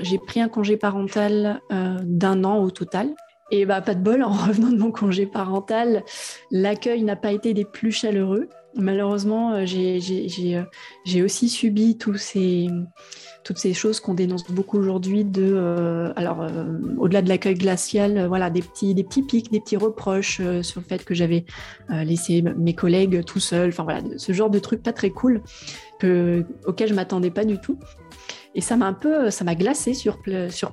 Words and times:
j'ai 0.00 0.18
pris 0.18 0.40
un 0.40 0.48
congé 0.48 0.76
parental 0.76 1.60
d'un 1.70 2.44
an 2.44 2.62
au 2.62 2.70
total. 2.70 3.14
Et 3.50 3.64
bah, 3.64 3.80
pas 3.80 3.94
de 3.94 4.02
bol, 4.02 4.22
en 4.22 4.32
revenant 4.46 4.70
de 4.70 4.78
mon 4.78 4.90
congé 4.90 5.26
parental, 5.26 6.04
l'accueil 6.50 7.02
n'a 7.02 7.16
pas 7.16 7.32
été 7.32 7.54
des 7.54 7.64
plus 7.64 7.92
chaleureux. 7.92 8.48
Malheureusement, 8.74 9.54
euh, 9.54 9.64
euh, 9.64 10.64
j'ai 11.04 11.22
aussi 11.22 11.48
subi 11.48 11.96
tous 11.96 12.16
ces, 12.16 12.68
toutes 13.42 13.56
ces 13.56 13.72
choses 13.72 13.98
qu'on 13.98 14.12
dénonce 14.12 14.44
beaucoup 14.50 14.78
aujourd'hui 14.78 15.24
de, 15.24 15.42
euh, 15.42 16.12
alors 16.16 16.46
au-delà 16.98 17.22
de 17.22 17.28
l'accueil 17.28 17.54
glacial, 17.54 18.26
voilà, 18.26 18.50
des 18.50 18.60
petits, 18.60 18.94
des 18.94 19.04
petits 19.04 19.22
pics, 19.22 19.50
des 19.50 19.60
petits 19.60 19.78
reproches 19.78 20.42
sur 20.62 20.80
le 20.80 20.86
fait 20.86 21.04
que 21.04 21.14
j'avais 21.14 21.46
laissé 21.88 22.42
mes 22.42 22.74
collègues 22.74 23.24
tout 23.24 23.40
seuls, 23.40 23.70
enfin 23.70 23.84
voilà, 23.84 24.02
ce 24.16 24.32
genre 24.32 24.50
de 24.50 24.58
trucs 24.58 24.82
pas 24.82 24.92
très 24.92 25.10
cool 25.10 25.42
que, 25.98 26.44
auquel 26.66 26.90
je 26.90 26.94
m'attendais 26.94 27.30
pas 27.30 27.44
du 27.44 27.58
tout. 27.58 27.78
Et 28.58 28.60
ça 28.60 28.76
m'a 28.76 28.86
un 28.86 28.92
peu, 28.92 29.30
ça 29.30 29.44
m'a 29.44 29.54
glacé 29.54 29.94
sur, 29.94 30.18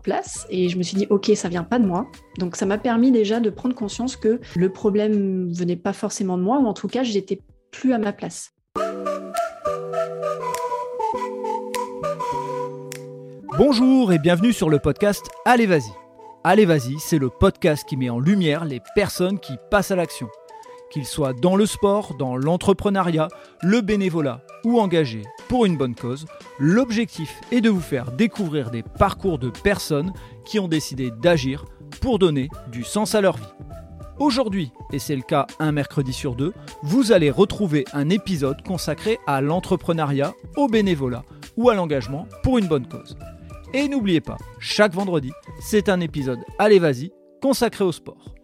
place. 0.02 0.48
Et 0.50 0.70
je 0.70 0.78
me 0.80 0.82
suis 0.82 0.98
dit, 0.98 1.06
ok, 1.12 1.30
ça 1.36 1.50
vient 1.50 1.64
pas 1.64 1.78
de 1.78 1.86
moi. 1.86 2.08
Donc 2.40 2.56
ça 2.56 2.66
m'a 2.66 2.80
permis 2.80 3.12
déjà 3.12 3.40
de 3.40 3.52
prendre 3.52 3.76
conscience 3.76 4.16
que 4.16 4.42
le 4.56 4.70
problème 4.72 5.54
venait 5.54 5.76
pas 5.76 5.94
forcément 5.94 6.36
de 6.36 6.42
moi, 6.42 6.58
ou 6.58 6.66
en 6.66 6.74
tout 6.74 6.88
cas, 6.88 7.04
j'étais 7.04 7.42
plus 7.70 7.94
à 7.94 8.00
ma 8.00 8.12
place. 8.12 8.56
Bonjour 13.56 14.12
et 14.12 14.18
bienvenue 14.18 14.52
sur 14.52 14.72
le 14.72 14.80
podcast 14.80 15.28
Allez 15.46 15.68
Vas-y. 15.68 15.92
Allez 16.44 16.66
Vas-y, 16.66 16.96
c'est 16.98 17.20
le 17.20 17.30
podcast 17.30 17.88
qui 17.88 17.98
met 17.98 18.10
en 18.10 18.20
lumière 18.20 18.66
les 18.66 18.82
personnes 18.96 19.38
qui 19.38 19.54
passent 19.70 19.92
à 19.92 19.96
l'action. 19.96 20.28
Qu'ils 20.90 21.06
soient 21.06 21.34
dans 21.34 21.56
le 21.56 21.68
sport, 21.68 22.16
dans 22.18 22.36
l'entrepreneuriat, 22.36 23.28
le 23.62 23.82
bénévolat 23.82 24.42
ou 24.64 24.80
engagés 24.80 25.22
pour 25.48 25.66
une 25.66 25.78
bonne 25.78 25.96
cause, 25.96 26.26
l'objectif 26.60 27.40
est 27.52 27.62
de 27.62 27.70
vous 27.70 27.82
faire 27.82 28.12
découvrir 28.12 28.72
des 28.72 28.84
parcours 28.84 29.38
de 29.38 29.50
personnes 29.50 30.14
qui 30.46 30.60
ont 30.60 30.68
décidé 30.68 31.12
d'agir 31.12 31.66
pour 32.02 32.20
donner 32.20 32.50
du 32.72 32.84
sens 32.84 33.16
à 33.16 33.22
leur 33.22 33.38
vie. 33.38 33.44
Aujourd'hui, 34.18 34.72
et 34.94 35.00
c'est 35.00 35.16
le 35.16 35.22
cas 35.22 35.46
un 35.60 35.72
mercredi 35.72 36.14
sur 36.14 36.36
deux, 36.36 36.54
vous 36.84 37.12
allez 37.12 37.30
retrouver 37.30 37.86
un 37.94 38.10
épisode 38.10 38.62
consacré 38.64 39.20
à 39.28 39.42
l'entrepreneuriat, 39.42 40.34
au 40.56 40.68
bénévolat 40.68 41.24
ou 41.58 41.70
à 41.70 41.76
l'engagement 41.76 42.28
pour 42.42 42.58
une 42.58 42.68
bonne 42.68 42.88
cause. 42.88 43.18
Et 43.74 43.90
n'oubliez 43.90 44.22
pas, 44.22 44.38
chaque 44.60 44.94
vendredi, 44.94 45.32
c'est 45.60 45.90
un 45.90 46.00
épisode 46.00 46.40
Allez 46.60 46.80
vas-y 46.80 47.12
consacré 47.42 47.84
au 47.84 47.92
sport. 47.92 48.36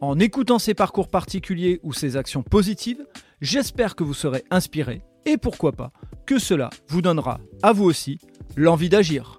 En 0.00 0.20
écoutant 0.20 0.60
ces 0.60 0.74
parcours 0.74 1.08
particuliers 1.08 1.80
ou 1.82 1.92
ces 1.92 2.16
actions 2.16 2.44
positives, 2.44 3.04
j'espère 3.40 3.96
que 3.96 4.04
vous 4.04 4.14
serez 4.14 4.44
inspiré 4.50 5.02
et 5.26 5.36
pourquoi 5.36 5.72
pas 5.72 5.92
que 6.28 6.38
cela 6.38 6.68
vous 6.88 7.00
donnera 7.00 7.40
à 7.62 7.72
vous 7.72 7.84
aussi 7.84 8.18
l'envie 8.54 8.90
d'agir. 8.90 9.38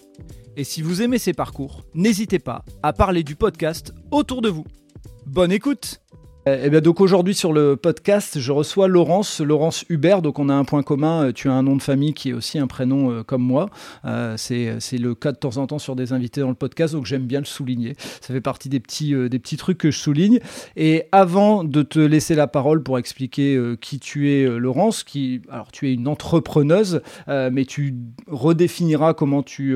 Et 0.57 0.63
si 0.63 0.81
vous 0.81 1.03
aimez 1.03 1.19
ces 1.19 1.33
parcours, 1.33 1.83
n'hésitez 1.93 2.39
pas 2.39 2.65
à 2.81 2.93
parler 2.93 3.21
du 3.21 3.35
podcast 3.35 3.93
autour 4.09 4.41
de 4.41 4.49
vous. 4.49 4.65
Bonne 5.27 5.51
écoute 5.51 6.01
eh 6.63 6.81
donc 6.81 7.01
aujourd'hui 7.01 7.35
sur 7.35 7.53
le 7.53 7.75
podcast, 7.75 8.39
je 8.39 8.51
reçois 8.51 8.87
Laurence, 8.87 9.41
Laurence 9.41 9.85
Hubert. 9.89 10.21
Donc 10.21 10.39
on 10.39 10.49
a 10.49 10.53
un 10.53 10.63
point 10.63 10.83
commun. 10.83 11.25
Euh, 11.27 11.31
tu 11.33 11.49
as 11.49 11.53
un 11.53 11.63
nom 11.63 11.75
de 11.75 11.81
famille 11.81 12.13
qui 12.13 12.29
est 12.29 12.33
aussi 12.33 12.57
un 12.59 12.67
prénom 12.67 13.11
euh, 13.11 13.23
comme 13.23 13.41
moi. 13.41 13.69
Euh, 14.05 14.35
c'est 14.37 14.97
le 14.97 15.15
cas 15.15 15.31
de 15.31 15.37
temps 15.37 15.57
en 15.57 15.67
temps 15.67 15.79
sur 15.79 15.95
des 15.95 16.13
invités 16.13 16.41
dans 16.41 16.49
le 16.49 16.55
podcast, 16.55 16.93
donc 16.93 17.05
j'aime 17.05 17.25
bien 17.25 17.39
le 17.39 17.45
souligner. 17.45 17.95
Ça 17.99 18.33
fait 18.33 18.41
partie 18.41 18.69
des 18.69 18.79
petits 18.79 19.13
des 19.29 19.39
petits 19.39 19.57
trucs 19.57 19.77
que 19.77 19.91
je 19.91 19.97
souligne. 19.97 20.39
Et 20.75 21.03
avant 21.11 21.63
de 21.63 21.81
te 21.81 21.99
laisser 21.99 22.35
la 22.35 22.47
parole 22.47 22.83
pour 22.83 22.97
expliquer 22.97 23.59
qui 23.81 23.99
tu 23.99 24.31
es, 24.31 24.45
Laurence, 24.45 25.03
qui 25.03 25.41
alors 25.49 25.71
tu 25.71 25.89
es 25.89 25.93
une 25.93 26.07
entrepreneuse, 26.07 27.01
mais 27.27 27.65
tu 27.65 27.95
redéfiniras 28.27 29.13
comment 29.13 29.43
tu 29.43 29.75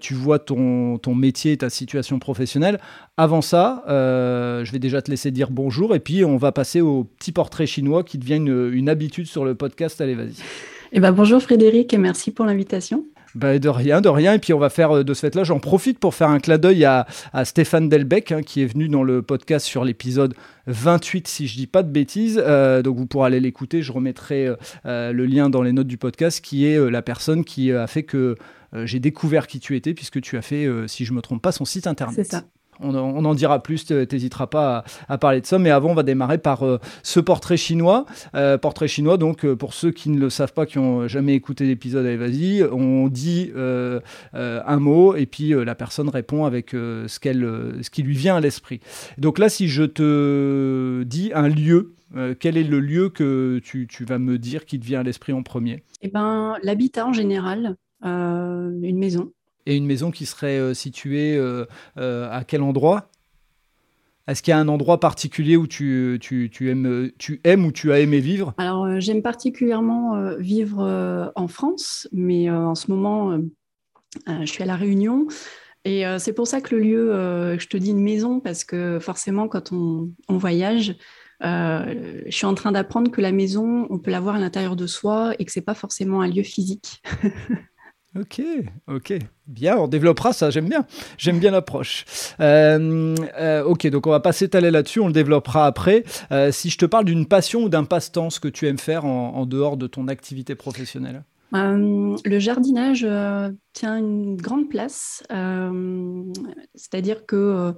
tu 0.00 0.14
vois 0.14 0.38
ton 0.38 0.98
ton 0.98 1.14
métier, 1.14 1.56
ta 1.56 1.70
situation 1.70 2.18
professionnelle. 2.18 2.80
Avant 3.16 3.42
ça, 3.42 3.82
je 3.88 4.70
vais 4.70 4.78
déjà 4.78 5.02
te 5.02 5.10
laisser 5.10 5.30
dire 5.30 5.50
bonjour 5.50 5.91
et 5.94 6.00
puis 6.00 6.24
on 6.24 6.36
va 6.36 6.52
passer 6.52 6.80
au 6.80 7.04
petit 7.04 7.32
portrait 7.32 7.66
chinois 7.66 8.04
qui 8.04 8.18
devient 8.18 8.36
une, 8.36 8.88
habitude 8.88 9.26
sur 9.26 9.44
le 9.44 9.54
podcast. 9.54 10.00
Allez, 10.00 10.14
vas-y. 10.14 10.34
Eh 10.92 11.00
ben, 11.00 11.12
bonjour 11.12 11.40
Frédéric 11.40 11.94
et 11.94 11.98
merci 11.98 12.30
pour 12.30 12.44
l'invitation. 12.44 13.04
Bah, 13.34 13.58
de 13.58 13.68
rien, 13.68 14.02
de 14.02 14.08
rien. 14.08 14.34
Et 14.34 14.38
puis 14.38 14.52
on 14.52 14.58
va 14.58 14.68
faire 14.68 14.98
euh, 14.98 15.04
de 15.04 15.14
ce 15.14 15.20
fait-là, 15.20 15.44
j'en 15.44 15.58
profite 15.58 15.98
pour 15.98 16.14
faire 16.14 16.28
un 16.28 16.38
clin 16.38 16.58
d'œil 16.58 16.84
à, 16.84 17.06
Stéphane 17.44 17.88
Delbecq, 17.88 18.32
hein, 18.32 18.42
qui 18.42 18.62
est 18.62 18.66
venu 18.66 18.88
dans 18.88 19.02
le 19.02 19.22
podcast 19.22 19.64
sur 19.64 19.84
l'épisode 19.84 20.34
28, 20.66 21.28
si 21.28 21.46
je 21.46 21.56
dis 21.56 21.66
pas 21.66 21.82
de 21.82 21.90
bêtises. 21.90 22.42
Euh, 22.44 22.82
donc 22.82 22.98
vous 22.98 23.06
pourrez 23.06 23.28
aller 23.28 23.40
l'écouter. 23.40 23.80
Je 23.80 23.92
remettrai 23.92 24.50
euh, 24.84 25.12
le 25.12 25.24
lien 25.24 25.48
dans 25.48 25.62
les 25.62 25.72
notes 25.72 25.86
du 25.86 25.96
podcast, 25.96 26.44
qui 26.44 26.66
est 26.66 26.90
la 26.90 27.02
personne 27.02 27.44
qui 27.44 27.72
a 27.72 27.86
fait 27.86 28.02
que 28.02 28.36
j'ai 28.84 29.00
découvert 29.00 29.46
qui 29.46 29.60
tu 29.60 29.76
étais, 29.76 29.92
puisque 29.92 30.20
tu 30.22 30.38
as 30.38 30.42
fait, 30.42 30.66
si 30.86 31.04
je 31.04 31.12
me 31.12 31.20
trompe 31.20 31.42
pas, 31.42 31.52
son 31.52 31.66
site 31.66 31.86
internet. 31.86 32.16
C'est 32.16 32.30
ça. 32.30 32.44
On, 32.82 33.24
en 33.24 33.34
dira 33.34 33.62
plus, 33.62 33.84
t'hésiteras 33.84 34.46
pas 34.46 34.84
à, 35.08 35.18
parler 35.18 35.40
de 35.40 35.46
ça. 35.46 35.58
Mais 35.58 35.70
avant, 35.70 35.90
on 35.90 35.94
va 35.94 36.02
démarrer 36.02 36.38
par 36.38 36.64
euh, 36.64 36.78
ce 37.02 37.20
portrait 37.20 37.56
chinois. 37.56 38.06
Euh, 38.34 38.58
portrait 38.58 38.88
chinois, 38.88 39.16
donc 39.16 39.44
euh, 39.44 39.56
pour 39.56 39.74
ceux 39.74 39.90
qui 39.90 40.10
ne 40.10 40.18
le 40.18 40.30
savent 40.30 40.52
pas, 40.52 40.66
qui 40.66 40.78
n'ont 40.78 41.08
jamais 41.08 41.34
écouté 41.34 41.64
l'épisode, 41.64 42.06
allez 42.06 42.16
vas-y, 42.16 42.62
on 42.64 43.08
dit 43.08 43.52
un 43.54 44.78
mot 44.78 45.14
et 45.14 45.26
puis 45.26 45.50
la 45.50 45.74
personne 45.74 46.08
répond 46.08 46.44
avec 46.44 46.70
ce, 46.70 47.18
qu'elle, 47.18 47.42
ce 47.82 47.90
qui 47.90 48.02
lui 48.02 48.14
vient 48.14 48.36
à 48.36 48.40
l'esprit. 48.40 48.80
Donc 49.18 49.38
là, 49.38 49.48
si 49.48 49.68
je 49.68 49.84
te 49.84 51.02
dis 51.04 51.30
un 51.34 51.48
lieu, 51.48 51.94
quel 52.40 52.56
est 52.56 52.64
le 52.64 52.80
lieu 52.80 53.08
que 53.08 53.60
tu, 53.62 53.86
tu, 53.86 54.04
vas 54.04 54.18
me 54.18 54.38
dire 54.38 54.64
qui 54.64 54.78
te 54.78 54.84
vient 54.84 55.00
à 55.00 55.02
l'esprit 55.02 55.32
en 55.32 55.42
premier? 55.42 55.82
Eh 56.00 56.08
ben, 56.08 56.56
l'habitat 56.62 57.06
en 57.06 57.12
général, 57.12 57.76
une 58.02 58.98
maison. 58.98 59.32
Et 59.66 59.76
une 59.76 59.86
maison 59.86 60.10
qui 60.10 60.26
serait 60.26 60.58
euh, 60.58 60.74
située 60.74 61.36
euh, 61.36 61.66
euh, 61.98 62.28
à 62.30 62.44
quel 62.44 62.62
endroit? 62.62 63.08
Est-ce 64.28 64.42
qu'il 64.42 64.52
y 64.52 64.54
a 64.54 64.58
un 64.58 64.68
endroit 64.68 65.00
particulier 65.00 65.56
où 65.56 65.66
tu, 65.66 66.20
aimes, 66.60 67.10
tu 67.18 67.40
aimes 67.44 67.66
ou 67.66 67.72
tu 67.72 67.92
as 67.92 68.00
aimé 68.00 68.20
vivre? 68.20 68.54
Alors, 68.56 69.00
j'aime 69.00 69.20
particulièrement 69.20 70.36
vivre 70.38 71.32
en 71.34 71.48
France, 71.48 72.08
mais 72.12 72.48
en 72.48 72.76
ce 72.76 72.92
moment, 72.92 73.36
je 74.28 74.46
suis 74.46 74.62
à 74.62 74.66
La 74.66 74.76
Réunion. 74.76 75.26
Et 75.84 76.04
c'est 76.20 76.32
pour 76.34 76.46
ça 76.46 76.60
que 76.60 76.76
le 76.76 76.80
lieu, 76.80 77.58
je 77.58 77.66
te 77.66 77.76
dis 77.76 77.90
une 77.90 78.00
maison, 78.00 78.38
parce 78.38 78.62
que 78.62 79.00
forcément, 79.00 79.48
quand 79.48 79.72
on, 79.72 80.12
on 80.28 80.36
voyage, 80.38 80.94
je 81.40 82.30
suis 82.30 82.46
en 82.46 82.54
train 82.54 82.70
d'apprendre 82.70 83.10
que 83.10 83.20
la 83.20 83.32
maison, 83.32 83.88
on 83.90 83.98
peut 83.98 84.12
l'avoir 84.12 84.36
à 84.36 84.38
l'intérieur 84.38 84.76
de 84.76 84.86
soi 84.86 85.34
et 85.40 85.44
que 85.44 85.50
c'est 85.50 85.62
pas 85.62 85.74
forcément 85.74 86.20
un 86.20 86.28
lieu 86.28 86.44
physique. 86.44 87.02
Ok, 88.14 88.42
ok, 88.88 89.14
bien, 89.46 89.78
on 89.78 89.88
développera 89.88 90.34
ça, 90.34 90.50
j'aime 90.50 90.68
bien, 90.68 90.84
j'aime 91.16 91.38
bien 91.38 91.50
l'approche. 91.50 92.04
Euh, 92.40 93.14
euh, 93.40 93.64
ok, 93.64 93.86
donc 93.86 94.06
on 94.06 94.10
va 94.10 94.20
pas 94.20 94.32
s'étaler 94.32 94.70
là-dessus, 94.70 95.00
on 95.00 95.06
le 95.06 95.14
développera 95.14 95.64
après. 95.64 96.04
Euh, 96.30 96.52
si 96.52 96.68
je 96.68 96.76
te 96.76 96.84
parle 96.84 97.06
d'une 97.06 97.24
passion 97.24 97.62
ou 97.62 97.68
d'un 97.70 97.84
passe-temps, 97.84 98.28
ce 98.28 98.38
que 98.38 98.48
tu 98.48 98.66
aimes 98.66 98.78
faire 98.78 99.06
en, 99.06 99.46
dehors 99.46 99.78
de 99.78 99.86
ton 99.86 100.08
activité 100.08 100.54
professionnelle 100.54 101.24
Le 101.52 102.38
jardinage 102.38 103.06
tient 103.72 103.96
une 103.96 104.36
grande 104.36 104.68
place, 104.68 105.22
c'est-à-dire 106.74 107.24
que 107.24 107.74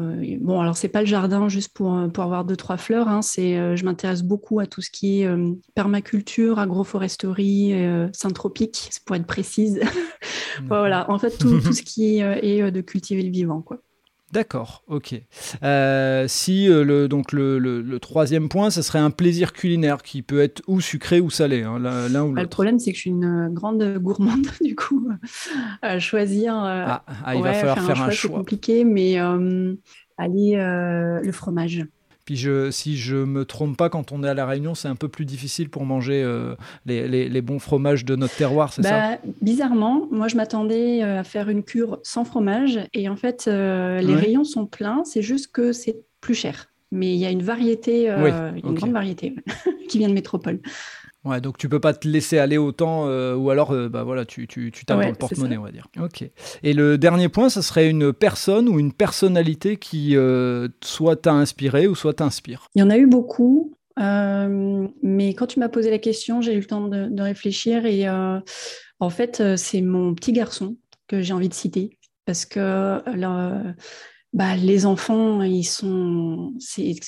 euh, 0.00 0.38
bon, 0.40 0.60
alors 0.60 0.76
c'est 0.76 0.88
pas 0.88 1.00
le 1.00 1.06
jardin 1.06 1.48
juste 1.48 1.72
pour, 1.72 1.94
euh, 1.94 2.08
pour 2.08 2.24
avoir 2.24 2.44
deux 2.44 2.56
trois 2.56 2.76
fleurs. 2.76 3.08
Hein, 3.08 3.22
c'est, 3.22 3.56
euh, 3.58 3.76
je 3.76 3.84
m'intéresse 3.84 4.22
beaucoup 4.22 4.60
à 4.60 4.66
tout 4.66 4.80
ce 4.80 4.90
qui 4.90 5.20
est 5.20 5.28
permaculture, 5.74 6.58
agroforesterie, 6.58 7.74
synthropique, 8.12 8.90
pour 9.04 9.16
être 9.16 9.26
précise. 9.26 9.80
voilà, 10.66 11.10
en 11.10 11.18
fait 11.18 11.36
tout, 11.38 11.60
tout 11.60 11.72
ce 11.72 11.82
qui 11.82 12.18
est 12.18 12.70
de 12.70 12.80
cultiver 12.80 13.22
le 13.22 13.30
vivant, 13.30 13.62
quoi. 13.62 13.78
D'accord, 14.32 14.84
ok. 14.88 15.08
si 16.28 16.66
le, 16.66 17.06
donc 17.08 17.32
le, 17.32 17.58
le, 17.58 17.98
troisième 17.98 18.48
point, 18.48 18.70
ce 18.70 18.82
serait 18.82 18.98
un 18.98 19.10
plaisir 19.10 19.52
culinaire 19.52 20.02
qui 20.02 20.22
peut 20.22 20.40
être 20.40 20.62
ou 20.66 20.80
sucré 20.80 21.20
ou 21.20 21.30
salé, 21.30 21.62
hein, 21.62 21.78
l'un 21.78 22.04
ou 22.04 22.08
bah, 22.08 22.18
l'autre. 22.18 22.42
le 22.42 22.48
problème, 22.48 22.78
c'est 22.78 22.92
que 22.92 22.96
je 22.96 23.00
suis 23.02 23.10
une 23.10 23.48
grande 23.52 23.98
gourmande, 23.98 24.46
du 24.64 24.76
coup, 24.76 25.08
à 25.82 25.98
choisir. 25.98 26.54
Ah, 26.54 27.04
ah, 27.24 27.34
il 27.34 27.42
va 27.42 27.54
falloir 27.54 27.80
faire, 27.80 28.02
un 28.02 28.10
choix. 28.10 28.30
C'est 28.30 28.36
compliqué, 28.36 28.84
mais 28.84 29.18
allez, 30.20 30.56
euh, 30.56 31.20
le 31.20 31.32
fromage. 31.32 31.84
Puis 32.30 32.36
je, 32.36 32.70
si 32.70 32.96
je 32.96 33.16
me 33.16 33.44
trompe 33.44 33.76
pas, 33.76 33.88
quand 33.88 34.12
on 34.12 34.22
est 34.22 34.28
à 34.28 34.34
la 34.34 34.46
Réunion, 34.46 34.76
c'est 34.76 34.86
un 34.86 34.94
peu 34.94 35.08
plus 35.08 35.24
difficile 35.24 35.68
pour 35.68 35.84
manger 35.84 36.22
euh, 36.22 36.54
les, 36.86 37.08
les, 37.28 37.42
bons 37.42 37.58
fromages 37.58 38.04
de 38.04 38.14
notre 38.14 38.36
terroir, 38.36 38.72
c'est 38.72 38.84
ça? 38.84 39.16
bah, 39.16 39.18
Bizarrement, 39.42 40.06
moi 40.12 40.28
je 40.28 40.36
m'attendais 40.36 41.02
euh, 41.02 41.18
à 41.18 41.24
faire 41.24 41.48
une 41.48 41.64
cure 41.64 41.98
sans 42.04 42.24
fromage. 42.24 42.78
Et 42.94 43.08
en 43.08 43.16
fait 43.16 43.46
les 43.48 44.14
rayons 44.14 44.44
sont 44.44 44.64
pleins, 44.64 45.02
c'est 45.04 45.22
juste 45.22 45.50
que 45.50 45.72
c'est 45.72 46.04
plus 46.20 46.36
cher. 46.36 46.68
Mais 46.92 47.12
il 47.12 47.18
y 47.18 47.26
a 47.26 47.32
une 47.32 47.42
variété, 47.42 48.08
une 48.08 48.74
grande 48.74 48.92
variété 48.92 49.34
qui 49.88 49.98
vient 49.98 50.08
de 50.08 50.14
métropole. 50.14 50.60
Ouais, 51.24 51.40
donc 51.40 51.58
tu 51.58 51.68
peux 51.68 51.80
pas 51.80 51.92
te 51.92 52.08
laisser 52.08 52.38
aller 52.38 52.56
autant, 52.56 53.06
euh, 53.06 53.34
ou 53.34 53.50
alors 53.50 53.72
euh, 53.72 53.90
bah 53.90 54.04
voilà, 54.04 54.24
tu, 54.24 54.46
tu, 54.46 54.70
tu 54.72 54.86
tapes 54.86 55.02
dans 55.02 55.08
le 55.08 55.14
porte-monnaie, 55.14 55.58
on 55.58 55.62
va 55.62 55.72
dire. 55.72 55.86
Ok. 56.00 56.24
Et 56.62 56.72
le 56.72 56.96
dernier 56.96 57.28
point, 57.28 57.50
ce 57.50 57.60
serait 57.60 57.90
une 57.90 58.12
personne 58.12 58.68
ou 58.68 58.78
une 58.78 58.92
personnalité 58.92 59.76
qui 59.76 60.16
euh, 60.16 60.68
soit 60.82 61.16
t'a 61.16 61.32
inspiré 61.32 61.86
ou 61.86 61.94
soit 61.94 62.14
t'inspire. 62.14 62.66
Il 62.74 62.80
y 62.80 62.82
en 62.82 62.90
a 62.90 62.96
eu 62.96 63.06
beaucoup, 63.06 63.76
mais 63.98 65.34
quand 65.34 65.46
tu 65.46 65.60
m'as 65.60 65.68
posé 65.68 65.90
la 65.90 65.98
question, 65.98 66.40
j'ai 66.40 66.54
eu 66.54 66.60
le 66.60 66.64
temps 66.64 66.88
de, 66.88 67.08
de 67.08 67.22
réfléchir 67.22 67.84
et 67.84 68.08
en 68.08 69.10
fait, 69.10 69.56
c'est 69.56 69.82
mon 69.82 70.14
petit 70.14 70.32
garçon 70.32 70.76
que 71.06 71.20
j'ai 71.20 71.34
envie 71.34 71.50
de 71.50 71.54
citer 71.54 71.98
parce 72.24 72.46
que 72.46 72.98
bah, 74.32 74.56
les 74.56 74.86
enfants, 74.86 75.42
ils 75.42 75.64
sont. 75.64 76.52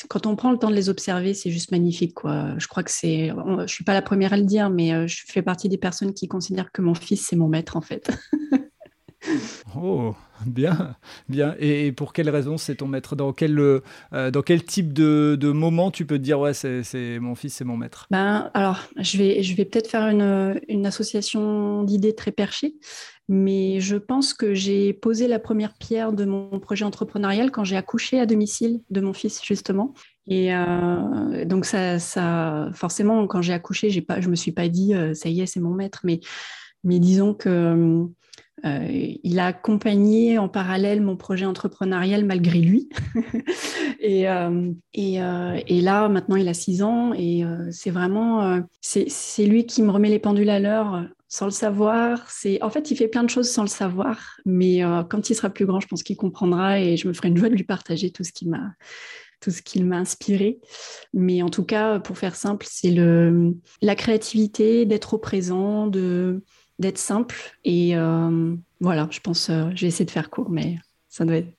Quand 0.08 0.26
on 0.26 0.34
prend 0.34 0.50
le 0.50 0.58
temps 0.58 0.70
de 0.70 0.74
les 0.74 0.88
observer, 0.88 1.34
c'est 1.34 1.52
juste 1.52 1.70
magnifique. 1.70 2.14
Quoi. 2.14 2.58
Je 2.58 2.66
crois 2.66 2.82
que 2.82 2.90
c'est. 2.90 3.30
Je 3.60 3.72
suis 3.72 3.84
pas 3.84 3.94
la 3.94 4.02
première 4.02 4.32
à 4.32 4.36
le 4.36 4.44
dire, 4.44 4.70
mais 4.70 4.92
euh, 4.92 5.06
je 5.06 5.22
fais 5.28 5.42
partie 5.42 5.68
des 5.68 5.78
personnes 5.78 6.14
qui 6.14 6.26
considèrent 6.26 6.72
que 6.72 6.82
mon 6.82 6.94
fils, 6.94 7.24
c'est 7.24 7.36
mon 7.36 7.48
maître, 7.48 7.76
en 7.76 7.80
fait. 7.80 8.10
oh, 9.76 10.14
bien, 10.46 10.96
bien. 11.28 11.54
Et, 11.58 11.92
pour 11.92 12.12
quelle 12.12 12.30
raison 12.30 12.56
c'est 12.56 12.76
ton 12.76 12.86
maître? 12.86 13.16
Dans 13.16 13.32
quel, 13.32 13.58
euh, 13.58 13.80
dans 14.12 14.42
quel 14.42 14.64
type 14.64 14.92
de, 14.92 15.36
de, 15.38 15.50
moment 15.50 15.90
tu 15.90 16.06
peux 16.06 16.18
te 16.18 16.22
dire, 16.22 16.40
ouais, 16.40 16.54
c'est 16.54 17.18
mon 17.20 17.34
fils, 17.34 17.54
c'est 17.54 17.64
mon 17.64 17.76
maître? 17.76 18.06
Ben, 18.10 18.50
Alors, 18.54 18.80
je 18.98 19.18
vais, 19.18 19.42
je 19.42 19.54
vais 19.54 19.64
peut-être 19.64 19.88
faire 19.88 20.08
une, 20.08 20.60
une 20.68 20.86
association 20.86 21.82
d'idées 21.84 22.14
très 22.14 22.32
perchées. 22.32 22.74
Mais 23.28 23.80
je 23.80 23.96
pense 23.96 24.34
que 24.34 24.52
j'ai 24.52 24.92
posé 24.92 25.28
la 25.28 25.38
première 25.38 25.74
pierre 25.74 26.12
de 26.12 26.24
mon 26.24 26.58
projet 26.58 26.84
entrepreneurial 26.84 27.50
quand 27.50 27.64
j'ai 27.64 27.76
accouché 27.76 28.20
à 28.20 28.26
domicile 28.26 28.82
de 28.90 29.00
mon 29.00 29.12
fils, 29.12 29.40
justement. 29.44 29.94
Et 30.26 30.54
euh, 30.54 31.44
donc, 31.44 31.64
ça, 31.64 31.98
ça, 31.98 32.68
forcément, 32.74 33.26
quand 33.26 33.40
j'ai 33.40 33.52
accouché, 33.52 34.00
pas, 34.02 34.20
je 34.20 34.26
ne 34.26 34.32
me 34.32 34.36
suis 34.36 34.52
pas 34.52 34.68
dit, 34.68 34.94
euh, 34.94 35.14
ça 35.14 35.28
y 35.28 35.40
est, 35.40 35.46
c'est 35.46 35.60
mon 35.60 35.72
maître. 35.72 36.00
Mais, 36.04 36.20
mais 36.84 36.98
disons 36.98 37.32
que 37.32 38.06
euh, 38.64 39.14
il 39.22 39.38
a 39.38 39.46
accompagné 39.46 40.38
en 40.38 40.48
parallèle 40.48 41.02
mon 41.02 41.16
projet 41.16 41.44
entrepreneurial 41.44 42.24
malgré 42.24 42.60
lui. 42.60 42.88
et, 44.00 44.26
et, 44.94 45.14
et, 45.14 45.80
là, 45.80 46.08
maintenant, 46.08 46.36
il 46.36 46.48
a 46.48 46.54
six 46.54 46.82
ans 46.82 47.12
et 47.14 47.44
c'est 47.70 47.90
vraiment, 47.90 48.60
c'est 48.80 49.46
lui 49.46 49.66
qui 49.66 49.82
me 49.82 49.90
remet 49.90 50.08
les 50.08 50.18
pendules 50.18 50.50
à 50.50 50.60
l'heure 50.60 51.04
sans 51.32 51.46
le 51.46 51.50
savoir. 51.50 52.30
C'est 52.30 52.62
en 52.62 52.68
fait, 52.68 52.90
il 52.90 52.96
fait 52.96 53.08
plein 53.08 53.24
de 53.24 53.30
choses 53.30 53.50
sans 53.50 53.62
le 53.62 53.68
savoir, 53.68 54.36
mais 54.44 54.84
euh, 54.84 55.02
quand 55.02 55.30
il 55.30 55.34
sera 55.34 55.48
plus 55.48 55.64
grand, 55.64 55.80
je 55.80 55.88
pense 55.88 56.02
qu'il 56.02 56.18
comprendra 56.18 56.78
et 56.78 56.98
je 56.98 57.08
me 57.08 57.14
ferai 57.14 57.28
une 57.28 57.38
joie 57.38 57.48
de 57.48 57.54
lui 57.54 57.64
partager 57.64 58.10
tout 58.10 58.22
ce 58.22 58.32
qui 58.32 58.46
m'a 58.46 58.74
tout 59.40 59.50
ce 59.50 59.62
qu'il 59.62 59.84
m'a 59.86 59.96
inspiré. 59.96 60.60
Mais 61.14 61.42
en 61.42 61.48
tout 61.48 61.64
cas, 61.64 61.98
pour 61.98 62.16
faire 62.16 62.36
simple, 62.36 62.64
c'est 62.68 62.94
la 63.80 63.94
créativité, 63.96 64.86
d'être 64.86 65.14
au 65.14 65.18
présent, 65.18 65.88
de 65.88 66.44
d'être 66.82 66.98
simple 66.98 67.36
et 67.64 67.96
euh, 67.96 68.54
voilà. 68.80 69.08
Je 69.10 69.20
pense, 69.20 69.48
euh, 69.48 69.70
je 69.74 69.82
vais 69.82 69.86
essayer 69.88 70.04
de 70.04 70.10
faire 70.10 70.28
court, 70.28 70.50
mais 70.50 70.78
ça 71.08 71.24
doit 71.24 71.36
être 71.36 71.52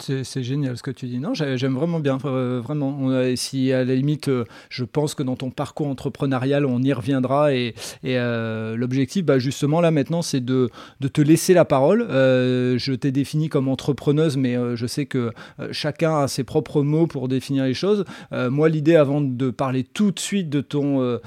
c'est 0.00 0.42
génial 0.42 0.76
ce 0.76 0.82
que 0.82 0.90
tu 0.90 1.06
dis. 1.06 1.18
Non, 1.18 1.34
j'aime 1.34 1.74
vraiment 1.74 2.00
bien, 2.00 2.18
euh, 2.24 2.60
vraiment. 2.62 3.10
si 3.36 3.72
à 3.72 3.84
la 3.84 3.94
limite, 3.94 4.28
euh, 4.28 4.44
je 4.68 4.84
pense 4.84 5.14
que 5.14 5.22
dans 5.22 5.36
ton 5.36 5.50
parcours 5.50 5.86
entrepreneurial, 5.86 6.66
on 6.66 6.82
y 6.82 6.92
reviendra. 6.92 7.54
Et, 7.54 7.74
euh, 8.04 8.76
l'objectif, 8.76 9.24
bah, 9.24 9.38
justement, 9.38 9.80
là 9.80 9.90
maintenant, 9.90 10.22
c'est 10.22 10.44
de, 10.44 10.70
te 11.12 11.20
laisser 11.20 11.54
la 11.54 11.64
parole. 11.64 12.06
je 12.10 12.94
t'ai 12.94 13.12
défini 13.12 13.48
comme 13.48 13.68
entrepreneuse, 13.68 14.36
mais 14.36 14.56
je 14.74 14.86
sais 14.86 15.06
que 15.06 15.32
chacun 15.70 16.18
a 16.22 16.28
ses 16.28 16.44
propres 16.44 16.82
mots 16.82 17.06
pour 17.06 17.28
définir 17.28 17.64
les 17.64 17.74
choses. 17.74 18.04
moi, 18.32 18.68
l'idée, 18.68 18.96
avant 18.96 19.20
de 19.20 19.50
parler 19.50 19.84
tout 19.84 20.10
de 20.10 20.18
suite 20.18 20.50
de 20.50 20.60
ton 20.60 21.20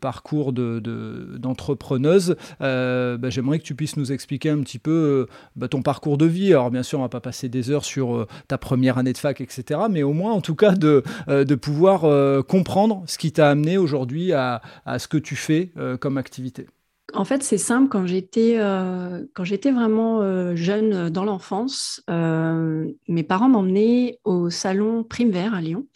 parcours 0.00 0.52
d'entrepreneuse, 0.52 2.36
de, 2.60 3.16
bah, 3.16 3.30
j'aimerais 3.30 3.58
que 3.58 3.64
tu 3.64 3.74
puisses 3.74 3.96
nous 3.96 4.12
expliquer 4.12 4.50
un 4.50 4.60
petit 4.60 4.78
peu 4.78 5.26
bah, 5.56 5.68
ton 5.68 5.82
parcours 5.82 6.18
de 6.18 6.26
vie. 6.26 6.52
Alors, 6.52 6.70
bien 6.70 6.82
sûr, 6.82 6.98
on 6.98 7.02
va 7.02 7.08
pas 7.08 7.20
passer 7.20 7.48
des 7.48 7.61
heures 7.70 7.84
sur 7.84 8.14
euh, 8.14 8.26
ta 8.48 8.58
première 8.58 8.98
année 8.98 9.12
de 9.12 9.18
fac, 9.18 9.40
etc. 9.40 9.80
Mais 9.90 10.02
au 10.02 10.12
moins, 10.12 10.32
en 10.32 10.40
tout 10.40 10.54
cas, 10.54 10.72
de, 10.72 11.02
euh, 11.28 11.44
de 11.44 11.54
pouvoir 11.54 12.04
euh, 12.04 12.42
comprendre 12.42 13.02
ce 13.06 13.18
qui 13.18 13.32
t'a 13.32 13.50
amené 13.50 13.78
aujourd'hui 13.78 14.32
à, 14.32 14.62
à, 14.84 14.98
ce 14.98 15.08
que 15.08 15.16
tu 15.16 15.36
fais 15.36 15.72
comme 16.00 16.18
activité. 16.18 16.66
En 17.14 17.24
fait, 17.24 17.42
c'est 17.42 17.58
simple. 17.58 17.88
Quand 17.88 18.06
j'étais 18.06 18.58
quand 19.34 19.44
j'étais 19.44 19.70
vraiment 19.70 20.54
jeune 20.54 21.10
dans 21.10 21.24
l'enfance, 21.24 22.02
mes 22.08 23.22
parents 23.22 23.48
m'emmenaient 23.48 24.18
au 24.24 24.50
salon 24.50 25.04
Prime 25.04 25.30
Vert 25.30 25.54
à 25.54 25.60
Lyon. 25.60 25.86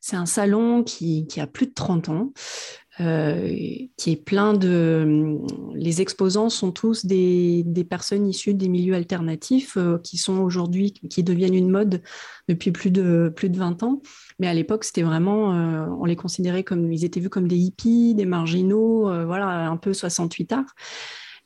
C'est 0.00 0.16
un 0.16 0.26
salon 0.26 0.82
qui, 0.82 1.26
qui, 1.26 1.40
a 1.40 1.46
plus 1.46 1.66
de 1.66 1.74
30 1.74 2.08
ans, 2.08 2.32
qui 3.96 4.12
est 4.12 4.24
plein 4.24 4.54
de... 4.54 5.38
Les 5.74 6.00
exposants 6.00 6.48
sont 6.48 6.72
tous 6.72 7.04
des, 7.04 7.64
personnes 7.88 8.28
issues 8.28 8.54
des 8.54 8.68
milieux 8.68 8.94
alternatifs 8.94 9.76
euh, 9.76 9.98
qui 9.98 10.16
sont 10.16 10.38
aujourd'hui, 10.38 10.92
qui 10.92 11.22
deviennent 11.22 11.54
une 11.54 11.70
mode 11.70 12.02
depuis 12.48 12.70
plus 12.70 12.90
de, 12.90 13.32
plus 13.34 13.48
de 13.48 13.58
20 13.58 13.82
ans. 13.82 14.00
Mais 14.38 14.46
à 14.46 14.54
l'époque, 14.54 14.84
c'était 14.84 15.02
vraiment, 15.02 15.54
euh, 15.54 15.86
on 16.00 16.04
les 16.04 16.16
considérait 16.16 16.64
comme, 16.64 16.92
ils 16.92 17.04
étaient 17.04 17.20
vus 17.20 17.30
comme 17.30 17.48
des 17.48 17.56
hippies, 17.56 18.14
des 18.14 18.26
marginaux, 18.26 19.04
voilà, 19.26 19.68
un 19.68 19.76
peu 19.76 19.92
68 19.92 20.52
arts. 20.52 20.74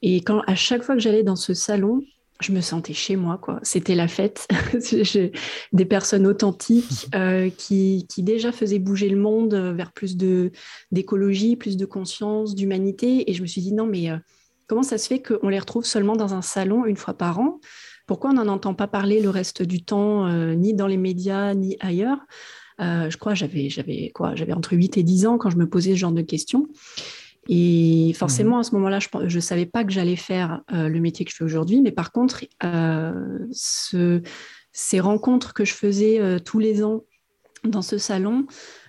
Et 0.02 0.20
quand, 0.20 0.42
à 0.46 0.54
chaque 0.54 0.82
fois 0.82 0.94
que 0.94 1.00
j'allais 1.00 1.22
dans 1.22 1.36
ce 1.36 1.54
salon, 1.54 2.02
je 2.40 2.52
me 2.52 2.60
sentais 2.60 2.92
chez 2.92 3.16
moi, 3.16 3.38
quoi. 3.38 3.58
C'était 3.62 3.94
la 3.94 4.08
fête. 4.08 4.46
des 5.72 5.84
personnes 5.84 6.26
authentiques 6.26 7.08
euh, 7.14 7.50
qui, 7.50 8.06
qui, 8.08 8.22
déjà 8.22 8.52
faisaient 8.52 8.78
bouger 8.78 9.08
le 9.08 9.16
monde 9.16 9.54
vers 9.54 9.92
plus 9.92 10.16
de 10.16 10.50
d'écologie, 10.90 11.56
plus 11.56 11.76
de 11.76 11.86
conscience, 11.86 12.54
d'humanité. 12.54 13.30
Et 13.30 13.34
je 13.34 13.42
me 13.42 13.46
suis 13.46 13.62
dit 13.62 13.72
non, 13.72 13.86
mais 13.86 14.10
euh, 14.10 14.16
comment 14.66 14.82
ça 14.82 14.98
se 14.98 15.06
fait 15.08 15.22
qu'on 15.22 15.48
les 15.48 15.58
retrouve 15.58 15.84
seulement 15.84 16.16
dans 16.16 16.34
un 16.34 16.42
salon 16.42 16.84
une 16.84 16.96
fois 16.96 17.14
par 17.14 17.38
an? 17.38 17.60
Pourquoi 18.06 18.30
on 18.30 18.34
n'en 18.34 18.48
entend 18.48 18.74
pas 18.74 18.86
parler 18.86 19.20
le 19.20 19.30
reste 19.30 19.62
du 19.62 19.82
temps, 19.82 20.26
euh, 20.26 20.54
ni 20.54 20.74
dans 20.74 20.86
les 20.86 20.98
médias, 20.98 21.54
ni 21.54 21.76
ailleurs? 21.80 22.18
Je 22.78 23.16
crois 23.16 23.32
j'avais 23.32 23.70
j'avais 23.70 24.10
quoi 24.14 24.34
J'avais 24.34 24.52
entre 24.52 24.76
8 24.76 24.98
et 24.98 25.02
10 25.02 25.26
ans 25.26 25.38
quand 25.38 25.48
je 25.48 25.56
me 25.56 25.66
posais 25.66 25.92
ce 25.92 25.96
genre 25.96 26.12
de 26.12 26.20
questions. 26.20 26.68
Et 27.48 28.12
forcément, 28.14 28.56
mmh. 28.56 28.60
à 28.60 28.62
ce 28.64 28.75
moment-là, 28.75 28.98
je 29.00 29.37
ne 29.37 29.40
savais 29.40 29.66
pas 29.66 29.84
que 29.84 29.93
j'allais 29.93 30.16
faire 30.16 30.62
euh, 30.72 30.88
le 30.88 31.00
métier 31.00 31.25
que 31.25 31.31
je 31.31 31.37
fais 31.37 31.44
aujourd'hui, 31.44 31.81
mais 31.81 31.93
par 31.93 32.12
contre, 32.12 32.44
euh, 32.64 33.38
ce, 33.52 34.22
ces 34.72 35.00
rencontres 35.00 35.54
que 35.54 35.64
je 35.64 35.72
faisais 35.72 36.20
euh, 36.20 36.38
tous 36.38 36.58
les 36.58 36.82
ans 36.82 37.04
dans 37.64 37.82
ce 37.82 37.98
salon, 37.98 38.46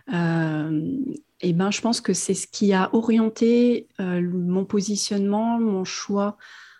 et 0.09 1.53
ben, 1.53 1.69
je 1.69 1.81
pense 1.81 1.99
que 1.99 2.13
c'est 2.13 2.33
ce 2.33 2.47
qui 2.47 2.71
a 2.71 2.89
orienté 2.93 3.87
mon 3.99 4.63
positionnement, 4.63 5.59
mon 5.59 5.83
choix, 5.83 6.37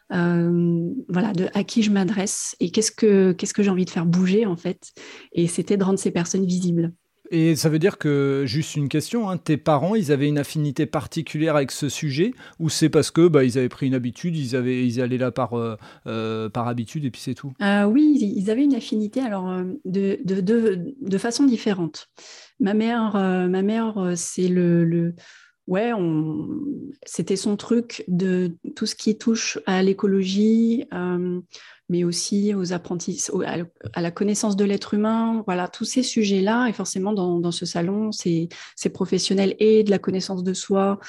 voilà, 0.09 1.33
de 1.35 1.49
à 1.53 1.65
qui 1.65 1.83
je 1.83 1.91
m'adresse 1.91 2.55
et 2.61 2.71
qu'est-ce 2.71 2.91
que, 2.91 3.33
qu'est-ce 3.33 3.53
que 3.53 3.63
j'ai 3.63 3.69
envie 3.69 3.83
de 3.83 3.89
faire 3.89 4.05
bouger 4.05 4.45
en 4.45 4.55
fait. 4.55 4.93
Et 5.33 5.47
c'était 5.47 5.75
de 5.75 5.83
rendre 5.83 5.99
ces 5.99 6.11
personnes 6.11 6.45
visibles. 6.45 6.93
Et 7.31 7.55
ça 7.55 7.69
veut 7.69 7.79
dire 7.79 7.97
que, 7.97 8.43
juste 8.45 8.75
une 8.75 8.89
question, 8.89 9.29
hein, 9.29 9.37
tes 9.37 9.57
parents, 9.57 9.95
ils 9.95 10.11
avaient 10.11 10.27
une 10.27 10.37
affinité 10.37 10.85
particulière 10.85 11.55
avec 11.55 11.71
ce 11.71 11.89
sujet 11.89 12.33
ou 12.59 12.69
c'est 12.69 12.89
parce 12.89 13.11
que 13.11 13.27
bah, 13.27 13.43
ils 13.43 13.57
avaient 13.57 13.69
pris 13.69 13.87
une 13.87 13.93
habitude, 13.93 14.35
ils, 14.35 14.55
avaient, 14.55 14.85
ils 14.85 15.01
allaient 15.01 15.17
là 15.17 15.31
par, 15.31 15.53
euh, 15.53 15.75
euh, 16.07 16.49
par 16.49 16.67
habitude 16.67 17.05
et 17.05 17.11
puis 17.11 17.21
c'est 17.21 17.35
tout? 17.35 17.51
Euh, 17.61 17.85
Oui, 17.85 18.17
ils 18.35 18.49
avaient 18.49 18.63
une 18.63 18.75
affinité 18.75 19.19
alors 19.21 19.61
de, 19.85 20.19
de, 20.23 20.41
de, 20.41 20.93
de 21.01 21.17
façon 21.17 21.45
différente. 21.45 22.07
Ma 22.59 22.73
mère, 22.73 23.13
ma 23.13 23.61
mère 23.61 24.13
c'est 24.15 24.47
le, 24.47 24.85
le 24.85 25.13
ouais, 25.67 25.91
c'était 27.05 27.35
son 27.35 27.55
truc 27.57 28.03
de 28.07 28.55
tout 28.75 28.85
ce 28.85 28.95
qui 28.95 29.17
touche 29.17 29.59
à 29.65 29.83
l'écologie, 29.83 30.85
mais 31.89 32.03
aussi 32.03 32.53
aux 32.53 32.73
apprentis, 32.73 33.27
à 33.93 34.01
la 34.01 34.11
connaissance 34.11 34.55
de 34.55 34.65
l'être 34.65 34.93
humain. 34.93 35.43
Voilà, 35.45 35.67
tous 35.67 35.85
ces 35.85 36.03
sujets-là. 36.03 36.67
Et 36.67 36.73
forcément, 36.73 37.13
dans, 37.13 37.51
ce 37.51 37.65
salon, 37.65 38.11
c'est 38.11 38.49
professionnel 38.93 39.55
et 39.59 39.83
de 39.83 39.89
la 39.89 39.99
connaissance 39.99 40.43
de 40.43 40.53
soi 40.53 40.99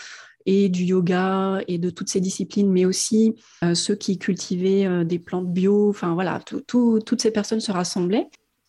et 0.47 0.70
du 0.70 0.85
yoga 0.85 1.61
et 1.68 1.76
de 1.76 1.90
toutes 1.90 2.08
ces 2.08 2.20
disciplines, 2.20 2.70
mais 2.70 2.87
aussi 2.87 3.35
euh, 3.62 3.75
ceux 3.75 3.94
qui 3.94 4.18
cultivaient 4.18 4.87
euh, 4.87 5.04
des 5.04 5.18
plantes 5.18 5.52
bio. 5.52 5.90
Enfin 5.90 6.14
voilà, 6.14 6.40
toutes 6.66 7.20
ces 7.20 7.30
personnes 7.30 7.61
se 7.61 7.70
rassemblaient. 7.70 8.28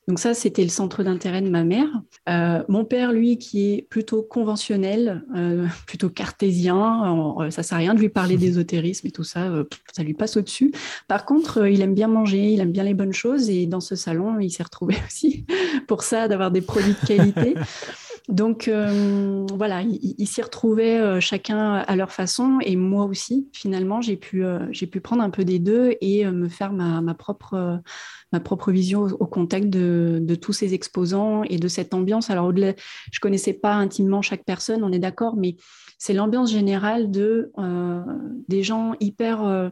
Donc 0.10 0.18
ça, 0.18 0.34
c'était 0.34 0.64
le 0.64 0.70
centre 0.70 1.04
d'intérêt 1.04 1.44
de 1.44 1.52
ma 1.52 1.64
mère. 1.64 1.88
Euh, 2.30 2.64
mon 2.68 2.84
père, 2.84 3.14
lui, 3.14 3.38
qui 3.38 3.74
est 3.74 3.84
plutôt 3.84 4.24
conventionnel, 4.24 5.24
euh, 5.36 5.68
plutôt 5.86 6.10
cartésien, 6.10 7.38
euh, 7.40 7.52
ça 7.52 7.62
sert 7.62 7.78
à 7.78 7.80
rien 7.80 7.94
de 7.94 8.00
lui 8.00 8.10
parler 8.10 8.36
d'ésotérisme 8.38 9.06
et 9.06 9.12
tout 9.12 9.24
ça, 9.24 9.52
ça 9.94 10.02
lui 10.02 10.16
passe 10.16 10.36
au-dessus. 10.36 10.74
Par 11.08 11.26
contre, 11.26 11.68
il 11.68 11.82
aime 11.82 11.94
bien 11.94 12.08
manger, 12.08 12.52
il 12.52 12.60
aime 12.60 12.72
bien 12.72 12.86
les 12.86 12.96
bonnes 12.96 13.14
choses 13.14 13.52
et 13.52 13.68
dans 13.68 13.82
ce 13.82 13.96
salon, 13.96 14.40
il 14.40 14.50
s'est 14.50 14.64
retrouvé 14.64 14.96
aussi 15.08 15.46
pour 15.88 16.02
ça, 16.02 16.28
d'avoir 16.28 16.50
des 16.50 16.62
produits 16.62 16.96
de 17.00 17.08
qualité. 17.08 17.54
Donc 18.30 18.70
voilà, 19.54 19.82
ils 19.82 20.28
s'y 20.28 20.42
retrouvaient 20.42 21.20
chacun 21.20 21.76
à 21.76 21.96
leur 21.96 22.12
façon 22.12 22.60
et 22.62 22.76
moi 22.76 23.06
aussi, 23.06 23.48
finalement, 23.54 24.02
j'ai 24.02 24.18
pu, 24.18 24.44
j'ai 24.70 24.86
pu 24.86 25.02
prendre 25.02 25.24
un 25.24 25.32
peu 25.32 25.46
des 25.46 25.58
deux 25.58 25.96
et 26.02 26.26
me 26.26 26.48
faire 26.48 26.72
ma, 26.72 27.02
ma 27.02 27.16
propre 27.16 27.82
ma 28.32 28.40
propre 28.40 28.72
vision 28.72 29.04
au, 29.04 29.26
contact 29.26 29.70
de, 29.70 30.36
tous 30.36 30.54
ces 30.54 30.74
exposants 30.74 31.44
et 31.44 31.58
de 31.58 31.68
cette 31.68 31.94
ambiance. 31.94 32.30
Alors, 32.30 32.48
au-delà, 32.48 32.74
je 33.12 33.20
connaissais 33.20 33.54
pas 33.54 33.74
intimement 33.74 34.22
chaque 34.22 34.46
personne, 34.46 34.84
on 34.84 34.92
est 34.92 35.00
d'accord, 35.00 35.36
mais 35.36 35.56
c'est 35.98 36.14
l'ambiance 36.14 36.52
générale 36.52 37.12
de 37.12 37.52
euh, 37.58 38.02
des 38.48 38.64
gens 38.64 38.94
hyper 39.00 39.44
euh, 39.44 39.70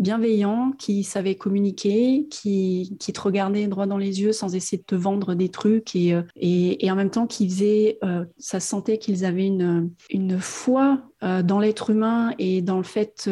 bienveillant, 0.00 0.72
qui 0.78 1.04
savait 1.04 1.36
communiquer, 1.36 2.26
qui, 2.30 2.96
qui, 2.98 3.12
te 3.12 3.20
regardait 3.20 3.66
droit 3.66 3.86
dans 3.86 3.98
les 3.98 4.22
yeux 4.22 4.32
sans 4.32 4.54
essayer 4.54 4.78
de 4.78 4.84
te 4.84 4.94
vendre 4.94 5.34
des 5.34 5.50
trucs 5.50 5.94
et, 5.94 6.18
et, 6.36 6.84
et 6.84 6.90
en 6.90 6.96
même 6.96 7.10
temps 7.10 7.26
qui 7.26 7.48
faisait, 7.48 7.98
ça 8.38 8.60
sentait 8.60 8.98
qu'ils 8.98 9.24
avaient 9.24 9.46
une, 9.46 9.90
une 10.08 10.38
foi 10.40 11.02
dans 11.20 11.58
l'être 11.58 11.90
humain 11.90 12.32
et 12.38 12.62
dans 12.62 12.78
le 12.78 12.82
fait 12.82 13.30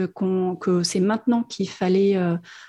que 0.60 0.82
c'est 0.82 1.00
maintenant 1.00 1.42
qu'il 1.42 1.68
fallait 1.70 2.18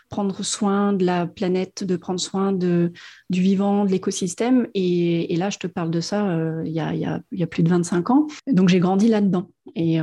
prendre 0.10 0.44
soin 0.44 0.94
de 0.94 1.06
la 1.06 1.28
planète, 1.28 1.84
de 1.84 1.98
prendre 1.98 2.20
soin 2.20 2.54
de, 2.54 2.94
du 3.30 3.42
vivant, 3.42 3.84
de 3.84 3.92
l'écosystème. 3.92 4.68
Et, 4.74 5.36
là, 5.36 5.50
je 5.50 5.58
te 5.58 5.68
parle 5.68 5.92
de 5.92 6.00
ça 6.00 6.38
il 6.64 6.72
y, 6.72 6.80
a, 6.80 6.96
y, 6.96 7.06
a, 7.06 7.22
y, 7.32 7.44
a, 7.44 7.48
plus 7.48 7.64
de 7.64 7.70
25 7.70 8.10
ans. 8.10 8.28
Donc 8.48 8.70
j'ai 8.70 8.80
grandi 8.80 9.10
là-dedans. 9.10 9.50
Et, 9.76 10.00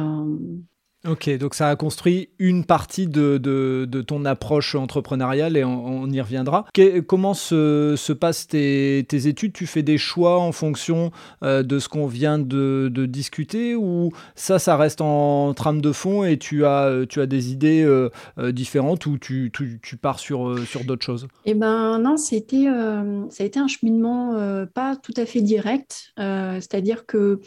Ok, 1.09 1.31
donc 1.39 1.55
ça 1.55 1.69
a 1.69 1.77
construit 1.77 2.31
une 2.39 2.65
partie 2.65 3.07
de, 3.07 3.39
de, 3.39 4.03
ton 4.03 4.25
approche 4.25 4.75
entrepreneuriale 4.75 5.57
et 5.57 5.65
on, 5.65 6.09
y 6.11 6.21
reviendra. 6.21 6.67
comment 7.07 7.35
se, 7.35 7.95
se 7.97 8.13
passent 8.13 8.49
tes, 8.49 9.05
tes, 9.09 9.29
études? 9.29 9.53
Tu 9.53 9.67
fais 9.67 9.83
des 9.83 9.99
choix 9.99 10.39
en 10.39 10.53
fonction 10.53 11.13
euh, 11.43 11.63
de 11.63 11.79
ce 11.79 11.89
qu'on 11.89 12.07
vient 12.07 12.39
de, 12.39 13.07
discuter 13.07 13.77
ou 13.77 14.11
ça, 14.35 14.59
ça 14.59 14.77
reste 14.77 15.01
en 15.01 15.55
trame 15.55 15.81
de 15.81 15.93
fond 15.93 16.25
et 16.25 16.39
tu 16.39 16.65
as, 16.65 17.07
tu 17.09 17.21
as 17.21 17.27
des 17.27 17.53
idées 17.53 17.85
euh, 17.85 18.11
euh, 18.39 18.51
différentes 18.51 19.07
ou 19.07 19.17
tu, 19.19 19.53
tu, 19.53 19.97
pars 19.97 20.19
sur, 20.19 20.59
sur 20.67 20.85
d'autres 20.85 21.05
choses? 21.05 21.29
Eh 21.45 21.55
ben 21.55 21.99
non, 21.99 22.17
ça 22.17 22.35
a 22.35 22.39
été 22.39 22.67
un 22.67 23.69
cheminement 23.69 24.67
pas 24.75 24.97
tout 24.97 25.15
à 25.17 25.25
fait 25.25 25.41
direct. 25.41 26.13
C'est-à-dire 26.17 27.07
que 27.07 27.41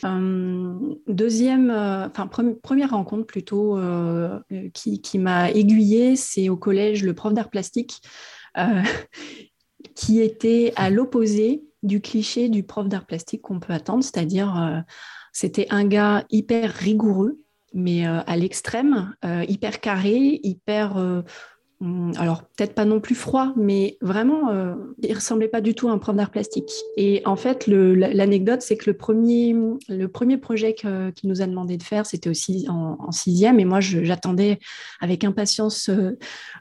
deuxième, 1.07 1.69
enfin 1.71 2.27
première 2.61 2.91
rencontre 2.91 3.25
plutôt 3.25 3.48
euh, 3.53 4.39
qui, 4.73 5.19
m'a 5.19 5.51
aiguillée, 5.51 6.15
c'est 6.15 6.49
au 6.49 6.57
collège 6.57 7.03
le 7.03 7.13
prof 7.13 7.33
d'art 7.33 7.49
plastique, 7.49 8.01
euh, 8.57 8.81
qui 9.95 10.21
était 10.21 10.73
à 10.75 10.89
l'opposé 10.89 11.63
du 11.83 12.01
cliché 12.01 12.49
du 12.49 12.63
prof 12.63 12.87
d'art 12.87 13.05
plastique 13.05 13.41
qu'on 13.41 13.59
peut 13.59 13.73
attendre, 13.73 14.03
c'est-à-dire 14.03 14.57
euh, 14.61 14.79
c'était 15.31 15.67
un 15.69 15.85
gars 15.85 16.25
hyper 16.29 16.73
rigoureux, 16.73 17.39
mais 17.73 18.03
à 18.03 18.35
l'extrême, 18.35 19.13
hyper 19.47 19.79
carré, 19.79 20.39
hyper 20.41 21.23
alors 22.17 22.43
peut-être 22.43 22.75
pas 22.75 22.83
non 22.83 22.99
plus 22.99 23.15
froid, 23.15 23.53
mais 23.55 23.97
vraiment, 24.01 24.49
euh, 24.49 24.75
il 25.01 25.13
ressemblait 25.13 25.47
pas 25.47 25.61
du 25.61 25.73
tout 25.73 25.87
à 25.87 25.93
un 25.93 25.97
prof 25.97 26.13
d'art 26.13 26.29
plastique. 26.29 26.71
Et 26.97 27.21
en 27.23 27.37
fait, 27.37 27.67
l'anecdote, 27.67 28.61
c'est 28.61 28.75
que 28.75 28.89
le 28.89 28.97
premier, 28.97 29.55
le 29.87 30.07
premier 30.07 30.37
projet 30.37 30.73
qu'il 30.73 31.29
nous 31.29 31.41
a 31.41 31.47
demandé 31.47 31.77
de 31.77 31.83
faire, 31.83 32.05
c'était 32.05 32.29
aussi 32.29 32.65
en, 32.67 33.11
sixième, 33.11 33.61
et 33.61 33.65
moi, 33.65 33.79
j'attendais 33.79 34.59
avec 34.99 35.23
impatience 35.23 35.87
euh, 35.87 36.17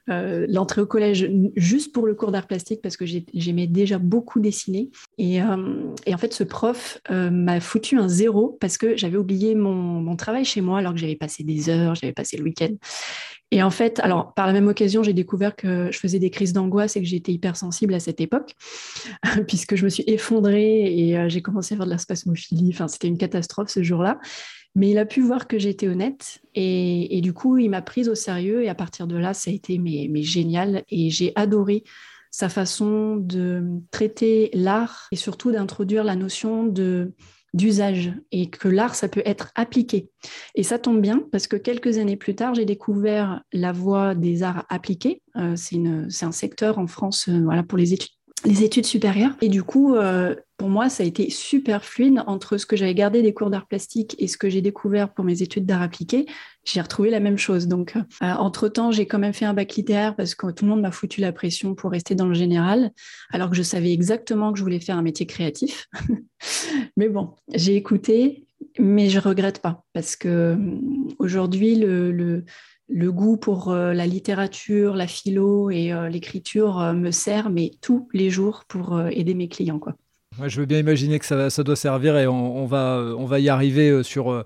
euh, 0.08 0.46
l'entrée 0.48 0.82
au 0.82 0.86
collège 0.86 1.28
juste 1.56 1.92
pour 1.92 2.06
le 2.06 2.14
cours 2.14 2.30
d'art 2.30 2.46
plastique 2.46 2.80
parce 2.80 2.96
que 2.96 3.04
j'aimais 3.06 3.66
déjà 3.66 3.98
beaucoup 3.98 4.38
dessiner. 4.38 4.88
Et, 5.18 5.38
et, 6.06 6.14
en 6.14 6.18
fait, 6.18 6.32
ce 6.32 6.44
prof 6.44 7.00
m'a 7.10 7.58
foutu 7.60 7.98
un 7.98 8.08
zéro 8.08 8.56
parce 8.60 8.78
que 8.78 8.96
j'avais 8.96 9.16
oublié 9.16 9.56
mon 9.56 10.14
travail 10.16 10.44
chez 10.44 10.60
moi 10.60 10.78
alors 10.78 10.92
que 10.92 10.98
j'avais 10.98 11.16
passé 11.16 11.42
des 11.42 11.68
heures, 11.68 11.96
j'avais 11.96 12.12
passé 12.12 12.36
le 12.36 12.44
week-end. 12.44 12.74
Et 13.50 13.62
en 13.62 13.70
fait, 13.70 13.98
alors 14.00 14.34
par 14.34 14.46
la 14.46 14.52
même 14.52 14.68
occasion, 14.68 15.02
j'ai 15.02 15.14
découvert 15.14 15.56
que 15.56 15.90
je 15.90 15.98
faisais 15.98 16.18
des 16.18 16.30
crises 16.30 16.52
d'angoisse 16.52 16.96
et 16.96 17.00
que 17.00 17.06
j'étais 17.06 17.32
hypersensible 17.32 17.94
à 17.94 18.00
cette 18.00 18.20
époque, 18.20 18.54
puisque 19.48 19.74
je 19.74 19.84
me 19.84 19.88
suis 19.88 20.04
effondrée 20.06 20.92
et 20.94 21.18
euh, 21.18 21.28
j'ai 21.28 21.40
commencé 21.40 21.74
à 21.74 21.78
faire 21.78 21.86
de 21.86 21.90
la 21.90 21.98
spasmophilie. 21.98 22.70
Enfin, 22.72 22.88
c'était 22.88 23.08
une 23.08 23.18
catastrophe 23.18 23.70
ce 23.70 23.82
jour-là. 23.82 24.18
Mais 24.74 24.90
il 24.90 24.98
a 24.98 25.06
pu 25.06 25.22
voir 25.22 25.48
que 25.48 25.58
j'étais 25.58 25.88
honnête 25.88 26.40
et, 26.54 27.20
du 27.22 27.32
coup, 27.32 27.56
il 27.56 27.70
m'a 27.70 27.82
prise 27.82 28.08
au 28.08 28.14
sérieux 28.14 28.62
et 28.62 28.68
à 28.68 28.74
partir 28.74 29.06
de 29.06 29.16
là, 29.16 29.32
ça 29.34 29.50
a 29.50 29.54
été 29.54 29.78
mais, 29.78 30.08
mais 30.10 30.22
génial 30.22 30.84
et 30.90 31.10
j'ai 31.10 31.32
adoré 31.36 31.84
sa 32.30 32.48
façon 32.48 33.16
de 33.16 33.64
traiter 33.90 34.50
l'art 34.52 35.08
et 35.10 35.16
surtout 35.16 35.50
d'introduire 35.50 36.04
la 36.04 36.14
notion 36.14 36.66
de 36.66 37.12
d'usage 37.54 38.12
et 38.30 38.50
que 38.50 38.68
l'art, 38.68 38.94
ça 38.94 39.08
peut 39.08 39.22
être 39.24 39.50
appliqué. 39.54 40.10
Et 40.54 40.62
ça 40.62 40.78
tombe 40.78 41.00
bien 41.00 41.22
parce 41.32 41.46
que 41.46 41.56
quelques 41.56 41.98
années 41.98 42.16
plus 42.16 42.34
tard, 42.34 42.54
j'ai 42.54 42.64
découvert 42.64 43.42
la 43.52 43.72
voie 43.72 44.14
des 44.14 44.42
arts 44.42 44.66
appliqués. 44.68 45.22
Euh, 45.36 45.54
c'est 45.56 46.24
un 46.24 46.32
secteur 46.32 46.78
en 46.78 46.86
France 46.86 47.28
euh, 47.28 47.40
voilà, 47.42 47.62
pour 47.62 47.78
les 47.78 47.92
études 47.92 48.17
les 48.44 48.62
études 48.62 48.86
supérieures. 48.86 49.32
Et 49.40 49.48
du 49.48 49.62
coup, 49.62 49.94
euh, 49.94 50.34
pour 50.56 50.68
moi, 50.68 50.88
ça 50.88 51.02
a 51.02 51.06
été 51.06 51.30
super 51.30 51.84
fluide 51.84 52.22
entre 52.26 52.56
ce 52.56 52.66
que 52.66 52.76
j'avais 52.76 52.94
gardé 52.94 53.22
des 53.22 53.32
cours 53.32 53.50
d'art 53.50 53.66
plastique 53.66 54.16
et 54.18 54.26
ce 54.26 54.36
que 54.36 54.48
j'ai 54.48 54.60
découvert 54.60 55.12
pour 55.12 55.24
mes 55.24 55.42
études 55.42 55.66
d'art 55.66 55.82
appliqué. 55.82 56.26
J'ai 56.64 56.80
retrouvé 56.80 57.10
la 57.10 57.20
même 57.20 57.38
chose. 57.38 57.68
Donc, 57.68 57.96
euh, 57.96 58.02
entre-temps, 58.26 58.90
j'ai 58.90 59.06
quand 59.06 59.18
même 59.18 59.32
fait 59.32 59.44
un 59.44 59.54
bac 59.54 59.74
littéraire 59.74 60.16
parce 60.16 60.34
que 60.34 60.50
tout 60.50 60.64
le 60.64 60.70
monde 60.70 60.80
m'a 60.80 60.90
foutu 60.90 61.20
la 61.20 61.32
pression 61.32 61.74
pour 61.74 61.90
rester 61.90 62.14
dans 62.14 62.26
le 62.26 62.34
général, 62.34 62.90
alors 63.30 63.50
que 63.50 63.56
je 63.56 63.62
savais 63.62 63.92
exactement 63.92 64.52
que 64.52 64.58
je 64.58 64.64
voulais 64.64 64.80
faire 64.80 64.96
un 64.96 65.02
métier 65.02 65.26
créatif. 65.26 65.86
mais 66.96 67.08
bon, 67.08 67.34
j'ai 67.54 67.76
écouté, 67.76 68.46
mais 68.78 69.08
je 69.08 69.20
regrette 69.20 69.60
pas 69.60 69.84
parce 69.92 70.16
que 70.16 70.28
euh, 70.28 70.56
aujourd'hui, 71.18 71.76
le 71.76 72.12
le 72.12 72.44
goût 73.10 73.36
pour 73.36 73.70
euh, 73.70 73.92
la 73.92 74.06
littérature, 74.06 74.94
la 74.94 75.06
philo 75.06 75.70
et 75.70 75.92
euh, 75.92 76.08
l'écriture 76.08 76.80
euh, 76.80 76.92
me 76.92 77.10
sert, 77.10 77.50
mais 77.50 77.72
tous 77.80 78.08
les 78.12 78.30
jours 78.30 78.64
pour 78.66 79.00
aider 79.10 79.34
mes 79.34 79.48
clients. 79.48 79.78
Quoi. 79.78 79.94
je 80.46 80.60
veux 80.60 80.66
bien 80.66 80.78
imaginer 80.78 81.18
que 81.18 81.26
ça, 81.26 81.50
ça 81.50 81.62
doit 81.62 81.76
servir 81.76 82.16
et 82.16 82.26
on, 82.26 82.66
va, 82.66 83.02
on 83.18 83.26
va 83.26 83.40
y 83.40 83.48
arriver 83.48 84.02
sur, 84.02 84.44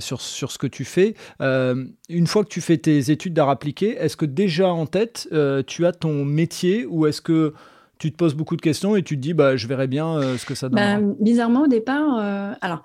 sur, 0.00 0.20
sur 0.20 0.52
ce 0.52 0.58
que 0.58 0.66
tu 0.66 0.84
fais. 0.84 1.14
une 1.40 2.26
fois 2.26 2.44
que 2.44 2.48
tu 2.48 2.60
fais 2.60 2.78
tes 2.78 3.10
études 3.10 3.34
d'art 3.34 3.48
appliqué, 3.48 3.96
est-ce 3.96 4.16
que 4.16 4.26
déjà 4.26 4.68
en 4.68 4.86
tête, 4.86 5.28
tu 5.66 5.86
as 5.86 5.92
ton 5.92 6.24
métier 6.24 6.86
ou 6.86 7.06
est-ce 7.06 7.20
que 7.20 7.54
tu 7.98 8.10
te 8.10 8.16
poses 8.16 8.34
beaucoup 8.34 8.56
de 8.56 8.62
questions 8.62 8.96
et 8.96 9.02
tu 9.02 9.16
te 9.16 9.20
dis, 9.20 9.34
bah, 9.34 9.56
je 9.56 9.66
verrai 9.66 9.86
bien 9.86 10.36
ce 10.36 10.46
que 10.46 10.54
ça 10.54 10.68
donne 10.68 10.76
bah, 10.78 11.14
Bizarrement, 11.20 11.62
au 11.62 11.68
départ, 11.68 12.56
alors 12.60 12.82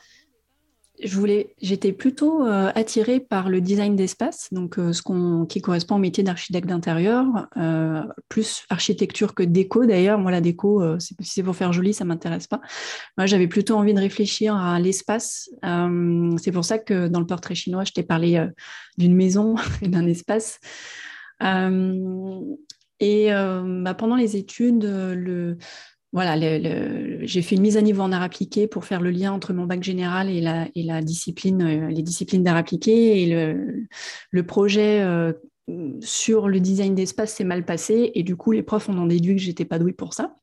je 1.03 1.15
voulais, 1.17 1.53
j'étais 1.61 1.91
plutôt 1.91 2.45
euh, 2.45 2.71
attirée 2.73 3.19
par 3.19 3.49
le 3.49 3.61
design 3.61 3.95
d'espace, 3.95 4.47
donc 4.51 4.79
euh, 4.79 4.93
ce 4.93 5.01
qui 5.45 5.61
correspond 5.61 5.95
au 5.95 5.99
métier 5.99 6.23
d'architecte 6.23 6.67
d'intérieur, 6.67 7.25
euh, 7.57 8.01
plus 8.29 8.63
architecture 8.69 9.35
que 9.35 9.43
déco 9.43 9.85
d'ailleurs. 9.85 10.17
Moi, 10.19 10.31
la 10.31 10.41
déco, 10.41 10.99
si 10.99 11.15
c'est 11.21 11.43
pour 11.43 11.55
faire 11.55 11.73
joli, 11.73 11.93
ça 11.93 12.05
m'intéresse 12.05 12.47
pas. 12.47 12.61
Moi, 13.17 13.25
j'avais 13.25 13.47
plutôt 13.47 13.75
envie 13.75 13.93
de 13.93 13.99
réfléchir 13.99 14.55
à 14.55 14.79
l'espace. 14.79 15.49
c'est 15.61 16.51
pour 16.51 16.65
ça 16.65 16.79
que 16.79 17.07
dans 17.07 17.19
le 17.19 17.25
portrait 17.25 17.55
chinois, 17.55 17.83
je 17.83 17.91
t'ai 17.91 18.03
parlé 18.03 18.47
d'une 18.97 19.15
maison 19.15 19.55
et 19.81 19.87
d'un 19.87 20.05
espace. 20.07 20.59
et 21.41 23.29
bah, 23.29 23.93
pendant 23.93 24.15
les 24.15 24.35
études, 24.37 24.83
le 24.83 25.57
voilà, 26.15 26.37
j'ai 27.25 27.41
fait 27.41 27.55
une 27.55 27.61
mise 27.61 27.75
à 27.75 27.81
niveau 27.81 28.01
en 28.01 28.13
art 28.13 28.21
appliqué 28.21 28.67
pour 28.67 28.85
faire 28.85 29.01
le 29.01 29.09
lien 29.11 29.33
entre 29.33 29.51
mon 29.51 29.65
bac 29.65 29.83
général 29.83 30.29
et 30.29 30.39
la, 30.39 31.01
discipline, 31.01 31.61
euh, 31.61 31.89
les 31.89 32.03
disciplines 32.03 32.41
d'art 32.41 32.55
appliqué. 32.55 33.21
Et 33.21 33.25
le, 34.31 34.43
projet 34.43 35.01
euh, 35.01 35.33
sur 35.99 36.47
le 36.47 36.61
design 36.61 36.95
d'espace 36.95 37.33
s'est 37.33 37.43
mal 37.43 37.65
passé. 37.65 38.13
Et 38.15 38.23
du 38.23 38.37
coup, 38.37 38.53
les 38.53 38.63
profs 38.63 38.87
ont 38.87 39.05
déduit 39.07 39.35
que 39.35 39.41
j'étais 39.41 39.65
pas 39.65 39.77
douée 39.77 39.91
pour 39.91 40.13
ça. 40.13 40.33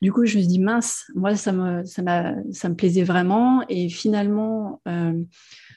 Du 0.00 0.10
coup, 0.10 0.24
je 0.24 0.36
me 0.36 0.40
suis 0.40 0.48
dit, 0.48 0.58
mince, 0.58 1.04
moi, 1.14 1.36
ça 1.36 1.52
me, 1.52 2.74
plaisait 2.74 3.04
vraiment. 3.04 3.62
Et 3.68 3.90
finalement, 3.90 4.80
euh, 4.88 5.12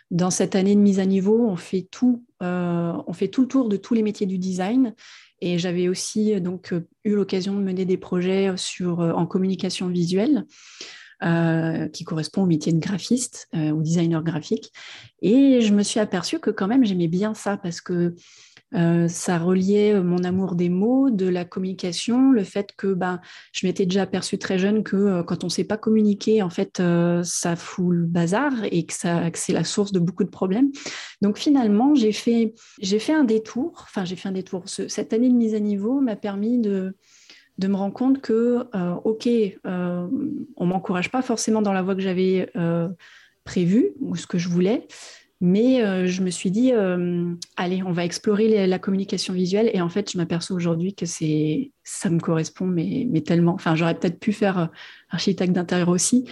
dans 0.10 0.30
cette 0.30 0.56
année 0.56 0.74
de 0.74 0.80
mise 0.80 1.02
à 1.02 1.06
niveau, 1.06 1.46
on 1.50 1.58
fait 1.58 1.82
tout 1.82 2.24
le 2.40 3.46
tour 3.46 3.68
de 3.68 3.76
tous 3.76 3.94
les 3.94 4.04
métiers 4.04 4.26
du 4.26 4.38
design. 4.38 4.94
Et 5.42 5.60
j'avais 5.60 5.88
aussi 5.88 6.34
euh, 6.34 6.40
donc 6.40 6.74
euh, 6.74 6.88
eu 7.04 7.16
l'occasion 7.16 7.56
de 7.56 7.62
mener 7.62 7.86
des 7.86 7.98
projets 7.98 8.56
sur, 8.58 9.02
euh, 9.02 9.12
en 9.12 9.26
communication 9.26 9.88
visuelle. 9.88 10.46
qui 11.94 12.04
correspond 12.04 12.44
au 12.44 12.46
métier 12.46 12.72
de 12.72 12.78
graphiste 12.78 13.50
ou 13.54 13.82
designer 13.82 14.22
graphique. 14.22 14.72
Et 15.24 15.62
je 15.62 15.74
me 15.74 15.82
suis 15.82 16.00
aperçue 16.00 16.38
que 16.38 16.52
quand 16.52 16.68
même 16.68 16.86
j'aimais 16.86 17.08
bien 17.08 17.34
ça 17.34 17.58
parce 17.58 17.82
que 17.82 18.14
euh, 18.76 19.08
ça 19.08 19.38
reliait 19.38 19.94
euh, 19.94 20.04
mon 20.04 20.24
amour 20.26 20.56
des 20.56 20.68
mots, 20.68 21.10
de 21.10 21.28
la 21.28 21.46
communication, 21.46 22.32
le 22.32 22.44
fait 22.44 22.74
que 22.76 22.94
ben, 22.94 23.22
je 23.54 23.66
m'étais 23.66 23.86
déjà 23.86 24.02
aperçue 24.02 24.38
très 24.38 24.60
jeune 24.60 24.84
que 24.84 24.98
euh, 24.98 25.24
quand 25.24 25.44
on 25.44 25.48
ne 25.48 25.52
sait 25.52 25.64
pas 25.64 25.78
communiquer, 25.78 26.42
en 26.42 26.50
fait, 26.50 26.82
ça 27.24 27.56
fout 27.56 27.96
le 27.96 28.06
bazar 28.06 28.52
et 28.72 28.86
que, 28.86 28.94
c'est 28.94 29.54
la 29.54 29.64
source 29.64 29.92
de 29.92 30.00
beaucoup 30.00 30.24
de 30.24 30.30
problèmes. 30.30 30.72
Donc 31.22 31.38
finalement, 31.38 31.96
j'ai 31.96 32.12
fait, 32.12 32.54
j'ai 32.82 33.00
fait 33.00 33.14
un 33.14 33.24
détour, 33.24 33.72
enfin 33.84 34.04
j'ai 34.06 34.16
fait 34.16 34.30
un 34.30 34.34
détour. 34.34 34.64
cette 34.68 35.14
année 35.14 35.30
de 35.30 35.36
mise 35.36 35.56
à 35.56 35.60
niveau 35.60 36.02
m'a 36.02 36.16
permis 36.16 36.60
de, 36.60 36.96
de 37.58 37.68
me 37.68 37.76
rendre 37.76 37.94
compte 37.94 38.22
que, 38.22 38.66
OK, 39.04 39.28
on 39.66 40.66
ne 40.66 40.66
m'encourage 40.66 41.12
pas 41.12 41.22
forcément 41.22 41.62
dans 41.62 41.74
la 41.74 41.82
voie 41.82 41.96
que 41.96 42.02
j'avais 42.02 42.52
prévue 43.44 43.94
ou 44.02 44.16
ce 44.16 44.28
que 44.28 44.38
je 44.38 44.50
voulais, 44.50 44.88
mais 45.40 45.84
euh, 45.84 46.08
je 46.08 46.24
me 46.24 46.32
suis 46.32 46.50
dit, 46.50 46.74
euh, 46.74 47.34
allez, 47.58 47.84
on 47.84 47.92
va 47.92 48.04
explorer 48.04 48.66
la 48.66 48.80
communication 48.80 49.34
visuelle. 49.34 49.70
Et 49.74 49.82
en 49.82 49.90
fait, 49.90 50.12
je 50.12 50.18
m'aperçois 50.18 50.56
aujourd'hui 50.56 50.96
que 50.96 51.06
c'est, 51.06 51.72
ça 51.84 52.10
me 52.10 52.20
correspond, 52.20 52.66
mais, 52.66 53.08
mais 53.10 53.22
tellement. 53.22 53.54
Enfin, 53.54 53.76
j'aurais 53.76 53.94
peut-être 53.94 54.20
pu 54.20 54.34
faire 54.34 54.58
euh, 54.58 54.66
architecte 55.12 55.54
d'intérieur 55.54 55.90
aussi. 55.90 56.26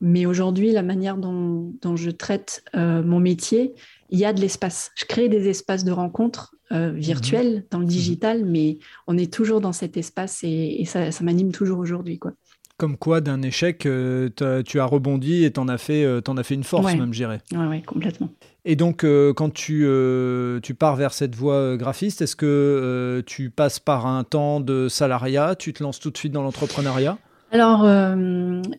Mais 0.00 0.26
aujourd'hui, 0.26 0.72
la 0.72 0.82
manière 0.82 1.16
dont, 1.16 1.72
dont 1.80 1.96
je 1.96 2.10
traite 2.10 2.62
mon 2.74 3.20
métier, 3.20 3.72
il 4.10 4.18
y 4.18 4.26
a 4.26 4.34
de 4.34 4.40
l'espace. 4.40 4.90
Je 4.96 5.06
crée 5.06 5.30
des 5.30 5.48
espaces 5.48 5.84
de 5.84 5.92
rencontre 5.92 6.56
virtuel, 6.70 7.64
dans 7.70 7.78
le 7.78 7.86
digital, 7.86 8.44
mais 8.44 8.78
on 9.06 9.16
est 9.16 9.32
toujours 9.32 9.60
dans 9.60 9.72
cet 9.72 9.96
espace 9.96 10.40
et, 10.42 10.84
ça, 10.84 11.10
ça 11.10 11.24
m'anime 11.24 11.52
toujours 11.52 11.78
aujourd'hui. 11.78 12.18
quoi. 12.18 12.32
Comme 12.76 12.96
quoi, 12.96 13.20
d'un 13.20 13.40
échec, 13.42 13.86
euh, 13.86 14.30
tu 14.66 14.80
as 14.80 14.84
rebondi 14.84 15.44
et 15.44 15.52
t'en 15.52 15.68
as 15.68 15.78
fait, 15.78 16.04
euh, 16.04 16.20
en 16.26 16.36
as 16.36 16.42
fait 16.42 16.54
une 16.54 16.64
force, 16.64 16.92
même, 16.92 17.12
je 17.12 17.18
dirais. 17.18 17.40
Oui, 17.52 17.66
ouais, 17.66 17.82
complètement. 17.82 18.30
Et 18.64 18.74
donc, 18.74 19.04
euh, 19.04 19.32
quand 19.32 19.52
tu, 19.52 19.86
tu 20.62 20.74
pars 20.74 20.96
vers 20.96 21.12
cette 21.12 21.36
voie 21.36 21.76
graphiste, 21.76 22.20
est-ce 22.22 22.34
que 22.34 23.22
tu 23.26 23.50
passes 23.50 23.78
par 23.78 24.06
un 24.06 24.24
temps 24.24 24.58
de 24.58 24.88
salariat 24.88 25.54
Tu 25.54 25.72
te 25.72 25.84
lances 25.84 26.00
tout 26.00 26.10
de 26.10 26.18
suite 26.18 26.32
dans 26.32 26.42
l'entrepreneuriat? 26.42 27.16
Alors, 27.52 27.86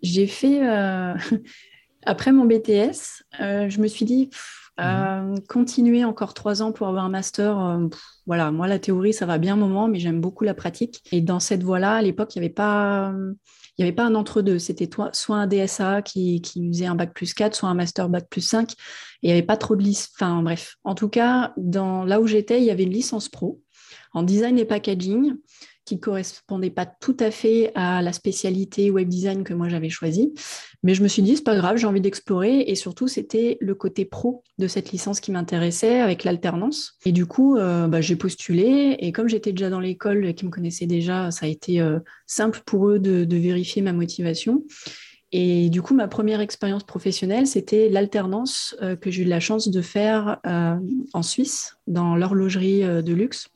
j'ai 0.04 0.28
fait, 0.28 0.60
après 2.06 2.34
mon 2.34 2.44
BTS, 2.44 3.24
je 3.40 3.80
me 3.80 3.88
suis 3.88 4.04
dit, 4.04 4.30
mhm. 4.78 5.40
continuer 5.48 6.04
encore 6.04 6.34
trois 6.34 6.62
ans 6.62 6.74
pour 6.74 6.90
avoir 6.90 7.06
un 7.06 7.10
master, 7.10 7.80
voilà, 8.28 8.52
moi 8.52 8.68
la 8.68 8.80
théorie 8.80 9.14
ça 9.14 9.26
va 9.26 9.38
bien 9.38 9.54
un 9.54 9.58
moment, 9.58 9.88
mais 9.88 10.00
j'aime 10.00 10.20
beaucoup 10.20 10.44
la 10.44 10.54
pratique. 10.54 11.02
Et 11.14 11.22
dans 11.22 11.40
cette 11.40 11.64
voie-là, 11.64 11.94
à 11.94 12.02
l'époque, 12.02 12.36
il 12.36 12.40
n'y 12.40 12.46
avait 12.46 12.54
pas 12.54 13.14
il 13.78 13.84
n'y 13.84 13.90
avait 13.90 13.96
pas 13.96 14.06
un 14.06 14.16
entre-deux. 14.16 14.60
C'était 14.60 14.90
soit 15.14 15.36
un 15.36 15.48
DSA 15.48 16.02
qui, 16.02 16.42
qui, 16.42 16.68
faisait 16.70 16.86
un 16.86 16.96
bac 16.96 17.14
plus 17.14 17.34
4, 17.34 17.56
soit 17.56 17.70
un 17.70 17.74
master 17.74 18.10
bac 18.10 18.28
plus 18.30 18.42
5. 18.42 18.72
Et 18.72 18.76
il 19.24 19.28
n'y 19.28 19.32
avait 19.34 19.42
pas 19.42 19.58
trop 19.58 19.76
de 19.76 19.84
licence. 19.84 20.12
Enfin, 20.16 20.42
bref. 20.42 20.76
En 20.84 20.96
tout 20.96 21.10
cas, 21.10 21.54
dans, 21.58 22.06
là 22.06 22.22
où 22.22 22.28
j'étais, 22.28 22.60
il 22.60 22.64
y 22.66 22.72
avait 22.72 22.84
une 22.84 22.94
licence 22.94 23.28
pro 23.28 23.62
en 24.14 24.24
design 24.24 24.58
et 24.58 24.66
packaging 24.66 25.36
qui 25.86 26.00
correspondait 26.00 26.72
pas 26.72 26.86
tout 26.86 27.16
à 27.20 27.32
fait 27.32 27.72
à 27.76 28.02
la 28.02 28.12
spécialité 28.12 28.90
web 28.90 29.08
design 29.08 29.44
que 29.44 29.54
moi 29.54 29.70
j'avais 29.70 29.90
choisie. 29.90 30.34
Mais 30.84 30.94
je 30.94 31.04
me 31.04 31.08
suis 31.08 31.22
dit, 31.22 31.36
c'est 31.36 31.44
pas 31.44 31.56
grave, 31.56 31.78
j'ai 31.78 31.88
envie 31.88 32.02
d'explorer. 32.02 32.62
Et 32.62 32.76
surtout, 32.76 33.08
c'était 33.08 33.58
le 33.62 33.76
côté 33.76 34.06
pro 34.06 34.44
de 34.58 34.68
cette 34.68 34.92
licence 34.92 35.20
qui 35.20 35.32
m'intéressait 35.32 36.00
avec 36.00 36.24
l'alternance. 36.24 36.98
Et 37.06 37.12
du 37.12 37.26
coup, 37.26 37.58
euh, 37.58 37.88
bah, 37.88 38.02
j'ai 38.02 38.16
postulé. 38.16 38.96
Et 39.00 39.12
comme 39.12 39.28
j'étais 39.28 39.52
déjà 39.52 39.70
dans 39.70 39.80
l'école 39.80 40.34
qu'ils 40.34 40.48
me 40.48 40.52
connaissaient 40.52 40.88
déjà, 40.88 41.32
ça 41.32 41.46
a 41.46 41.50
été 41.50 41.82
euh, 41.82 42.00
simple 42.28 42.62
pour 42.66 42.90
eux 42.90 43.00
de, 43.00 43.36
vérifier 43.36 43.82
ma 43.82 43.94
motivation. 43.94 44.64
Et 45.32 45.70
du 45.70 45.82
coup, 45.82 45.94
ma 45.94 46.08
première 46.08 46.40
expérience 46.40 46.84
professionnelle, 46.84 47.48
c'était 47.48 47.90
l'alternance 47.90 48.76
euh, 48.82 48.96
que 48.96 49.12
j'ai 49.12 49.24
eu 49.24 49.26
la 49.26 49.40
chance 49.40 49.70
de 49.70 49.82
faire 49.82 50.40
en 51.14 51.24
Suisse, 51.24 51.78
dans 51.88 52.16
l'horlogerie 52.16 52.82
de 52.82 53.14
luxe 53.14 53.50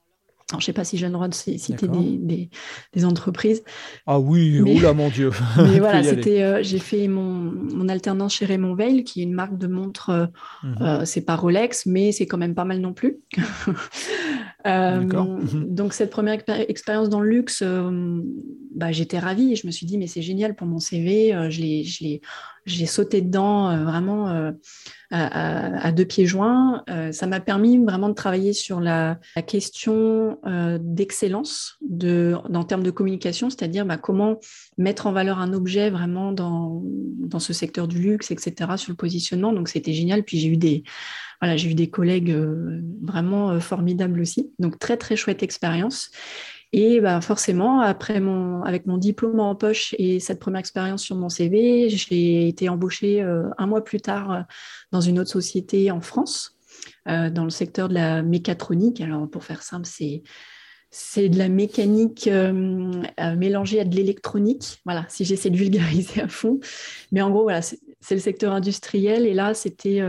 je 0.54 0.58
ne 0.58 0.62
sais 0.62 0.74
pas 0.74 0.84
si 0.84 0.98
j'ai 0.98 1.06
le 1.06 1.14
droit 1.14 1.28
de 1.28 1.34
citer 1.34 1.88
des, 1.88 2.50
des, 2.94 3.06
entreprises. 3.06 3.64
Ah 4.08 4.20
oui, 4.20 4.60
oula 4.62 4.94
mon 4.94 5.10
Dieu. 5.10 5.30
mais 5.58 5.80
voilà, 5.80 6.02
c'était, 6.02 6.42
euh, 6.42 6.64
j'ai 6.64 6.80
fait 6.80 7.08
mon, 7.08 7.24
mon, 7.24 7.88
alternance 7.88 8.34
chez 8.36 8.46
Raymond 8.46 8.74
Veil, 8.74 9.04
qui 9.04 9.22
est 9.22 9.24
une 9.24 9.34
marque 9.34 9.58
de 9.58 9.68
montres. 9.68 10.10
Euh, 10.10 10.26
euh, 10.82 11.06
c'est 11.06 11.22
pas 11.22 11.36
Rolex, 11.36 11.86
mais 11.86 12.12
c'est 12.12 12.26
quand 12.26 12.40
même 12.40 12.56
pas 12.56 12.66
mal 12.66 12.80
non 12.80 12.94
plus. 12.94 13.20
donc 14.66 15.94
cette 15.94 16.10
première 16.10 16.40
expérience 16.68 17.10
dans 17.10 17.22
le 17.22 17.30
luxe, 17.30 17.64
bah, 18.76 18.92
j'étais 18.92 19.20
ravie. 19.20 19.56
Je 19.56 19.66
me 19.66 19.72
suis 19.72 19.86
dit 19.86 19.98
mais 19.98 20.08
c'est 20.08 20.22
génial 20.22 20.56
pour 20.56 20.68
mon 20.68 20.80
CV. 20.80 21.32
je 21.50 21.62
l'ai, 21.62 21.84
je 21.84 22.20
j'ai 22.66 22.86
sauté 22.86 23.22
dedans 23.22 23.86
vraiment 23.86 24.54
à, 25.12 25.92
deux 25.92 26.06
pieds 26.06 26.26
joints. 26.26 26.84
Euh, 26.90 27.12
ça 27.12 27.26
m'a 27.28 27.40
permis 27.40 27.78
vraiment 27.84 28.10
de 28.10 28.14
travailler 28.14 28.54
sur 28.54 28.80
la, 28.80 29.20
question 29.48 30.38
euh, 30.46 30.78
d'excellence 30.82 31.78
de, 31.82 32.36
en 32.54 32.64
termes 32.64 32.84
de 32.84 32.92
communication, 32.92 33.50
c'est-à-dire 33.50 33.86
bah, 33.86 33.98
comment 33.98 34.40
mettre 34.78 35.08
en 35.08 35.12
valeur 35.12 35.40
un 35.40 35.54
objet 35.54 35.90
vraiment 35.90 36.32
dans, 36.32 36.82
dans 36.84 37.40
ce 37.40 37.54
secteur 37.54 37.88
du 37.88 38.00
luxe, 38.00 38.32
etc., 38.32 38.72
sur 38.76 38.92
le 38.92 38.96
positionnement. 38.96 39.54
Donc 39.54 39.70
c'était 39.70 39.94
génial. 39.94 40.24
Puis 40.24 40.38
j'ai 40.40 40.50
eu 40.50 40.58
des, 40.58 40.84
voilà, 41.42 41.58
j'ai 41.58 41.72
eu 41.72 41.76
des 41.76 41.90
collègues 41.90 42.32
euh, 42.32 42.82
vraiment 43.02 43.60
formidables 43.60 44.20
aussi. 44.20 44.52
Donc 44.60 44.80
très, 44.80 44.98
très 44.98 45.16
chouette 45.16 45.44
expérience. 45.44 46.12
Et 46.72 47.02
bah, 47.02 47.20
forcément, 47.22 47.82
après 47.82 48.20
mon, 48.20 48.62
avec 48.62 48.86
mon 48.86 48.98
diplôme 48.98 49.40
en 49.40 49.56
poche 49.56 49.96
et 49.98 50.20
cette 50.20 50.40
première 50.40 50.60
expérience 50.60 51.02
sur 51.02 51.16
mon 51.16 51.30
CV, 51.30 51.90
j'ai 51.90 52.48
été 52.48 52.70
embauchée 52.70 53.24
euh, 53.24 53.50
un 53.58 53.66
mois 53.66 53.84
plus 53.84 54.00
tard 54.00 54.32
euh, 54.32 54.42
dans 54.92 55.02
une 55.02 55.20
autre 55.20 55.32
société 55.32 55.90
en 55.90 56.00
France, 56.00 56.58
euh, 57.08 57.32
dans 57.32 57.44
le 57.44 57.50
secteur 57.50 57.90
de 57.90 57.96
la 57.96 58.22
mécatronique. 58.22 59.02
Alors, 59.02 59.28
pour 59.28 59.44
faire 59.44 59.64
simple, 59.64 59.88
c'est 59.88 60.22
c'est 60.92 61.30
de 61.30 61.38
la 61.38 61.50
mécanique 61.50 62.28
mélangée 63.38 63.80
à 63.80 63.86
de 63.86 63.96
l'électronique. 63.96 64.82
Voilà, 64.86 65.06
si 65.08 65.24
j'essaie 65.24 65.52
de 65.52 65.56
vulgariser 65.56 66.20
à 66.20 66.28
fond. 66.28 66.60
Mais 67.12 67.22
en 67.22 67.30
gros, 67.30 67.44
voilà, 67.44 67.62
c'est 67.62 67.78
le 68.10 68.20
secteur 68.20 68.54
industriel. 68.54 69.28
Et 69.28 69.36
là, 69.36 69.54
c'était 69.54 70.02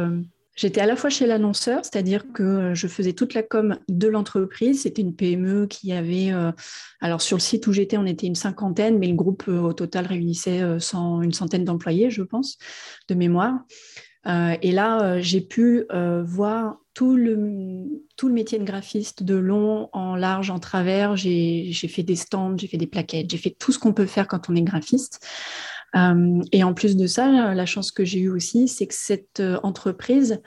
J'étais 0.61 0.83
à 0.83 0.87
la 0.87 0.94
fois 0.94 1.09
chez 1.09 1.27
l'annonceur, 1.27 1.87
c'est-à-dire 1.87 2.23
que 2.35 2.42
euh, 2.42 2.75
je 2.75 2.87
faisais 2.87 3.14
toute 3.14 3.33
la 3.33 3.42
com 3.42 3.79
de 3.88 4.09
l'entreprise. 4.09 4.83
C'était 4.83 5.01
une 5.01 5.16
PME 5.16 5.66
qui 5.66 5.90
avait, 5.90 6.35
euh, 6.35 6.53
alors 7.01 7.23
sur 7.23 7.38
le 7.38 7.40
site 7.40 7.66
où 7.66 7.73
j'étais, 7.73 7.96
on 7.96 8.05
était 8.05 8.27
une 8.27 8.35
cinquantaine, 8.35 8.99
mais 8.99 9.07
le 9.07 9.14
groupe 9.14 9.44
euh, 9.49 9.59
au 9.59 9.73
total 9.73 10.05
réunissait 10.05 10.61
une 10.61 11.33
centaine 11.33 11.64
d'employés, 11.64 12.11
je 12.11 12.20
pense, 12.20 12.59
de 13.09 13.14
mémoire. 13.14 13.61
et 14.27 14.70
là, 14.70 15.18
j'ai 15.23 15.40
pu 15.40 15.87
voir 16.25 16.77
tout 16.92 17.16
le, 17.16 18.05
tout 18.18 18.29
le 18.29 18.35
métier 18.35 18.59
de 18.59 18.64
graphiste 18.64 19.23
de 19.23 19.37
long 19.37 19.88
en 19.94 20.14
large, 20.14 20.51
en 20.51 20.59
travers. 20.59 21.16
J'ai 21.16 21.73
fait 21.73 22.03
des 22.03 22.16
stands, 22.16 22.59
j'ai 22.59 22.66
fait 22.66 22.77
des 22.77 22.87
plaquettes, 22.87 23.31
j'ai 23.31 23.38
fait 23.38 23.57
tout 23.59 23.73
ce 23.73 23.79
qu'on 23.79 23.94
peut 23.94 24.05
faire 24.05 24.29
quand 24.29 24.51
on 24.51 24.55
est 24.55 24.62
graphiste. 24.62 25.27
Euh, 25.96 26.42
et 26.53 26.64
en 26.64 26.74
plus 26.74 26.96
de 26.96 27.07
ça, 27.07 27.55
la 27.55 27.66
chance 27.66 27.92
que 27.92 28.05
j'ai 28.05 28.20
eue 28.20 28.31
aussi, 28.31 28.68
c'est 28.68 28.87
que 28.87 28.94
cette 28.94 29.40
euh, 29.40 29.59
entreprise, 29.62 30.40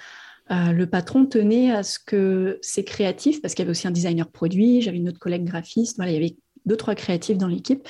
euh, 0.52 0.72
le 0.72 0.88
patron 0.88 1.26
tenait 1.26 1.72
à 1.72 1.84
ce 1.84 2.00
que 2.00 2.60
ses 2.62 2.84
créatifs, 2.84 3.42
parce 3.42 3.54
qu'il 3.54 3.64
y 3.64 3.66
avait 3.66 3.72
aussi 3.72 3.88
un 3.88 3.92
designer 3.92 4.30
produit, 4.30 4.82
j'avais 4.82 4.98
une 4.98 5.10
autre 5.10 5.20
collègue 5.20 5.46
graphiste, 5.46 5.98
il 6.00 6.12
y 6.12 6.16
avait 6.16 6.36
deux, 6.66 6.78
trois 6.78 6.96
créatifs 6.96 7.38
dans 7.38 7.48
l'équipe, 7.48 7.88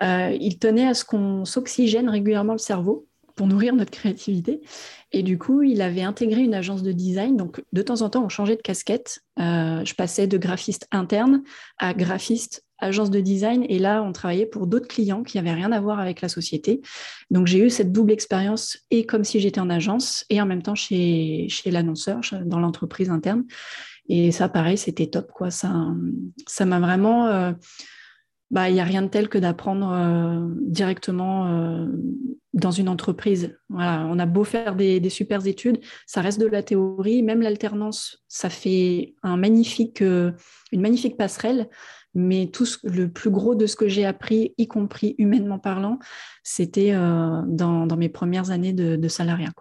il 0.00 0.58
tenait 0.60 0.86
à 0.86 0.94
ce 0.94 1.04
qu'on 1.04 1.44
s'oxygène 1.44 2.08
régulièrement 2.08 2.52
le 2.52 2.58
cerveau 2.58 3.06
pour 3.34 3.46
nourrir 3.46 3.74
notre 3.74 3.92
créativité. 3.92 4.60
Et 5.12 5.22
du 5.22 5.38
coup, 5.38 5.62
il 5.62 5.82
avait 5.82 6.02
intégré 6.02 6.40
une 6.40 6.54
agence 6.54 6.82
de 6.82 6.90
design. 6.90 7.36
Donc, 7.36 7.62
de 7.72 7.82
temps 7.82 8.02
en 8.02 8.10
temps, 8.10 8.24
on 8.24 8.28
changeait 8.28 8.56
de 8.56 8.62
casquette. 8.62 9.20
je 9.36 9.94
passais 9.94 10.26
de 10.26 10.38
graphiste 10.38 10.88
interne 10.90 11.42
à 11.78 11.94
graphiste 11.94 12.64
agence 12.78 13.10
de 13.10 13.20
design. 13.20 13.64
Et 13.68 13.78
là, 13.78 14.02
on 14.02 14.12
travaillait 14.12 14.46
pour 14.46 14.66
d'autres 14.66 14.88
clients 14.88 15.22
qui 15.22 15.36
n'avaient 15.36 15.52
rien 15.54 15.72
à 15.72 15.80
voir 15.80 15.98
avec 15.98 16.20
la 16.20 16.28
société. 16.28 16.80
Donc, 17.30 17.46
j'ai 17.46 17.58
eu 17.58 17.70
cette 17.70 17.92
double 17.92 18.12
expérience 18.12 18.78
et 18.90 19.06
comme 19.06 19.24
si 19.24 19.40
j'étais 19.40 19.60
en 19.60 19.70
agence 19.70 20.24
et 20.30 20.40
en 20.40 20.46
même 20.46 20.62
temps 20.62 20.74
chez, 20.74 21.46
chez 21.48 21.70
l'annonceur, 21.70 22.20
dans 22.44 22.60
l'entreprise 22.60 23.10
interne. 23.10 23.44
Et 24.08 24.32
ça, 24.32 24.48
pareil, 24.48 24.78
c'était 24.78 25.06
top. 25.06 25.30
Quoi. 25.32 25.50
Ça, 25.50 25.86
ça 26.46 26.64
m'a 26.64 26.80
vraiment... 26.80 27.26
Euh, 27.26 27.52
bah, 28.50 28.70
il 28.70 28.72
n'y 28.72 28.80
a 28.80 28.84
rien 28.84 29.02
de 29.02 29.08
tel 29.08 29.28
que 29.28 29.36
d'apprendre 29.36 29.90
euh, 29.92 30.48
directement 30.62 31.48
euh, 31.48 31.86
dans 32.54 32.70
une 32.70 32.88
entreprise. 32.88 33.58
Voilà, 33.68 34.06
on 34.08 34.18
a 34.18 34.24
beau 34.24 34.42
faire 34.42 34.74
des, 34.74 35.00
des 35.00 35.10
super 35.10 35.46
études, 35.46 35.80
ça 36.06 36.22
reste 36.22 36.40
de 36.40 36.46
la 36.46 36.62
théorie. 36.62 37.22
Même 37.22 37.42
l'alternance, 37.42 38.24
ça 38.26 38.48
fait 38.48 39.14
un 39.22 39.36
magnifique, 39.36 40.00
une 40.00 40.80
magnifique 40.80 41.18
passerelle 41.18 41.68
mais 42.14 42.48
tout 42.52 42.66
le 42.84 43.08
plus 43.08 43.30
gros 43.30 43.54
de 43.54 43.66
ce 43.66 43.76
que 43.76 43.88
j'ai 43.88 44.04
appris, 44.04 44.54
y 44.58 44.66
compris 44.66 45.14
humainement 45.18 45.58
parlant, 45.58 45.98
c'était 46.42 46.92
euh, 46.94 47.42
dans, 47.46 47.96
mes 47.96 48.08
premières 48.08 48.50
années 48.50 48.72
de, 48.72 49.08
salariat. 49.08 49.52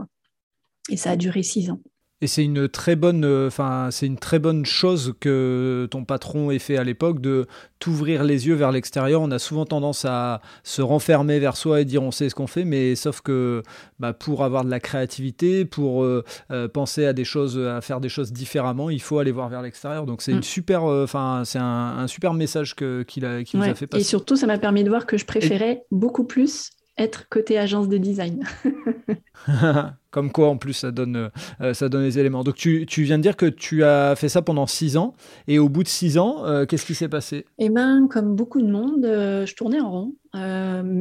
Et 0.89 0.97
ça 0.97 1.11
a 1.11 1.15
duré 1.15 1.43
six 1.43 1.69
ans. 1.69 1.81
Et 2.19 2.25
c'est 2.25 2.43
une 2.43 2.67
très 2.67 2.95
bonne, 2.95 3.23
euh, 3.25 3.45
enfin, 3.45 3.89
c'est 3.91 4.07
une 4.07 4.17
très 4.17 4.39
bonne 4.39 4.65
chose 4.65 5.13
que 5.19 5.87
ton 5.91 6.03
patron 6.03 6.49
ait 6.49 6.57
fait 6.57 6.75
à 6.75 6.83
l'époque 6.83 7.21
de 7.21 7.45
t'ouvrir 7.77 8.23
les 8.23 8.47
yeux 8.47 8.55
vers 8.55 8.71
l'extérieur. 8.71 9.21
On 9.21 9.29
a 9.29 9.37
souvent 9.37 9.65
tendance 9.65 10.03
à 10.03 10.41
se 10.63 10.81
renfermer 10.81 11.37
vers 11.37 11.55
soi 11.55 11.81
et 11.81 11.85
dire 11.85 12.01
on 12.01 12.09
sait 12.09 12.29
ce 12.29 12.33
qu'on 12.33 12.47
fait, 12.47 12.65
mais 12.65 12.95
sauf 12.95 13.21
que 13.21 13.61
bah, 13.99 14.13
pour 14.13 14.43
avoir 14.43 14.65
de 14.65 14.71
la 14.71 14.79
créativité, 14.79 15.63
pour 15.63 16.03
euh, 16.03 16.23
euh, 16.49 16.67
penser 16.67 17.05
à 17.05 17.13
des 17.13 17.23
choses, 17.23 17.59
à 17.59 17.81
faire 17.81 18.01
des 18.01 18.09
choses 18.09 18.33
différemment, 18.33 18.89
il 18.89 19.01
faut 19.01 19.19
aller 19.19 19.31
voir 19.31 19.47
vers 19.49 19.61
l'extérieur. 19.61 20.07
Donc 20.07 20.23
c'est 20.23 20.31
une 20.31 20.39
mm. 20.39 20.43
super, 20.43 20.85
enfin, 20.85 21.43
c'est 21.45 21.59
un, 21.59 22.07
super 22.07 22.33
message 22.33 22.75
que 22.75 23.03
qu'il 23.03 23.25
a, 23.25 23.35
a 23.35 23.75
fait 23.75 23.85
passer. 23.85 24.01
Et 24.01 24.03
surtout, 24.03 24.35
ça 24.35 24.47
m'a 24.47 24.57
permis 24.57 24.83
de 24.83 24.89
voir 24.89 25.05
que 25.05 25.17
je 25.17 25.25
préférais 25.25 25.83
beaucoup 25.91 26.23
plus 26.23 26.71
être 26.97 27.27
côté 27.29 27.57
agence 27.57 27.87
de 27.87 27.97
design. 27.97 28.43
Comme 30.11 30.31
quoi, 30.31 30.49
en 30.49 30.57
plus, 30.57 30.73
ça 30.73 30.91
donne, 30.91 31.29
euh, 31.61 31.73
ça 31.73 31.89
donne 31.89 32.03
les 32.03 32.19
éléments. 32.19 32.43
Donc, 32.43 32.55
tu, 32.55 32.85
tu, 32.85 33.03
viens 33.03 33.17
de 33.17 33.23
dire 33.23 33.35
que 33.35 33.45
tu 33.45 33.83
as 33.83 34.15
fait 34.15 34.29
ça 34.29 34.41
pendant 34.41 34.65
six 34.65 34.97
ans. 34.97 35.15
Et 35.47 35.59
au 35.59 35.69
bout 35.69 35.83
de 35.83 35.87
six 35.87 36.17
ans, 36.17 36.45
euh, 36.45 36.65
qu'est-ce 36.65 36.85
qui 36.85 36.95
s'est 36.95 37.09
passé? 37.09 37.45
Eh 37.57 37.69
bien, 37.69 38.07
comme 38.07 38.35
beaucoup 38.35 38.61
de 38.61 38.69
monde, 38.69 39.05
euh, 39.05 39.45
je 39.45 39.55
tournais 39.55 39.79
en 39.79 39.91
rond. 39.91 40.13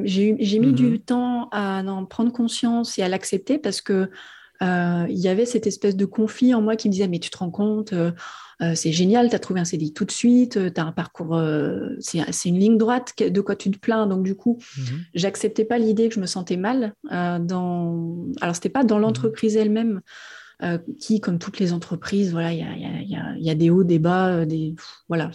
j'ai 0.04 0.58
mis 0.58 0.72
du 0.72 0.86
mhm. 0.86 0.98
temps 0.98 1.48
à 1.50 1.82
en 1.82 2.04
prendre 2.04 2.32
conscience 2.32 2.98
et 2.98 3.02
à 3.02 3.08
l'accepter 3.08 3.58
parce 3.58 3.80
que 3.80 4.10
il 4.60 5.18
y 5.18 5.28
avait 5.28 5.44
cette 5.44 5.66
espèce 5.66 5.96
de 5.96 6.06
conflit 6.06 6.54
en 6.54 6.62
moi 6.62 6.76
qui 6.76 6.88
me 6.88 6.92
disait 6.92 7.08
Mais 7.08 7.18
tu 7.18 7.30
te 7.30 7.38
rends 7.38 7.50
compte 7.50 7.92
euh, 8.62 8.74
c'est 8.74 8.92
génial, 8.92 9.28
tu 9.28 9.36
as 9.36 9.38
trouvé 9.38 9.60
un 9.60 9.64
CDI 9.64 9.92
tout 9.92 10.04
de 10.04 10.10
suite, 10.10 10.56
euh, 10.56 10.70
tu 10.74 10.80
as 10.80 10.84
un 10.84 10.92
parcours, 10.92 11.36
euh, 11.36 11.90
c'est 12.00 12.48
une 12.48 12.58
ligne 12.58 12.78
droite, 12.78 13.12
de 13.18 13.40
quoi 13.40 13.54
tu 13.54 13.70
te 13.70 13.78
plains. 13.78 14.06
Donc, 14.06 14.22
du 14.22 14.34
coup, 14.34 14.58
mhm. 14.78 15.04
j'acceptais 15.14 15.64
pas 15.64 15.78
l'idée 15.78 16.08
que 16.08 16.14
je 16.14 16.20
me 16.20 16.26
sentais 16.26 16.56
mal. 16.56 16.94
dans... 17.10 18.26
Alors, 18.40 18.54
c'était 18.54 18.68
pas 18.68 18.84
dans 18.84 18.96
mhm. 18.96 19.02
l'entreprise 19.02 19.56
elle-même. 19.56 20.00
qui, 20.98 21.20
comme 21.20 21.38
toutes 21.38 21.58
les 21.58 21.74
entreprises, 21.74 22.32
voilà, 22.32 22.52
il 22.52 22.58
y 22.58 22.62
a, 22.62 23.36
y 23.36 23.50
a, 23.50 23.54
des 23.54 23.68
hauts, 23.68 23.84
des 23.84 23.98
bas, 23.98 24.46
des 24.46 24.74
voilà. 25.08 25.30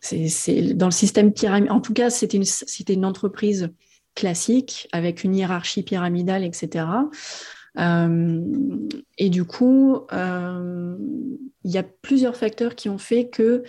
C'est 0.00 0.74
dans 0.74 0.86
le 0.86 0.92
système 0.92 1.32
pyramide. 1.32 1.70
En 1.70 1.80
tout 1.80 1.94
cas, 1.94 2.10
c'était 2.10 2.36
une, 2.36 2.44
c'était 2.44 2.94
une 2.94 3.04
entreprise 3.04 3.70
classique 4.14 4.88
avec 4.92 5.24
une 5.24 5.34
hiérarchie 5.34 5.82
pyramidale, 5.82 6.44
etc. 6.44 6.86
et 7.76 9.30
du 9.30 9.44
coup, 9.44 10.00
il 10.12 11.70
y 11.70 11.78
a 11.78 11.82
plusieurs 11.82 12.36
facteurs 12.36 12.74
qui 12.74 12.88
ont 12.88 12.98
fait 12.98 13.28
que 13.28 13.62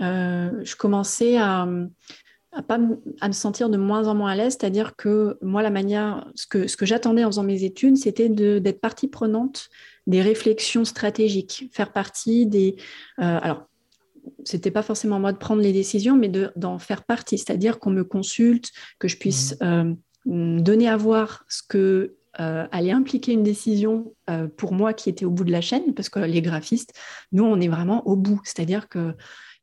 je 0.00 0.76
commençais 0.76 1.36
à 1.36 1.66
à, 2.52 2.62
pas, 2.62 2.78
à 3.20 3.28
me 3.28 3.32
sentir 3.32 3.70
de 3.70 3.78
moins 3.78 4.06
en 4.08 4.14
moins 4.14 4.32
à 4.32 4.36
l'aise, 4.36 4.56
c'est-à-dire 4.58 4.94
que 4.94 5.38
moi, 5.40 5.62
la 5.62 5.70
manière, 5.70 6.30
ce 6.34 6.46
que, 6.46 6.66
ce 6.66 6.76
que 6.76 6.86
j'attendais 6.86 7.24
en 7.24 7.28
faisant 7.28 7.42
mes 7.42 7.64
études, 7.64 7.96
c'était 7.96 8.28
d'être 8.28 8.80
partie 8.80 9.08
prenante 9.08 9.70
des 10.06 10.20
réflexions 10.20 10.84
stratégiques, 10.84 11.70
faire 11.72 11.92
partie 11.92 12.46
des... 12.46 12.76
Euh, 13.20 13.38
alors, 13.40 13.68
c'était 14.44 14.70
pas 14.70 14.82
forcément 14.82 15.18
moi 15.18 15.32
de 15.32 15.38
prendre 15.38 15.62
les 15.62 15.72
décisions, 15.72 16.16
mais 16.16 16.30
d'en 16.54 16.78
faire 16.78 17.04
partie, 17.04 17.38
c'est-à-dire 17.38 17.78
qu'on 17.78 17.90
me 17.90 18.04
consulte, 18.04 18.70
que 18.98 19.08
je 19.08 19.16
puisse 19.16 19.56
mmh. 19.60 19.64
euh, 19.64 20.60
donner 20.60 20.88
à 20.88 20.96
voir 20.96 21.44
ce 21.48 21.62
que 21.66 22.14
euh, 22.40 22.66
allait 22.72 22.92
impliquer 22.92 23.32
une 23.32 23.42
décision 23.42 24.14
euh, 24.30 24.48
pour 24.48 24.72
moi 24.72 24.94
qui 24.94 25.10
était 25.10 25.24
au 25.24 25.30
bout 25.30 25.44
de 25.44 25.52
la 25.52 25.60
chaîne, 25.60 25.94
parce 25.94 26.08
que 26.08 26.20
les 26.20 26.42
graphistes, 26.42 26.92
nous, 27.32 27.44
on 27.44 27.60
est 27.60 27.68
vraiment 27.68 28.06
au 28.06 28.16
bout, 28.16 28.40
c'est-à-dire 28.44 28.88
que 28.88 29.14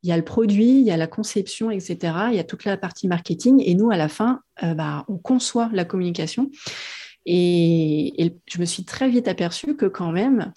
il 0.02 0.08
y 0.08 0.12
a 0.12 0.16
le 0.16 0.24
produit, 0.24 0.78
il 0.78 0.84
y 0.84 0.90
a 0.90 0.96
la 0.96 1.06
conception, 1.06 1.70
etc. 1.70 1.98
Il 2.30 2.36
y 2.36 2.38
a 2.38 2.44
toute 2.44 2.64
la 2.64 2.76
partie 2.76 3.06
marketing. 3.06 3.62
Et 3.64 3.74
nous, 3.74 3.90
à 3.90 3.96
la 3.96 4.08
fin, 4.08 4.40
euh, 4.62 4.74
bah, 4.74 5.04
on 5.08 5.18
conçoit 5.18 5.68
la 5.72 5.84
communication. 5.84 6.50
Et, 7.26 8.34
je 8.46 8.58
me 8.58 8.64
suis 8.64 8.84
très 8.84 9.10
vite 9.10 9.28
aperçue 9.28 9.76
que 9.76 9.86
quand 9.86 10.10
même, 10.10 10.52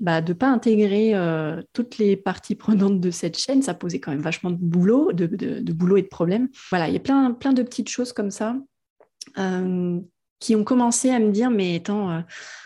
bah, 0.00 0.20
de 0.20 0.32
ne 0.32 0.38
pas 0.38 0.48
intégrer 0.48 1.14
euh, 1.14 1.62
toutes 1.72 1.98
les 1.98 2.16
parties 2.16 2.56
prenantes 2.56 3.00
de 3.00 3.10
cette 3.10 3.38
chaîne, 3.38 3.62
ça 3.62 3.74
posait 3.74 4.00
quand 4.00 4.10
même 4.10 4.20
vachement 4.20 4.50
de 4.50 4.56
boulot, 4.56 5.12
de, 5.12 5.26
boulot 5.72 5.96
et 5.96 6.02
de 6.02 6.08
problèmes. 6.08 6.48
Voilà, 6.70 6.88
il 6.88 6.94
y 6.94 6.96
a 6.96 7.00
plein, 7.00 7.32
plein 7.32 7.52
de 7.52 7.62
petites 7.62 7.88
choses 7.88 8.12
comme 8.12 8.32
ça 8.32 8.56
qui 10.40 10.54
ont 10.54 10.64
commencé 10.64 11.10
à 11.10 11.18
me 11.18 11.30
dire, 11.30 11.50
mais 11.50 11.76
attends, 11.76 12.22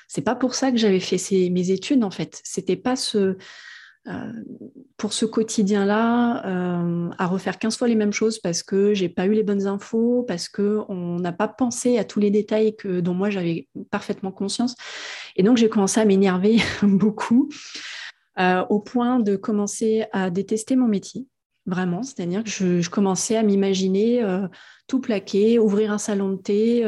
c'est 0.09 0.23
pas 0.23 0.35
pour 0.35 0.55
ça 0.55 0.71
que 0.71 0.77
j'avais 0.77 1.01
fait 1.01 1.49
mes 1.51 1.71
études 1.71 2.05
en 2.05 2.11
fait. 2.11 2.41
C'était 2.45 2.77
pas 2.77 2.97
ce 2.97 3.37
euh, 4.09 4.33
pour 4.97 5.13
ce 5.13 5.25
quotidien-là, 5.25 6.45
euh, 6.47 7.11
à 7.19 7.27
refaire 7.27 7.59
15 7.59 7.77
fois 7.77 7.87
les 7.87 7.95
mêmes 7.95 8.13
choses 8.13 8.41
parce 8.41 8.65
que 8.65 8.95
j'ai 8.95 9.09
pas 9.09 9.27
eu 9.27 9.33
les 9.33 9.45
bonnes 9.45 9.69
infos, 9.69 10.25
parce 10.27 10.49
qu'on 10.49 11.19
n'a 11.21 11.33
pas 11.33 11.47
pensé 11.47 11.99
à 11.99 12.05
tous 12.05 12.19
les 12.19 12.31
détails 12.31 12.75
que, 12.77 13.01
dont 13.01 13.15
moi 13.15 13.31
j'avais 13.31 13.69
parfaitement 13.91 14.33
conscience. 14.33 14.75
Et 15.37 15.45
donc 15.45 15.57
j'ai 15.57 15.69
commencé 15.69 16.01
à 16.01 16.05
m'énerver 16.05 16.59
beaucoup, 16.83 17.49
euh, 18.41 18.65
au 18.71 18.81
point 18.81 19.21
de 19.21 19.37
commencer 19.37 20.05
à 20.13 20.31
détester 20.31 20.75
mon 20.75 20.89
métier, 20.89 21.27
vraiment. 21.67 22.03
C'est-à-dire 22.03 22.43
que 22.43 22.51
je, 22.51 22.91
commençais 22.91 23.37
à 23.37 23.45
m'imaginer 23.45 24.25
tout 24.89 25.01
plaquer, 25.01 25.61
ouvrir 25.61 25.93
un 25.93 25.99
salon 25.99 26.31
de 26.31 26.37
thé. 26.37 26.85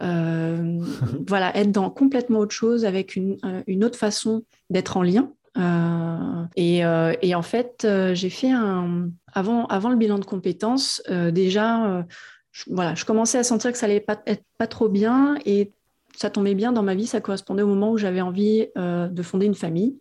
voilà, 0.00 1.56
être 1.56 1.72
dans 1.72 1.90
complètement 1.90 2.40
autre 2.40 2.54
chose 2.54 2.84
avec 2.84 3.16
une, 3.16 3.38
une 3.66 3.84
autre 3.84 3.98
façon 3.98 4.44
d'être 4.70 4.96
en 4.96 5.02
lien 5.02 5.32
euh, 5.56 6.44
euh, 6.58 7.14
et, 7.22 7.34
en 7.34 7.42
fait, 7.42 7.84
euh, 7.84 8.14
j'ai 8.14 8.30
fait 8.30 8.50
un. 8.50 9.10
Avant, 9.32 9.66
avant 9.66 9.90
le 9.90 9.96
bilan 9.96 10.18
de 10.18 10.24
compétences, 10.24 11.02
déjà, 11.32 12.04
je, 12.52 12.64
voilà, 12.70 12.94
je 12.94 13.04
commençais 13.04 13.38
à 13.38 13.44
sentir 13.44 13.70
que 13.72 13.78
ça 13.78 13.84
allait 13.86 14.00
pas 14.00 14.22
être 14.26 14.44
pas 14.56 14.66
trop 14.66 14.88
bien 14.88 15.36
et 15.44 15.72
ça 16.16 16.30
tombait 16.30 16.54
bien 16.54 16.72
dans 16.72 16.82
ma 16.82 16.94
vie. 16.94 17.06
Ça 17.06 17.20
correspondait 17.20 17.62
au 17.62 17.66
moment 17.66 17.90
où 17.90 17.98
j'avais 17.98 18.22
envie 18.22 18.68
de 18.76 19.22
fonder 19.22 19.44
une 19.44 19.54
famille. 19.54 19.98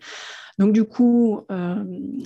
Donc 0.57 0.71
du 0.71 0.85
coup, 0.85 1.45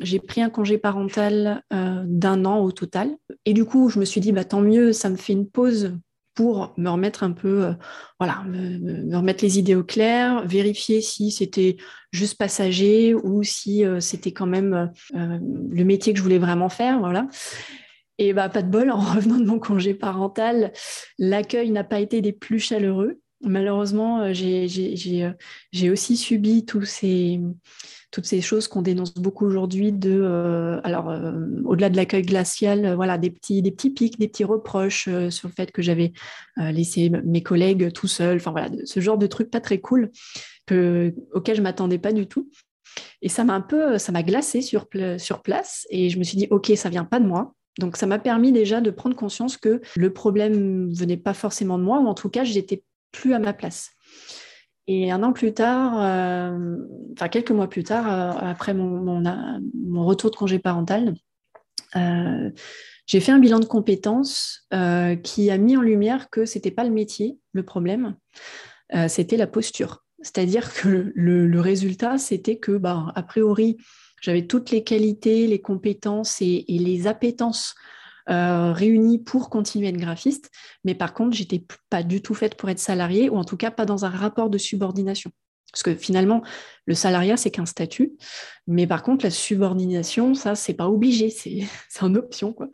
j'ai 0.01 0.19
pris 0.19 0.43
un 0.43 0.51
congé 0.51 0.77
parental 0.77 1.63
d'un 1.71 2.45
an 2.45 2.60
au 2.60 2.71
total. 2.71 3.17
Et 3.45 3.53
du 3.53 3.65
coup, 3.65 3.89
je 3.89 3.99
me 3.99 4.05
suis 4.05 4.21
dit, 4.21 4.32
bah, 4.32 4.43
tant 4.43 4.62
mieux, 4.62 4.93
ça 4.93 5.10
me 5.10 5.15
fait 5.15 5.34
une 5.34 5.49
pause 5.49 5.97
pour 6.39 6.73
me 6.78 6.89
remettre 6.89 7.23
un 7.23 7.34
peu, 7.34 7.65
euh, 7.65 7.73
voilà, 8.17 8.45
me, 8.47 9.13
remettre 9.13 9.43
les 9.43 9.60
idées 9.60 9.75
au 9.75 9.84
clair, 9.84 10.47
vérifier 10.47 11.02
si 11.02 11.32
c'était 11.32 11.75
juste 12.13 12.38
passager 12.38 13.13
ou 13.13 13.43
si 13.43 13.84
euh, 13.84 13.99
c'était 13.99 14.32
quand 14.32 14.45
même 14.45 14.89
euh, 15.15 15.38
le 15.69 15.84
métier 15.84 16.13
que 16.13 16.17
je 16.17 16.23
voulais 16.23 16.38
vraiment 16.38 16.69
faire, 16.69 16.99
voilà. 16.99 17.28
Et 18.19 18.32
bah 18.32 18.47
pas 18.47 18.62
de 18.62 18.69
bol, 18.69 18.89
en 18.91 19.02
revenant 19.02 19.36
de 19.36 19.43
mon 19.43 19.60
congé 19.60 19.93
parental, 19.93 20.71
l'accueil 21.17 21.71
n'a 21.71 21.84
pas 21.84 21.99
été 21.99 22.21
des 22.21 22.32
plus 22.32 22.60
chaleureux. 22.60 23.19
Malheureusement, 23.41 24.32
j'ai 24.32 25.89
aussi 25.91 26.15
subi 26.15 26.63
tous 26.65 26.86
ces 26.86 27.41
toutes 28.12 28.26
ces 28.26 28.41
choses 28.41 28.67
qu'on 28.67 28.82
dénonce 28.82 29.13
beaucoup 29.13 29.45
aujourd'hui 29.45 29.91
de, 29.91 30.19
euh, 30.22 30.82
alors 30.84 31.10
euh, 31.10 31.32
au-delà 31.65 31.89
de 31.89 31.95
l'accueil 31.95 32.24
glacial, 32.24 32.86
euh, 32.86 32.95
voilà, 32.95 33.17
des 33.17 33.30
petits, 33.30 33.62
pics, 33.72 34.19
des 34.19 34.28
petits 34.28 34.43
reproches 34.43 35.10
sur 35.30 35.48
le 35.48 35.54
fait 35.54 35.72
que 35.72 35.82
j'avais 35.82 36.13
laissé 36.58 37.10
mes 37.10 37.43
collègues 37.43 37.91
tout 37.93 38.08
seuls, 38.08 38.38
enfin 38.38 38.52
voilà, 38.52 38.69
ce 38.84 39.00
genre 39.00 39.17
de 39.17 39.28
trucs 39.28 39.52
pas 39.52 39.62
très 39.62 39.80
cool 39.80 40.12
que, 40.65 41.13
auquel 41.34 41.56
je 41.56 41.62
m'attendais 41.62 42.00
pas 42.00 42.12
du 42.12 42.28
tout. 42.28 42.50
Et 43.22 43.30
ça 43.30 43.43
m'a 43.43 43.54
un 43.54 43.62
peu, 43.62 43.98
ça 43.98 44.12
m'a 44.12 44.24
glacé 44.24 44.62
sur, 44.62 44.88
place 44.88 45.88
et 45.89 46.10
je 46.10 46.17
me 46.17 46.24
suis 46.24 46.38
dit, 46.38 46.48
ok, 46.50 46.72
ça 46.76 46.89
vient 46.89 47.06
pas 47.06 47.19
de 47.19 47.26
moi. 47.26 47.54
Donc 47.78 47.95
ça 47.95 48.08
m'a 48.08 48.19
permis 48.19 48.52
déjà 48.52 48.82
de 48.82 48.91
prendre 48.91 49.15
conscience 49.15 49.56
que 49.56 49.82
le 49.95 50.13
problème 50.13 50.91
venait 50.93 51.17
pas 51.17 51.34
forcément 51.34 51.78
de 51.78 51.84
moi, 51.84 52.00
ou 52.00 52.08
en 52.08 52.13
tout 52.13 52.30
cas, 52.30 52.43
j'étais 52.43 52.84
plus 53.12 53.34
à 53.34 53.39
ma 53.39 53.54
place. 53.54 53.91
Et 54.91 55.12
un 55.12 55.21
an 55.21 55.34
plus 55.34 55.54
tard, 55.54 56.02
euh, 56.02 56.78
enfin 57.13 57.30
quelques 57.30 57.52
mois 57.52 57.69
plus 57.69 57.84
tard, 57.84 58.12
euh, 58.12 58.49
après 58.49 58.73
mon, 58.73 59.21
retour 60.04 60.32
de 60.32 60.36
congé 60.36 60.58
parental, 60.58 61.13
euh, 61.95 62.49
j'ai 63.06 63.19
fait 63.19 63.32
un 63.32 63.38
bilan 63.38 63.60
de 63.60 63.65
compétences 63.65 64.67
qui 65.23 65.52
a 65.52 65.58
mis 65.60 65.78
en 65.78 65.82
lumière 65.82 66.32
que 66.32 66.45
ce 66.45 66.58
n'était 66.58 66.71
pas 66.71 66.84
le 66.84 66.89
métier 66.89 67.38
le 67.54 67.62
problème, 67.62 68.15
c'était 69.08 69.38
la 69.38 69.45
posture. 69.45 70.04
C'est-à-dire 70.21 70.73
que 70.73 71.12
le, 71.13 71.60
résultat, 71.60 72.17
c'était 72.17 72.58
que, 72.58 72.71
bah, 72.71 73.12
a 73.13 73.21
priori, 73.21 73.78
j'avais 74.21 74.47
toutes 74.47 74.71
les 74.71 74.84
qualités, 74.84 75.45
les 75.45 75.62
compétences 75.62 76.41
et, 76.41 76.65
et 76.67 76.80
les 76.80 77.06
appétences 77.06 77.75
euh, 78.30 78.74
réunis 78.74 79.20
pour 79.20 79.50
continuer 79.50 79.88
à 79.88 79.89
être 79.89 79.98
graphiste, 79.98 80.52
mais 80.84 80.96
par 80.96 81.13
contre, 81.13 81.36
j'étais 81.36 81.65
pas 81.89 82.04
du 82.04 82.22
tout 82.22 82.34
faite 82.34 82.56
pour 82.56 82.70
être 82.70 82.80
salariée, 82.80 83.30
ou 83.30 83.38
en 83.38 83.44
tout 83.44 83.58
cas 83.58 83.72
pas 83.72 83.86
dans 83.86 84.06
un 84.06 84.10
rapport 84.10 84.50
de 84.50 84.58
subordination. 84.58 85.32
Parce 85.72 85.84
que 85.84 85.94
finalement, 85.94 86.42
le 86.86 86.96
salariat, 86.96 87.38
c'est 87.38 87.52
qu'un 87.52 87.65
statut, 87.65 88.13
mais 88.65 88.88
par 88.88 89.04
contre, 89.04 89.26
la 89.26 89.30
subordination, 89.30 90.34
ça, 90.34 90.56
c'est 90.56 90.74
pas 90.74 90.89
obligé, 90.89 91.30
c'est 91.30 91.68
une 92.02 92.18
option. 92.18 92.54
Quoi. 92.54 92.70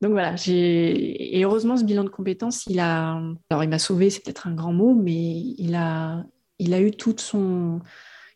Donc 0.00 0.12
voilà, 0.12 0.36
j'ai 0.36 1.36
et 1.36 1.44
heureusement, 1.44 1.76
ce 1.76 1.84
bilan 1.84 2.04
de 2.04 2.08
compétences, 2.08 2.64
il 2.66 2.80
a, 2.80 3.20
alors 3.50 3.64
il 3.64 3.68
m'a 3.68 3.78
sauvé, 3.78 4.10
c'est 4.10 4.24
peut-être 4.24 4.46
un 4.46 4.54
grand 4.54 4.72
mot, 4.72 4.94
mais 4.94 5.14
il 5.58 5.74
a, 5.74 6.24
il 6.58 6.72
a 6.72 6.80
eu 6.80 6.92
toute 6.92 7.20
son, 7.20 7.80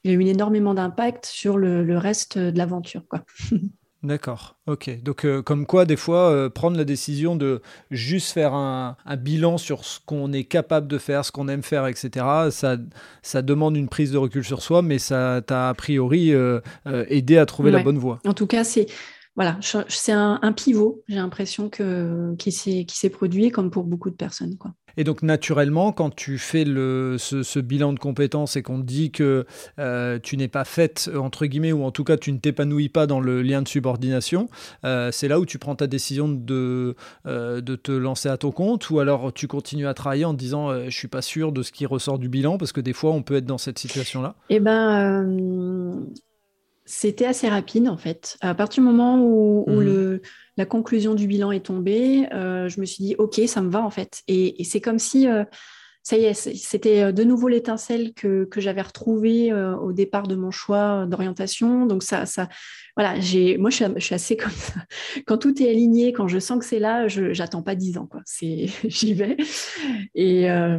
il 0.02 0.10
a 0.10 0.14
eu 0.14 0.22
énormément 0.22 0.74
d'impact 0.74 1.24
sur 1.26 1.56
le, 1.56 1.82
le, 1.82 1.96
reste 1.96 2.38
de 2.38 2.56
l'aventure. 2.58 3.04
D'accord, 4.04 4.56
ok. 4.66 5.02
Donc 5.02 5.24
euh, 5.24 5.40
comme 5.40 5.64
quoi, 5.64 5.86
des 5.86 5.96
fois, 5.96 6.30
euh, 6.30 6.50
prendre 6.50 6.76
la 6.76 6.84
décision 6.84 7.36
de 7.36 7.62
juste 7.90 8.32
faire 8.32 8.52
un, 8.52 8.96
bilan 9.16 9.56
sur 9.56 9.86
ce 9.86 9.98
qu'on 10.04 10.30
est 10.34 10.44
capable 10.44 10.86
de 10.88 10.98
faire, 10.98 11.24
ce 11.24 11.32
qu'on 11.32 11.48
aime 11.48 11.62
faire, 11.62 11.86
etc., 11.86 12.10
ça, 12.50 12.76
ça 13.22 13.40
demande 13.40 13.78
une 13.78 13.88
prise 13.88 14.12
de 14.12 14.18
recul 14.18 14.44
sur 14.44 14.60
soi, 14.60 14.82
mais 14.82 14.98
ça 14.98 15.40
t'a 15.46 15.70
a 15.70 15.74
priori 15.74 16.34
euh, 16.34 16.60
aidé 16.84 17.38
à 17.38 17.46
trouver 17.46 17.70
la 17.70 17.82
bonne 17.82 17.96
voie. 17.96 18.20
En 18.26 18.34
tout 18.34 18.46
cas, 18.46 18.62
c'est 18.62 18.86
voilà, 19.36 19.58
c'est 19.88 20.12
un, 20.12 20.52
pivot, 20.52 21.02
j'ai 21.08 21.16
l'impression, 21.16 21.68
que, 21.68 22.34
qui 22.36 22.52
s'est 22.52 23.10
produit, 23.10 23.50
comme 23.50 23.70
pour 23.70 23.84
beaucoup 23.84 24.10
de 24.10 24.16
personnes. 24.16 24.56
Quoi. 24.56 24.72
Et 24.96 25.04
donc 25.04 25.22
naturellement, 25.22 25.92
quand 25.92 26.14
tu 26.14 26.38
fais 26.38 26.64
le, 26.64 27.16
ce, 27.18 27.58
bilan 27.58 27.92
de 27.92 27.98
compétences 27.98 28.56
et 28.56 28.62
qu'on 28.62 28.80
te 28.80 28.86
dit 28.86 29.10
que 29.10 29.46
euh, 29.78 30.18
tu 30.22 30.36
n'es 30.36 30.48
pas 30.48 30.64
faite, 30.64 31.10
entre 31.16 31.46
guillemets, 31.46 31.72
ou 31.72 31.84
en 31.84 31.90
tout 31.90 32.04
cas 32.04 32.16
tu 32.16 32.32
ne 32.32 32.38
t'épanouis 32.38 32.88
pas 32.88 33.06
dans 33.06 33.20
le 33.20 33.42
lien 33.42 33.62
de 33.62 33.68
subordination, 33.68 34.48
euh, 34.84 35.10
c'est 35.12 35.28
là 35.28 35.40
où 35.40 35.46
tu 35.46 35.58
prends 35.58 35.74
ta 35.74 35.86
décision 35.86 36.28
de, 36.28 36.94
euh, 37.26 37.60
de 37.60 37.76
te 37.76 37.92
lancer 37.92 38.28
à 38.28 38.36
ton 38.36 38.52
compte, 38.52 38.88
ou 38.90 39.00
alors 39.00 39.32
tu 39.32 39.48
continues 39.48 39.86
à 39.86 39.94
travailler 39.94 40.24
en 40.24 40.34
te 40.34 40.38
disant 40.38 40.72
je 40.84 40.96
suis 40.96 41.08
pas 41.08 41.22
sûr 41.22 41.52
de 41.52 41.62
ce 41.62 41.72
qui 41.72 41.86
ressort 41.86 42.18
du 42.18 42.28
bilan, 42.28 42.58
parce 42.58 42.72
que 42.72 42.80
des 42.80 42.92
fois 42.92 43.12
on 43.12 43.22
peut 43.22 43.36
être 43.36 43.46
dans 43.46 43.58
cette 43.58 43.78
situation-là? 43.78 44.36
Eh 44.50 44.60
ben 44.60 46.06
c'était 46.84 47.26
assez 47.26 47.48
rapide 47.48 47.88
en 47.88 47.96
fait. 47.96 48.36
À 48.40 48.54
partir 48.54 48.82
du 48.82 48.88
moment 48.88 49.18
où, 49.18 49.64
mmh. 49.66 49.80
le, 49.80 50.22
la 50.56 50.66
conclusion 50.66 51.14
du 51.14 51.26
bilan 51.26 51.50
est 51.50 51.64
tombée, 51.66 52.28
euh, 52.32 52.68
je 52.68 52.80
me 52.80 52.84
suis 52.84 53.04
dit 53.04 53.14
ok, 53.16 53.40
ça 53.46 53.62
me 53.62 53.70
va 53.70 53.82
en 53.82 53.90
fait. 53.90 54.22
Et, 54.28 54.62
c'est 54.64 54.80
comme 54.80 54.98
si 54.98 55.28
euh, 55.28 55.44
ça 56.04 56.16
y 56.16 56.24
est, 56.24 56.34
c'était 56.34 57.12
de 57.12 57.24
nouveau 57.24 57.48
l'étincelle 57.48 58.12
que, 58.14 58.44
que 58.44 58.60
j'avais 58.60 58.82
retrouvée 58.82 59.52
au 59.52 59.92
départ 59.92 60.28
de 60.28 60.36
mon 60.36 60.50
choix 60.50 61.06
d'orientation. 61.06 61.86
Donc 61.86 62.02
ça, 62.02 62.26
ça, 62.26 62.48
voilà, 62.96 63.18
j'ai, 63.18 63.58
moi, 63.58 63.70
je 63.70 63.98
suis, 63.98 64.14
assez 64.14 64.36
comme 64.36 64.52
ça. 64.52 64.74
Quand 65.26 65.38
tout 65.38 65.60
est 65.60 65.68
aligné, 65.68 66.12
quand 66.12 66.28
je 66.28 66.38
sens 66.38 66.58
que 66.58 66.64
c'est 66.64 66.78
là, 66.78 67.08
je 67.08 67.36
n'attends 67.36 67.62
pas 67.62 67.74
dix 67.74 67.98
ans, 67.98 68.06
quoi. 68.06 68.20
C'est, 68.24 68.66
j'y 68.84 69.14
vais. 69.14 69.36
Et, 70.14 70.50
euh, 70.50 70.78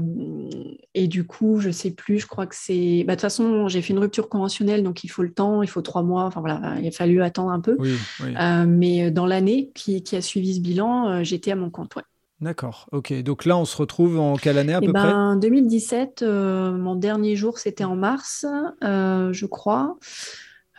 et 0.94 1.08
du 1.08 1.26
coup, 1.26 1.60
je 1.60 1.72
sais 1.72 1.92
plus, 1.92 2.20
je 2.20 2.28
crois 2.28 2.48
que 2.48 2.56
c'est. 2.58 3.04
Bah, 3.04 3.14
de 3.14 3.18
toute 3.18 3.22
façon, 3.22 3.68
j'ai 3.68 3.82
fait 3.82 3.94
une 3.94 4.00
rupture 4.00 4.30
conventionnelle, 4.30 4.84
donc 4.84 5.04
il 5.04 5.10
faut 5.10 5.24
le 5.24 5.34
temps, 5.34 5.62
il 5.62 5.70
faut 5.70 5.82
trois 5.82 6.04
mois. 6.04 6.24
Enfin 6.24 6.40
voilà, 6.40 6.76
il 6.80 6.88
a 6.88 6.92
fallu 6.92 7.22
attendre 7.22 7.52
un 7.52 7.60
peu. 7.60 7.78
Euh, 8.22 8.66
mais 8.66 9.12
dans 9.12 9.26
l'année 9.26 9.72
qui, 9.76 10.02
qui, 10.04 10.16
a 10.16 10.22
suivi 10.22 10.56
ce 10.56 10.62
bilan, 10.62 11.10
euh, 11.10 11.24
j'étais 11.24 11.52
à 11.52 11.56
mon 11.56 11.70
compte, 11.70 11.96
ouais. 11.96 12.04
D'accord, 12.42 12.90
ok. 12.92 13.14
Donc 13.24 13.46
là, 13.46 13.58
on 13.58 13.66
se 13.66 13.78
retrouve 13.78 14.20
en 14.20 14.36
quelle 14.36 14.58
année 14.58 14.74
à 14.74 14.80
eh 14.82 14.86
peu 14.86 14.94
près? 14.94 15.14
En 15.14 15.36
2017, 15.36 16.24
mon 16.24 16.96
dernier 16.96 17.36
jour, 17.36 17.58
c'était 17.60 17.86
en 17.86 17.96
mars, 17.96 18.46
je 18.82 19.46
crois. 19.46 19.98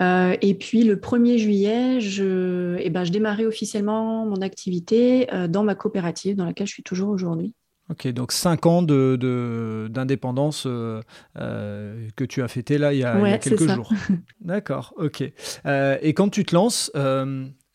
Euh, 0.01 0.37
et 0.43 0.55
puis 0.55 0.85
le 0.85 0.97
1er 0.97 1.39
juillet, 1.39 2.01
je, 2.01 2.77
eh 2.81 2.91
ben, 2.91 3.05
je 3.05 3.13
démarrais 3.13 3.47
officiellement 3.47 4.27
mon 4.27 4.43
activité 4.43 5.33
euh, 5.33 5.49
dans 5.49 5.65
ma 5.65 5.75
coopérative 5.75 6.37
dans 6.37 6.45
laquelle 6.45 6.67
je 6.67 6.73
suis 6.73 6.83
toujours 6.83 7.09
aujourd'hui. 7.09 7.55
Ok, 7.89 8.09
donc 8.09 8.33
5 8.33 8.67
ans 8.67 8.83
d'indépendance 8.83 10.67
de, 10.67 11.01
euh, 11.39 12.09
que 12.17 12.25
tu 12.25 12.43
as 12.43 12.49
fêté 12.49 12.79
là 12.79 12.93
il 12.93 12.99
y 12.99 13.05
a, 13.05 13.17
il 13.21 13.31
y 13.31 13.33
a 13.33 13.39
quelques 13.39 13.71
jours. 13.71 13.93
D'accord, 14.41 14.93
ok. 14.97 15.23
et 15.23 16.15
quand 16.15 16.29
tu 16.29 16.45
te 16.45 16.55
lances, 16.55 16.91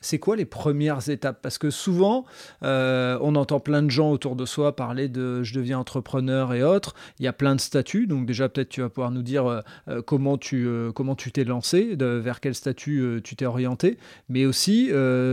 c'est 0.02 0.20
quoi 0.20 0.36
les 0.36 0.46
premières 0.46 1.10
étapes? 1.10 1.40
Parce 1.42 1.58
que 1.58 1.70
souvent, 1.70 2.26
euh, 2.64 3.18
on 3.22 3.36
entend 3.36 3.60
plein 3.60 3.84
de 3.84 3.90
gens 3.90 4.12
autour 4.12 4.36
de 4.36 4.46
soi 4.46 4.76
parler 4.76 5.08
de 5.08 5.44
je 5.44 5.54
deviens 5.54 5.80
entrepreneur 5.80 6.54
et 6.54 6.64
autres. 6.64 6.96
Il 7.20 7.26
y 7.26 7.28
a 7.28 7.34
plein 7.34 7.56
de 7.56 7.62
statuts. 7.62 8.08
Donc 8.08 8.26
déjà, 8.26 8.50
peut-être 8.50 8.70
tu 8.70 8.82
vas 8.82 8.90
pouvoir 8.90 9.12
nous 9.12 9.22
dire 9.22 9.46
euh, 9.46 9.62
euh, 9.88 10.02
comment 10.02 10.38
tu 10.38 10.68
comment 10.96 11.16
tu 11.16 11.32
t'es 11.32 11.44
lancé, 11.44 11.96
vers 11.98 12.40
quel 12.40 12.56
statut 12.56 13.22
tu 13.24 13.36
t'es 13.36 13.46
orienté. 13.46 13.98
Mais 14.30 14.46
aussi, 14.46 14.90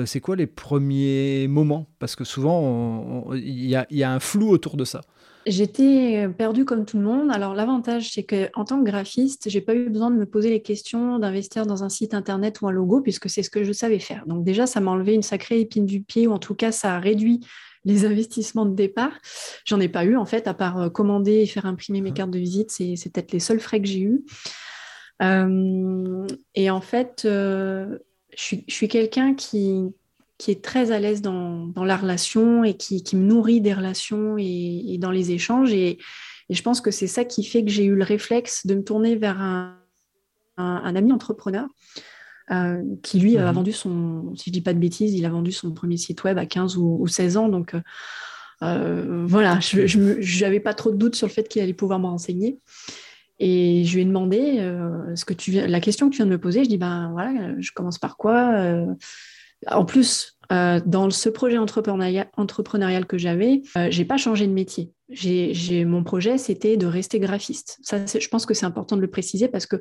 c'est 0.07 0.21
quoi 0.21 0.37
les 0.37 0.47
premiers 0.47 1.49
moments? 1.49 1.87
Parce 1.99 2.15
que 2.15 2.25
souvent, 2.25 3.33
il 3.35 3.65
y, 3.65 3.77
y 3.91 4.03
a 4.05 4.13
un 4.13 4.21
flou 4.21 4.51
autour 4.51 4.77
de 4.77 4.85
ça. 4.85 5.01
J'étais 5.49 6.29
perdue 6.37 6.65
comme 6.65 6.85
tout 6.85 6.99
le 6.99 7.05
monde. 7.05 7.31
Alors 7.31 7.55
l'avantage, 7.55 8.13
c'est 8.13 8.25
qu'en 8.25 8.65
tant 8.65 8.79
que 8.79 8.85
graphiste, 8.85 9.49
j'ai 9.49 9.61
pas 9.61 9.75
eu 9.75 9.89
besoin 9.89 10.11
de 10.11 10.17
me 10.17 10.27
poser 10.27 10.51
les 10.51 10.63
questions 10.63 11.19
d'investir 11.19 11.65
dans 11.67 11.85
un 11.85 11.89
site 11.89 12.15
internet 12.15 12.61
ou 12.61 12.69
un 12.69 12.71
logo, 12.71 13.01
puisque 13.01 13.31
c'est 13.31 13.43
ce 13.43 13.51
que 13.51 13.65
je 13.65 13.73
savais 13.73 13.99
faire. 13.99 14.27
Donc 14.27 14.45
déjà, 14.45 14.67
ça 14.67 14.81
m'a 14.81 14.91
enlevé 14.91 15.15
une 15.15 15.23
sacrée 15.23 15.61
épine 15.61 15.87
du 15.87 16.03
pied, 16.03 16.27
ou 16.27 16.33
en 16.33 16.39
tout 16.39 16.55
cas, 16.55 16.71
ça 16.71 16.97
a 16.97 16.99
réduit 17.01 17.41
les 17.85 18.05
investissements 18.05 18.67
de 18.67 18.75
départ. 18.75 19.13
J'en 19.65 19.81
ai 19.81 19.89
pas 19.89 20.05
eu, 20.05 20.17
en 20.17 20.27
fait, 20.27 20.47
à 20.47 20.55
part 20.55 20.79
euh, 20.79 20.91
commander 20.91 21.37
et 21.41 21.47
faire 21.47 21.67
imprimer 21.67 22.01
mes 22.01 22.13
cartes 22.13 22.31
de 22.31 22.39
visite. 22.39 22.71
C'est 22.71 23.13
peut-être 23.13 23.33
les 23.33 23.41
seuls 23.41 23.61
frais 23.61 23.81
que 23.81 23.89
j'ai 23.89 24.01
eus. 24.01 24.25
Euh, 25.23 26.27
et 26.55 26.71
en 26.71 26.81
fait, 26.81 27.23
euh, 27.25 27.99
je 28.37 28.57
suis 28.69 28.89
quelqu'un 28.89 29.35
qui, 29.35 29.87
qui 30.39 30.53
est 30.53 30.63
très 30.63 30.93
à 30.93 31.01
l'aise 31.01 31.21
dans, 31.21 31.73
la 31.77 31.97
relation 31.97 32.65
et 32.65 32.75
qui, 32.75 33.05
me 33.15 33.25
nourrit 33.25 33.61
des 33.61 33.75
relations 33.75 34.37
et, 34.39 34.97
dans 34.99 35.11
les 35.11 35.33
échanges. 35.33 35.73
Et, 35.73 35.99
je 36.49 36.63
pense 36.63 36.81
que 36.81 36.91
c'est 36.91 37.09
ça 37.09 37.27
qui 37.27 37.45
fait 37.45 37.63
que 37.63 37.71
j'ai 37.71 37.85
eu 37.85 37.95
le 37.95 38.05
réflexe 38.05 38.67
de 38.67 38.75
me 38.75 38.83
tourner 38.83 39.17
vers 39.17 39.39
un, 39.41 39.75
ami 40.57 41.13
entrepreneur 41.13 41.67
euh, 42.51 42.83
qui, 43.03 43.21
lui, 43.21 43.37
a 43.37 43.47
mhm. 43.49 43.55
vendu 43.55 43.73
son, 43.73 44.33
si 44.35 44.45
je 44.47 44.53
dis 44.53 44.63
pas 44.63 44.73
de 44.73 44.79
bêtises, 44.79 45.13
il 45.13 45.27
a 45.27 45.29
vendu 45.29 45.53
son 45.53 45.73
premier 45.73 45.99
site 45.99 46.25
web 46.25 46.39
à 46.39 46.47
15 46.47 46.79
ou, 46.79 47.07
16 47.07 47.37
ans. 47.37 47.49
Donc, 47.49 47.75
euh, 47.75 47.81
euh, 48.63 49.25
voilà, 49.27 49.59
je 49.61 50.41
n'avais 50.43 50.61
pas 50.61 50.73
trop 50.73 50.91
de 50.91 50.97
doutes 50.97 51.17
sur 51.17 51.27
le 51.27 51.33
fait 51.33 51.49
qu'il 51.49 51.61
allait 51.61 51.75
pouvoir 51.75 51.99
me 51.99 52.07
renseigner. 52.07 52.59
Et 53.41 53.85
je 53.85 53.95
lui 53.95 54.03
ai 54.03 54.05
demandé 54.05 54.59
ce 55.15 55.25
que 55.25 55.35
tu 55.35 55.53
la 55.53 55.81
question 55.81 56.09
que 56.09 56.15
tu 56.15 56.17
viens 56.17 56.27
de 56.27 56.33
me 56.33 56.41
poser. 56.41 56.65
Je 56.65 56.69
dis, 56.69 56.79
ben 56.79 57.11
voilà, 57.13 57.55
je 57.61 57.71
commence 57.73 57.99
par 57.99 58.17
quoi 58.17 58.87
en 59.67 59.85
plus, 59.85 60.39
euh, 60.51 60.81
dans 60.85 61.11
ce 61.11 61.29
projet 61.29 61.59
entrepreneurial, 61.59 63.07
que 63.07 63.19
j'avais, 63.19 63.63
euh, 63.77 63.89
j'ai 63.91 64.05
pas 64.05 64.17
changé 64.17 64.47
de 64.47 64.53
métier. 64.53 64.93
J'ai, 65.11 65.85
mon 65.85 66.05
projet, 66.05 66.39
c'était 66.39 66.77
de 66.77 66.87
rester 66.87 67.19
graphiste. 67.19 67.79
Je 67.83 68.29
pense 68.29 68.47
que 68.47 68.55
c'est 68.55 68.67
important 68.67 68.97
de 68.97 69.01
le 69.01 69.11
préciser 69.11 69.49
parce 69.49 69.67
que 69.67 69.77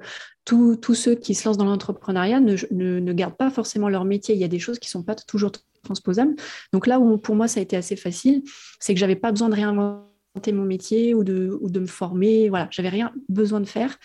tous 0.45 0.93
ceux 0.93 1.15
qui 1.15 1.35
se 1.35 1.47
lancent 1.47 1.57
dans 1.57 1.65
l'entrepreneuriat 1.65 2.39
ne, 2.39 2.55
ne, 2.71 3.13
gardent 3.13 3.35
pas 3.35 3.49
forcément 3.49 3.89
leur 3.89 4.05
métier. 4.05 4.35
Il 4.35 4.41
y 4.41 4.45
a 4.45 4.49
des 4.49 4.59
choses 4.59 4.79
qui 4.79 4.89
sont 4.89 5.03
pas 5.03 5.15
toujours 5.15 5.51
transposables. 5.83 6.35
Donc 6.73 6.87
là 6.87 6.99
où 6.99 7.17
pour 7.17 7.35
moi 7.35 7.47
ça 7.47 7.59
a 7.59 7.63
été 7.63 7.75
assez 7.75 7.95
facile, 7.95 8.43
c'est 8.79 8.93
que 8.93 8.99
j'avais 8.99 9.15
pas 9.15 9.31
besoin 9.31 9.49
de 9.49 9.55
réinventer 9.55 10.51
mon 10.53 10.63
métier 10.63 11.13
ou 11.13 11.23
de, 11.23 11.57
ou 11.61 11.69
de 11.69 11.79
me 11.79 11.87
former. 11.87 12.49
Voilà, 12.49 12.67
j'avais 12.71 12.89
rien 12.89 13.11
besoin 13.27 13.59
de 13.59 13.67
faire. 13.67 13.97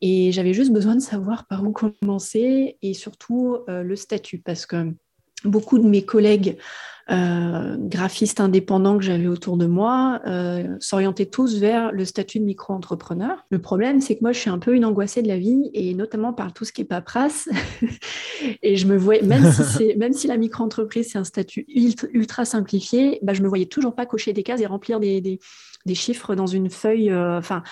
Et 0.00 0.32
j'avais 0.32 0.54
juste 0.54 0.72
besoin 0.72 0.94
de 0.94 1.00
savoir 1.00 1.46
par 1.46 1.64
où 1.64 1.72
commencer 1.72 2.78
et 2.82 2.94
surtout 2.94 3.58
euh, 3.68 3.82
le 3.82 3.96
statut 3.96 4.38
parce 4.38 4.66
que 4.66 4.92
beaucoup 5.44 5.78
de 5.78 5.86
mes 5.86 6.04
collègues 6.04 6.56
euh, 7.10 7.76
graphistes 7.78 8.38
indépendants 8.38 8.98
que 8.98 9.04
j'avais 9.04 9.28
autour 9.28 9.56
de 9.56 9.64
moi 9.64 10.20
euh, 10.26 10.76
s'orientaient 10.78 11.26
tous 11.26 11.58
vers 11.58 11.90
le 11.90 12.04
statut 12.04 12.38
de 12.38 12.44
micro-entrepreneur. 12.44 13.46
Le 13.50 13.58
problème, 13.58 14.02
c'est 14.02 14.16
que 14.16 14.20
moi, 14.20 14.32
je 14.32 14.38
suis 14.38 14.50
un 14.50 14.58
peu 14.58 14.74
une 14.74 14.84
angoissée 14.84 15.22
de 15.22 15.28
la 15.28 15.38
vie 15.38 15.70
et 15.72 15.94
notamment 15.94 16.34
par 16.34 16.52
tout 16.52 16.66
ce 16.66 16.72
qui 16.72 16.82
est 16.82 16.84
paperasse. 16.84 17.48
et 18.62 18.76
je 18.76 18.86
me 18.86 18.96
voyais, 18.96 19.22
même 19.22 19.50
si, 19.50 19.94
même 19.96 20.12
si 20.12 20.26
la 20.26 20.36
micro-entreprise, 20.36 21.08
c'est 21.12 21.18
un 21.18 21.24
statut 21.24 21.64
ultra, 21.68 22.44
simplifié, 22.44 23.18
bah, 23.22 23.32
je 23.32 23.42
me 23.42 23.48
voyais 23.48 23.66
toujours 23.66 23.94
pas 23.94 24.04
cocher 24.04 24.34
des 24.34 24.42
cases 24.42 24.60
et 24.60 24.66
remplir 24.66 25.00
des, 25.00 25.22
des, 25.22 25.38
des 25.86 25.94
chiffres 25.94 26.34
dans 26.34 26.46
une 26.46 26.68
feuille. 26.68 27.14
Enfin, 27.14 27.62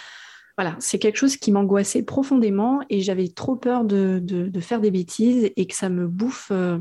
voilà, 0.57 0.77
c'est 0.79 0.99
quelque 0.99 1.17
chose 1.17 1.37
qui 1.37 1.53
m'angoissait 1.53 2.03
profondément 2.03 2.81
et 2.89 3.01
j'avais 3.01 3.29
trop 3.29 3.57
peur 3.57 3.85
de, 3.85 4.51
faire 4.61 4.81
des 4.81 4.91
bêtises 4.91 5.51
et 5.57 5.67
que 5.67 5.75
ça 5.75 5.89
me 5.89 6.07
bouffe, 6.07 6.49
euh, 6.51 6.79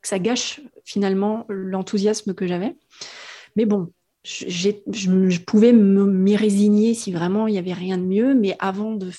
que 0.00 0.08
ça 0.08 0.18
gâche 0.18 0.60
finalement 0.84 1.44
l'enthousiasme 1.48 2.34
que 2.34 2.46
j'avais. 2.46 2.76
Mais 3.56 3.66
bon, 3.66 3.92
je, 4.24 5.38
pouvais 5.40 5.72
m'y 5.72 6.36
résigner 6.36 6.94
si 6.94 7.12
vraiment 7.12 7.46
il 7.46 7.52
n'y 7.52 7.58
avait 7.58 7.72
rien 7.74 7.98
de 7.98 8.04
mieux, 8.04 8.34
mais 8.34 8.56
avant 8.58 8.94
de, 8.94 9.10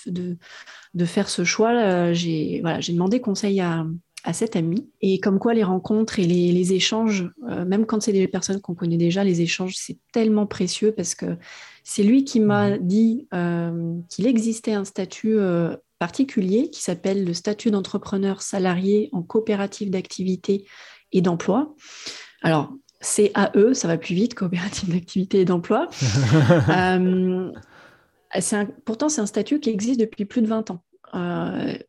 de 0.93 1.05
faire 1.05 1.29
ce 1.29 1.43
choix, 1.43 1.71
euh, 1.71 2.13
j'ai 2.13 2.61
voilà, 2.61 2.79
demandé 2.79 3.21
conseil 3.21 3.61
à, 3.61 3.85
à 4.23 4.33
cet 4.33 4.55
ami. 4.55 4.89
Et 5.01 5.19
comme 5.19 5.39
quoi 5.39 5.53
les 5.53 5.63
rencontres 5.63 6.19
et 6.19 6.25
les, 6.25 6.73
échanges, 6.73 7.31
euh, 7.49 7.65
même 7.65 7.85
quand 7.85 8.01
c'est 8.01 8.11
des 8.11 8.27
personnes 8.27 8.59
qu'on 8.61 8.75
connaît 8.75 8.97
déjà, 8.97 9.23
les 9.23 9.41
échanges, 9.41 9.75
c'est 9.77 9.97
tellement 10.11 10.45
précieux 10.45 10.91
parce 10.91 11.15
que 11.15 11.37
c'est 11.83 12.03
lui 12.03 12.25
qui 12.25 12.39
m'a 12.39 12.71
mhm. 12.71 12.77
dit 12.85 13.27
euh, 13.33 13.93
qu'il 14.09 14.27
existait 14.27 14.73
un 14.73 14.85
statut 14.85 15.37
euh, 15.37 15.75
particulier 15.99 16.69
qui 16.69 16.81
s'appelle 16.81 17.25
le 17.25 17.33
statut 17.33 17.71
d'entrepreneur 17.71 18.41
salarié 18.41 19.09
en 19.11 19.21
coopérative 19.21 19.89
d'activité 19.89 20.65
et 21.11 21.21
d'emploi. 21.21 21.73
Alors, 22.41 22.73
CAE, 23.01 23.73
ça 23.73 23.87
va 23.87 23.97
plus 23.97 24.15
vite, 24.15 24.35
coopérative 24.35 24.91
d'activité 24.91 25.39
et 25.41 25.45
d'emploi. 25.45 25.87
pourtant, 28.85 29.09
c'est 29.09 29.21
un 29.21 29.25
statut 29.25 29.59
qui 29.61 29.69
existe 29.69 29.99
depuis 29.99 30.25
plus 30.25 30.41
de 30.41 30.47
20 30.47 30.71
ans. 30.71 30.83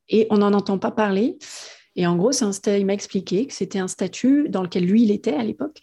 Et 0.09 0.27
on 0.31 0.39
n'en 0.39 0.53
entend 0.53 0.79
pas 0.79 0.93
parler. 0.93 1.37
Et 2.01 2.07
en 2.07 2.17
gros, 2.17 2.33
il 2.33 2.87
m'a 2.87 2.95
expliqué 2.95 3.47
que 3.47 3.53
c'était 3.53 3.79
un 3.79 3.87
statut 3.87 4.49
dans 4.49 4.63
lequel 4.63 4.87
lui, 4.87 5.03
il 5.03 5.11
était 5.11 5.35
à 5.35 5.45
l'époque, 5.45 5.83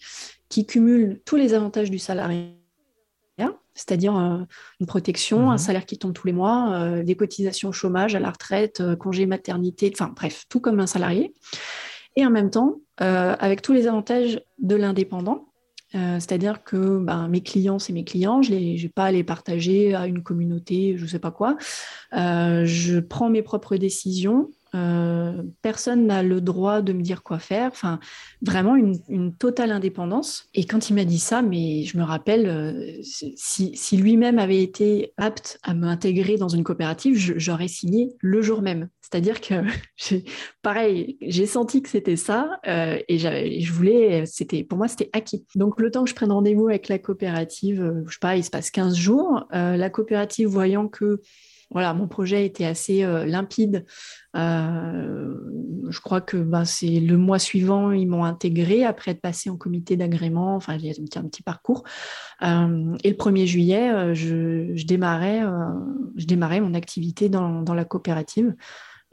qui 0.49 0.65
cumule 0.65 1.21
tous 1.25 1.35
les 1.35 1.53
avantages 1.53 1.91
du 1.91 1.99
salarié 1.99 2.57
c'est-à-dire 3.77 4.17
euh, 4.17 4.39
une 4.79 4.87
protection, 4.87 5.51
un 5.51 5.53
mhm. 5.53 5.57
salaire 5.59 5.85
qui 5.85 5.97
tombe 5.97 6.13
tous 6.13 6.27
les 6.27 6.33
mois, 6.33 6.73
euh, 6.73 7.03
des 7.03 7.15
cotisations 7.15 7.69
au 7.69 7.71
chômage, 7.71 8.15
à 8.15 8.19
la 8.19 8.31
retraite, 8.31 8.81
euh, 8.81 8.95
congé 8.95 9.27
maternité, 9.27 9.91
enfin 9.93 10.11
bref, 10.13 10.45
tout 10.49 10.59
comme 10.59 10.79
un 10.79 10.87
salarié. 10.87 11.33
Et 12.15 12.25
en 12.25 12.31
même 12.31 12.49
temps, 12.49 12.77
avec 12.97 13.61
tous 13.61 13.73
les 13.73 13.85
avantages 13.85 14.41
de 14.57 14.75
l'indépendant, 14.75 15.49
c'est-à-dire 15.91 16.63
que 16.63 16.97
ben, 16.97 17.27
mes 17.27 17.41
clients, 17.41 17.77
c'est 17.77 17.93
mes 17.93 18.03
clients, 18.03 18.41
je 18.41 18.53
n'ai 18.53 18.89
pas 18.89 19.05
à 19.05 19.11
les 19.11 19.23
partager 19.23 19.93
à 19.93 20.07
une 20.07 20.23
communauté, 20.23 20.95
je 20.97 21.03
ne 21.03 21.07
sais 21.07 21.19
pas 21.19 21.29
quoi. 21.29 21.57
je 22.11 22.99
prends 22.99 23.29
mes 23.29 23.43
propres 23.43 23.75
décisions, 23.75 24.49
euh, 24.77 25.43
personne 25.61 26.07
n'a 26.07 26.23
le 26.23 26.41
droit 26.41 26.81
de 26.81 26.93
me 26.93 27.01
dire 27.01 27.23
quoi 27.23 27.39
faire. 27.39 27.69
Enfin, 27.71 27.99
vraiment 28.41 28.75
une, 28.75 29.35
totale 29.37 29.71
indépendance. 29.71 30.47
Et 30.53 30.65
quand 30.65 30.89
il 30.89 30.93
m'a 30.93 31.05
dit 31.05 31.19
ça, 31.19 31.41
mais 31.41 31.83
je 31.83 31.97
me 31.97 32.03
rappelle, 32.03 32.47
euh, 32.47 33.01
si, 33.01 33.97
lui-même 33.97 34.39
avait 34.39 34.61
été 34.61 35.13
apte 35.17 35.59
à 35.63 35.73
m'intégrer 35.73 36.37
dans 36.37 36.47
une 36.47 36.63
coopérative, 36.63 37.17
j'aurais 37.37 37.67
signé 37.67 38.09
le 38.19 38.41
jour 38.41 38.61
même. 38.61 38.89
C'est-à-dire 39.01 39.41
que, 39.41 39.63
pareil, 40.61 41.17
j'ai 41.21 41.45
senti 41.45 41.81
que 41.81 41.89
c'était 41.89 42.17
ça 42.17 42.59
euh, 42.67 42.99
et 43.07 43.17
je 43.17 43.73
voulais, 43.73 44.25
c'était 44.25 44.63
pour 44.63 44.77
moi, 44.77 44.87
c'était 44.87 45.09
acquis. 45.13 45.45
Donc, 45.55 45.79
le 45.79 45.91
temps 45.91 46.03
que 46.03 46.09
je 46.09 46.15
prenne 46.15 46.31
rendez-vous 46.31 46.67
avec 46.67 46.87
la 46.89 46.99
coopérative, 46.99 48.03
je 48.05 48.11
sais 48.11 48.19
pas, 48.19 48.35
il 48.35 48.43
se 48.43 48.49
passe 48.49 48.69
15 48.71 48.95
jours. 48.95 49.45
la 49.51 49.89
coopérative, 49.89 50.47
voyant 50.47 50.87
que 50.87 51.21
voilà, 51.69 51.93
mon 51.93 52.07
projet 52.07 52.45
était 52.45 52.65
assez 52.65 53.05
limpide. 53.25 53.85
je 54.33 55.99
crois 56.01 56.21
que 56.21 56.37
ben, 56.37 56.65
c'est 56.65 56.99
le 56.99 57.17
mois 57.17 57.39
suivant, 57.39 57.91
ils 57.91 58.07
m'ont 58.07 58.23
intégré 58.23 58.85
après 58.85 59.11
être 59.11 59.21
passé 59.21 59.49
en 59.49 59.57
comité 59.57 59.97
d'agrément. 59.97 60.55
Enfin, 60.55 60.75
il 60.75 60.85
y 60.85 60.89
a 60.89 60.93
un 61.19 61.23
petit, 61.23 61.43
parcours. 61.43 61.83
et 62.41 62.45
le 62.45 63.15
1er 63.15 63.45
juillet, 63.45 64.15
je, 64.15 64.85
démarrais, 64.85 65.41
mon 66.61 66.73
activité 66.73 67.29
dans 67.29 67.73
la 67.73 67.85
coopérative. 67.85 68.55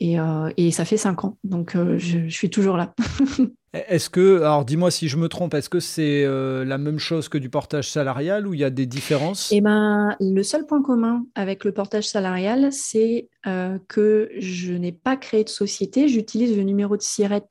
Et, 0.01 0.17
et, 0.57 0.71
ça 0.73 0.85
fait 0.85 0.97
cinq 0.97 1.25
ans, 1.25 1.39
donc 1.45 1.75
je, 1.75 2.29
je 2.29 2.35
suis 2.35 2.51
toujours 2.51 2.77
là. 2.77 2.95
Est-ce 3.75 4.09
que, 4.09 4.39
alors 4.39 4.65
dis-moi 4.65 4.93
si 4.93 5.09
je 5.09 5.17
me 5.17 5.29
trompe, 5.29 5.53
est-ce 5.55 5.69
que 5.69 5.81
c'est 5.81 6.25
euh, 6.25 6.65
la 6.65 6.79
même 6.79 7.01
chose 7.01 7.29
que 7.29 7.39
du 7.39 7.51
portage 7.51 7.91
salarial 7.91 8.47
ou 8.47 8.55
il 8.55 8.61
y 8.61 8.65
a 8.65 8.71
des 8.71 8.87
différences? 8.87 9.51
Eh 9.51 9.61
ben, 9.61 10.15
le 10.21 10.43
seul 10.45 10.65
point 10.65 10.81
commun 10.81 11.27
avec 11.35 11.65
le 11.65 11.73
portage 11.73 12.09
salarial, 12.09 12.73
c'est 12.73 13.29
euh, 13.47 13.79
que 13.89 14.31
je 14.39 14.73
n'ai 14.75 14.93
pas 14.93 15.17
créé 15.17 15.43
de 15.43 15.49
société, 15.49 16.07
j'utilise 16.07 16.57
le 16.57 16.63
numéro 16.63 16.97
de 16.97 17.03
SIRET 17.03 17.49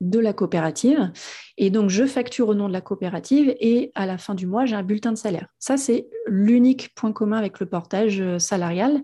de 0.00 0.20
la 0.20 0.32
coopérative 0.32 1.10
et 1.56 1.70
donc 1.70 1.90
je 1.90 2.04
facture 2.04 2.48
au 2.48 2.54
nom 2.54 2.68
de 2.68 2.72
la 2.72 2.82
coopérative 2.82 3.56
et 3.58 3.90
à 3.96 4.06
la 4.06 4.18
fin 4.18 4.34
du 4.34 4.46
mois, 4.46 4.66
j'ai 4.66 4.76
un 4.76 4.84
bulletin 4.84 5.10
de 5.10 5.18
salaire. 5.18 5.48
Ça, 5.58 5.76
c'est 5.76 6.06
l'unique 6.26 6.94
point 6.94 7.12
commun 7.12 7.38
avec 7.38 7.58
le 7.58 7.66
portage 7.66 8.20
euh, 8.20 8.38
salarial. 8.38 9.02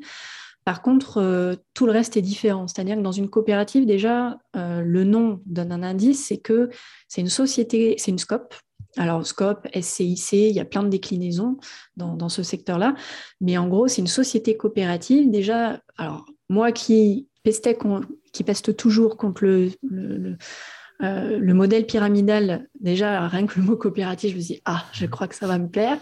Par 0.64 0.82
contre, 0.82 1.18
euh, 1.18 1.54
tout 1.74 1.86
le 1.86 1.92
reste 1.92 2.16
est 2.16 2.22
différent. 2.22 2.68
C'est-à-dire 2.68 2.96
que 2.96 3.02
dans 3.02 3.12
une 3.12 3.28
coopérative, 3.28 3.86
déjà, 3.86 4.38
euh, 4.56 4.80
le 4.80 5.04
nom 5.04 5.40
donne 5.46 5.72
un 5.72 5.82
indice, 5.82 6.26
c'est 6.26 6.38
que 6.38 6.70
c'est 7.08 7.20
une 7.20 7.28
société, 7.28 7.96
c'est 7.98 8.10
une 8.10 8.18
SCOP. 8.18 8.54
Alors, 8.96 9.26
SCOP, 9.26 9.66
SCIC, 9.80 10.32
il 10.32 10.52
y 10.52 10.60
a 10.60 10.64
plein 10.64 10.82
de 10.82 10.88
déclinaisons 10.88 11.56
dans, 11.96 12.28
ce 12.28 12.42
secteur-là. 12.42 12.94
Mais 13.40 13.56
en 13.56 13.66
gros, 13.66 13.88
c'est 13.88 14.02
une 14.02 14.06
société 14.06 14.56
coopérative. 14.56 15.30
Déjà, 15.30 15.80
alors, 15.96 16.26
moi 16.50 16.72
qui 16.72 17.26
peste 17.42 18.76
toujours 18.76 19.16
contre 19.16 19.44
le 19.44 20.36
euh, 21.02 21.38
le 21.38 21.54
modèle 21.54 21.84
pyramidal, 21.84 22.68
déjà, 22.78 23.26
rien 23.26 23.46
que 23.46 23.58
le 23.58 23.66
mot 23.66 23.76
coopératif, 23.76 24.32
je 24.32 24.36
me 24.36 24.42
dis, 24.42 24.60
ah, 24.64 24.84
je 24.92 25.06
crois 25.06 25.26
que 25.26 25.34
ça 25.34 25.46
va 25.46 25.58
me 25.58 25.68
plaire, 25.68 25.98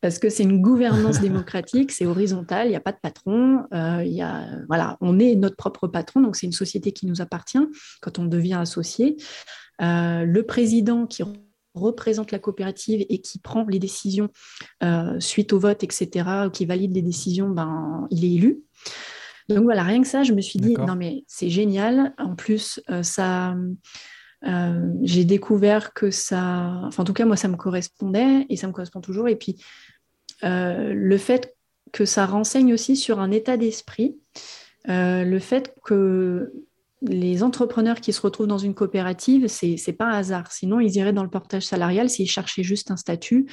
parce 0.00 0.18
que 0.18 0.28
c'est 0.28 0.42
une 0.42 0.60
gouvernance 0.60 1.20
démocratique, 1.20 1.92
c'est 1.92 2.06
horizontal, 2.06 2.66
il 2.66 2.70
n'y 2.70 2.76
a 2.76 2.80
pas 2.80 2.92
de 2.92 2.98
patron, 3.00 3.64
euh, 3.72 4.02
y 4.04 4.20
a, 4.20 4.46
voilà, 4.66 4.96
on 5.00 5.18
est 5.18 5.36
notre 5.36 5.56
propre 5.56 5.86
patron, 5.86 6.20
donc 6.20 6.34
c'est 6.34 6.46
une 6.46 6.52
société 6.52 6.92
qui 6.92 7.06
nous 7.06 7.20
appartient 7.20 7.64
quand 8.00 8.18
on 8.18 8.24
devient 8.24 8.54
associé. 8.54 9.16
Euh, 9.80 10.24
le 10.24 10.42
président 10.42 11.06
qui 11.06 11.22
représente 11.74 12.32
la 12.32 12.38
coopérative 12.38 13.06
et 13.08 13.20
qui 13.20 13.38
prend 13.38 13.64
les 13.64 13.78
décisions 13.78 14.28
suite 15.20 15.52
au 15.52 15.58
vote, 15.58 15.84
etc., 15.84 16.28
qui 16.52 16.66
valide 16.66 16.94
les 16.94 17.02
décisions, 17.02 17.48
ben, 17.48 18.06
il 18.10 18.24
est 18.24 18.34
élu. 18.34 18.62
Donc 19.48 19.64
voilà, 19.64 19.82
rien 19.82 20.02
que 20.02 20.08
ça, 20.08 20.22
je 20.22 20.32
me 20.32 20.40
suis 20.40 20.58
dit, 20.58 20.74
non 20.74 20.96
mais 20.96 21.24
c'est 21.26 21.48
génial. 21.48 22.14
En 22.18 22.34
plus, 22.36 22.80
ça, 23.02 23.54
euh, 24.46 24.92
j'ai 25.02 25.24
découvert 25.24 25.92
que 25.92 26.10
ça, 26.10 26.80
enfin 26.84 27.02
en 27.02 27.06
tout 27.06 27.12
cas 27.12 27.24
moi 27.24 27.36
ça 27.36 27.48
me 27.48 27.56
correspondait 27.56 28.46
et 28.48 28.56
ça 28.56 28.66
me 28.66 28.72
correspond 28.72 29.00
toujours. 29.00 29.28
Et 29.28 29.36
puis 29.36 29.62
euh, 30.44 30.92
le 30.92 31.18
fait 31.18 31.54
que 31.92 32.04
ça 32.04 32.26
renseigne 32.26 32.72
aussi 32.74 32.96
sur 32.96 33.20
un 33.20 33.30
état 33.30 33.56
d'esprit, 33.56 34.16
euh, 34.88 35.24
le 35.24 35.38
fait 35.38 35.74
que 35.84 36.52
les 37.02 37.42
entrepreneurs 37.42 38.00
qui 38.00 38.12
se 38.12 38.20
retrouvent 38.20 38.46
dans 38.46 38.58
une 38.58 38.74
coopérative, 38.74 39.48
c'est 39.48 39.76
n'est 39.86 39.92
pas 39.92 40.06
un 40.06 40.18
hasard. 40.18 40.50
Sinon 40.50 40.80
ils 40.80 40.96
iraient 40.96 41.12
dans 41.12 41.24
le 41.24 41.30
portage 41.30 41.66
salarial 41.66 42.08
s'ils 42.10 42.30
cherchaient 42.30 42.62
juste 42.62 42.90
un 42.90 42.96
statut. 42.96 43.46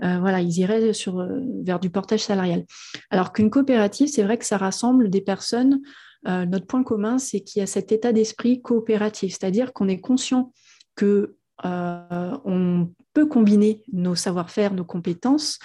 voilà, 0.00 0.40
ils 0.40 0.58
iraient 0.58 0.92
sur, 0.92 1.26
vers 1.62 1.78
du 1.78 1.88
portage 1.88 2.20
salarial. 2.20 2.64
Alors 3.10 3.32
qu'une 3.32 3.50
coopérative, 3.50 4.08
c'est 4.08 4.22
vrai 4.22 4.36
que 4.36 4.44
ça 4.44 4.58
rassemble 4.58 5.08
des 5.10 5.20
personnes 5.20 5.80
euh, 6.26 6.46
notre 6.46 6.66
point 6.66 6.82
commun, 6.82 7.18
c'est 7.18 7.40
qu'il 7.40 7.60
y 7.60 7.62
a 7.62 7.66
cet 7.66 7.92
état 7.92 8.12
d'esprit 8.12 8.62
coopératif, 8.62 9.32
c'est-à-dire 9.32 9.72
qu'on 9.72 9.88
est 9.88 10.00
conscient 10.00 10.52
que 10.94 11.36
euh, 11.64 12.36
on 12.44 12.90
peut 13.12 13.26
combiner 13.26 13.82
nos 13.92 14.14
savoir-faire, 14.14 14.74
nos 14.74 14.84
compétences, 14.84 15.58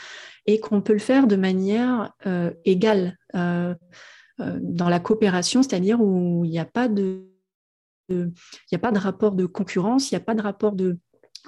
et 0.46 0.60
qu'on 0.60 0.82
peut 0.82 0.94
le 0.94 1.00
faire 1.00 1.28
de 1.28 1.36
manière 1.36 2.14
euh, 2.26 2.52
égale 2.66 3.18
dans 3.34 4.90
la 4.90 5.00
coopération, 5.00 5.64
c'est-à-dire 5.64 6.00
où 6.00 6.46
il 6.46 6.52
n'y 6.52 6.60
a 6.60 6.66
pas 6.66 6.88
de 6.88 7.24
il 8.10 8.32
a 8.72 8.78
pas 8.78 8.92
de 8.92 9.00
rapport 9.00 9.34
de 9.34 9.46
concurrence, 9.46 10.12
il 10.12 10.14
n'y 10.14 10.22
a 10.22 10.24
pas 10.24 10.34
de 10.34 10.42
rapport 10.42 10.74
de, 10.74 10.98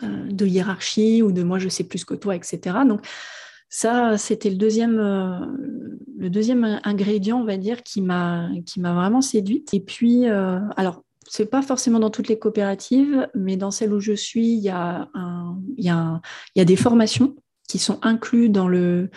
de, 0.01 0.45
hiérarchie 0.45 1.21
ou 1.21 1.31
de 1.31 1.41
moi 1.41 1.57
je 1.57 1.69
sais 1.69 1.85
plus 1.85 2.03
que 2.03 2.15
toi, 2.15 2.35
etc. 2.35 2.79
Donc 2.85 3.05
ça, 3.69 4.17
c'était 4.17 4.49
le 4.49 4.55
deuxième, 4.55 4.99
euh, 4.99 5.45
le 6.17 6.29
deuxième 6.29 6.79
ingrédient, 6.83 7.39
on 7.39 7.45
va 7.45 7.57
dire, 7.57 7.83
qui 7.83 8.01
m'a, 8.01 8.49
vraiment 8.77 9.21
séduite. 9.21 9.73
Et 9.73 9.79
puis, 9.79 10.27
euh, 10.27 10.59
alors, 10.75 11.03
c'est 11.27 11.45
pas 11.45 11.61
forcément 11.61 11.99
dans 11.99 12.09
toutes 12.09 12.27
les 12.27 12.39
coopératives, 12.39 13.29
mais 13.35 13.57
dans 13.57 13.69
celle 13.69 13.93
où 13.93 13.99
je 13.99 14.13
suis, 14.13 14.53
il 14.53 14.59
y 14.59 14.69
a, 14.69 15.07
y 15.77 15.83
y 15.85 16.61
a 16.61 16.65
des 16.65 16.75
formations 16.75 17.35
qui 17.67 17.77
sont 17.77 17.99
incluses 18.01 18.49
dans 18.49 18.67
le, 18.67 19.11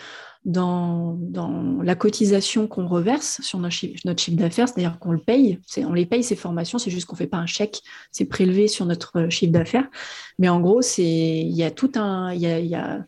dans, 0.45 1.15
dans, 1.19 1.81
la 1.81 1.95
cotisation 1.95 2.67
qu'on 2.67 2.87
reverse 2.87 3.41
sur 3.41 3.57
notre 3.57 3.73
chiffre, 3.73 4.37
d'affaires, 4.37 4.67
c'est-à-dire 4.69 4.99
qu'on 4.99 5.13
le 5.13 5.17
paye. 5.17 5.59
On 5.77 5.93
les 5.93 6.05
paye 6.05 6.23
ces 6.23 6.35
formations, 6.35 6.77
c'est 6.77 6.91
juste 6.91 7.07
qu'on 7.07 7.15
ne 7.15 7.17
fait 7.17 7.27
pas 7.27 7.37
un 7.37 7.47
chèque, 7.47 7.81
c'est 8.11 8.25
prélevé 8.25 8.67
sur 8.67 8.85
notre 8.85 9.29
chiffre 9.29 9.51
d'affaires. 9.51 9.87
Mais 10.37 10.49
en 10.49 10.59
gros, 10.59 10.81
il 10.99 11.55
y 11.55 11.63
a 11.63 11.71
tout 11.71 11.91
un, 11.95 12.31
y 12.35 12.75
a 12.75 13.05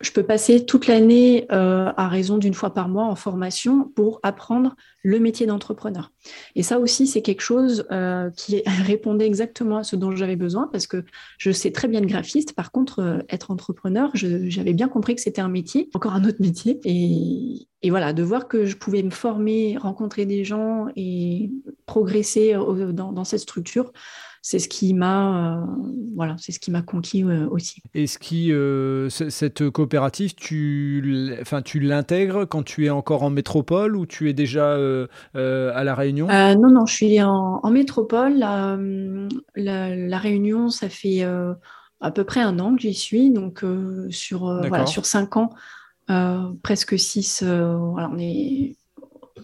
je 0.00 0.12
peux 0.12 0.22
passer 0.22 0.64
toute 0.64 0.86
l'année 0.86 1.46
euh, 1.50 1.90
à 1.96 2.08
raison 2.08 2.38
d'une 2.38 2.54
fois 2.54 2.72
par 2.72 2.88
mois 2.88 3.04
en 3.04 3.16
formation 3.16 3.90
pour 3.96 4.20
apprendre 4.22 4.76
le 5.02 5.18
métier 5.18 5.46
d'entrepreneur. 5.46 6.12
Et 6.54 6.62
ça 6.62 6.78
aussi, 6.78 7.06
c'est 7.08 7.22
quelque 7.22 7.40
chose 7.40 7.84
euh, 7.90 8.30
qui 8.30 8.62
répondait 8.86 9.26
exactement 9.26 9.78
à 9.78 9.84
ce 9.84 9.96
dont 9.96 10.14
j'avais 10.14 10.36
besoin 10.36 10.68
parce 10.70 10.86
que 10.86 11.04
je 11.38 11.50
sais 11.50 11.72
très 11.72 11.88
bien 11.88 12.00
le 12.00 12.06
graphiste. 12.06 12.52
Par 12.52 12.70
contre, 12.70 13.00
euh, 13.00 13.18
être 13.28 13.50
entrepreneur, 13.50 14.10
j'avais 14.14 14.74
bien 14.74 14.88
compris 14.88 15.16
que 15.16 15.20
c'était 15.20 15.42
un 15.42 15.48
métier, 15.48 15.90
encore 15.94 16.12
un 16.12 16.24
autre 16.24 16.40
métier. 16.40 16.80
Et, 16.84 17.90
voilà, 17.90 18.12
de 18.14 18.22
voir 18.22 18.48
que 18.48 18.64
je 18.64 18.76
pouvais 18.76 19.02
me 19.02 19.10
former, 19.10 19.76
rencontrer 19.76 20.24
des 20.24 20.42
gens 20.42 20.86
et 20.96 21.50
progresser 21.84 22.54
dans 22.54 23.24
cette 23.24 23.40
structure, 23.40 23.92
c'est 24.46 24.58
ce 24.58 24.68
qui 24.68 24.92
m'a 24.92 25.56
euh, 25.56 25.66
voilà, 26.14 26.36
c'est 26.38 26.52
ce 26.52 26.60
qui 26.60 26.70
m'a 26.70 26.82
conquis 26.82 27.24
euh, 27.24 27.48
aussi. 27.48 27.82
Et 27.94 28.06
ce 28.06 28.18
qui 28.18 28.52
euh, 28.52 29.08
cette 29.08 29.70
coopérative, 29.70 30.34
tu 30.34 31.34
enfin 31.40 31.62
tu 31.62 31.80
l'intègres 31.80 32.44
quand 32.44 32.62
tu 32.62 32.84
es 32.84 32.90
encore 32.90 33.22
en 33.22 33.30
métropole 33.30 33.96
ou 33.96 34.04
tu 34.04 34.28
es 34.28 34.34
déjà 34.34 34.74
à 34.74 35.84
la 35.84 35.94
Réunion? 35.94 36.26
Non 36.26 36.70
non, 36.70 36.84
je 36.84 36.94
suis 36.94 37.22
en, 37.22 37.70
métropole. 37.70 38.34
La, 38.34 38.76
la, 39.56 40.18
Réunion, 40.18 40.68
ça 40.68 40.90
fait 40.90 41.22
à 41.22 42.10
peu 42.10 42.24
près 42.24 42.40
un 42.40 42.58
an 42.58 42.76
que 42.76 42.82
j'y 42.82 42.92
suis, 42.92 43.30
donc 43.30 43.64
sur 44.10 44.40
voilà, 44.68 44.84
sur 44.84 45.06
cinq 45.06 45.38
ans, 45.38 45.54
presque 46.62 46.98
six. 46.98 47.42
voilà, 47.42 48.10
on 48.12 48.18
est 48.18 48.76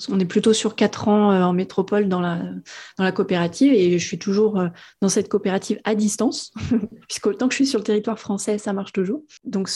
on 0.08 0.20
est 0.20 0.26
plutôt 0.26 0.52
sur 0.52 0.76
quatre 0.76 1.08
ans 1.08 1.32
euh, 1.32 1.42
en 1.42 1.52
métropole 1.52 2.08
dans 2.08 2.20
la, 2.20 2.40
dans 2.96 3.04
la 3.04 3.12
coopérative 3.12 3.72
et 3.72 3.98
je 3.98 4.06
suis 4.06 4.18
toujours 4.18 4.58
euh, 4.58 4.68
dans 5.00 5.08
cette 5.08 5.28
coopérative 5.28 5.80
à 5.84 5.94
distance, 5.94 6.52
puisque 7.08 7.36
tant 7.36 7.48
que 7.48 7.52
je 7.52 7.56
suis 7.56 7.66
sur 7.66 7.80
le 7.80 7.84
territoire 7.84 8.18
français, 8.18 8.58
ça 8.58 8.72
marche 8.72 8.92
toujours. 8.92 9.22
Donc, 9.44 9.68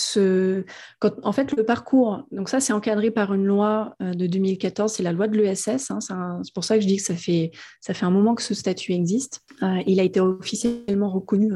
en 1.22 1.32
fait, 1.32 1.52
le 1.56 1.64
parcours, 1.64 2.26
donc 2.30 2.48
ça, 2.48 2.60
c'est 2.60 2.72
encadré 2.72 3.10
par 3.10 3.34
une 3.34 3.44
loi 3.44 3.94
euh, 4.02 4.12
de 4.14 4.26
2014, 4.26 4.92
c'est 4.92 5.02
la 5.02 5.12
loi 5.12 5.26
de 5.26 5.36
l'ESS. 5.36 5.90
Hein, 5.90 5.98
c'est 6.00 6.54
pour 6.54 6.64
ça 6.64 6.76
que 6.76 6.82
je 6.82 6.86
dis 6.86 6.96
que 6.96 7.02
ça 7.02 7.16
fait, 7.16 7.50
ça 7.80 7.92
fait 7.92 8.06
un 8.06 8.10
moment 8.10 8.34
que 8.34 8.42
ce 8.42 8.54
statut 8.54 8.92
existe. 8.92 9.40
il 9.86 9.98
a 9.98 10.04
été 10.04 10.20
officiellement 10.20 11.10
reconnu 11.10 11.50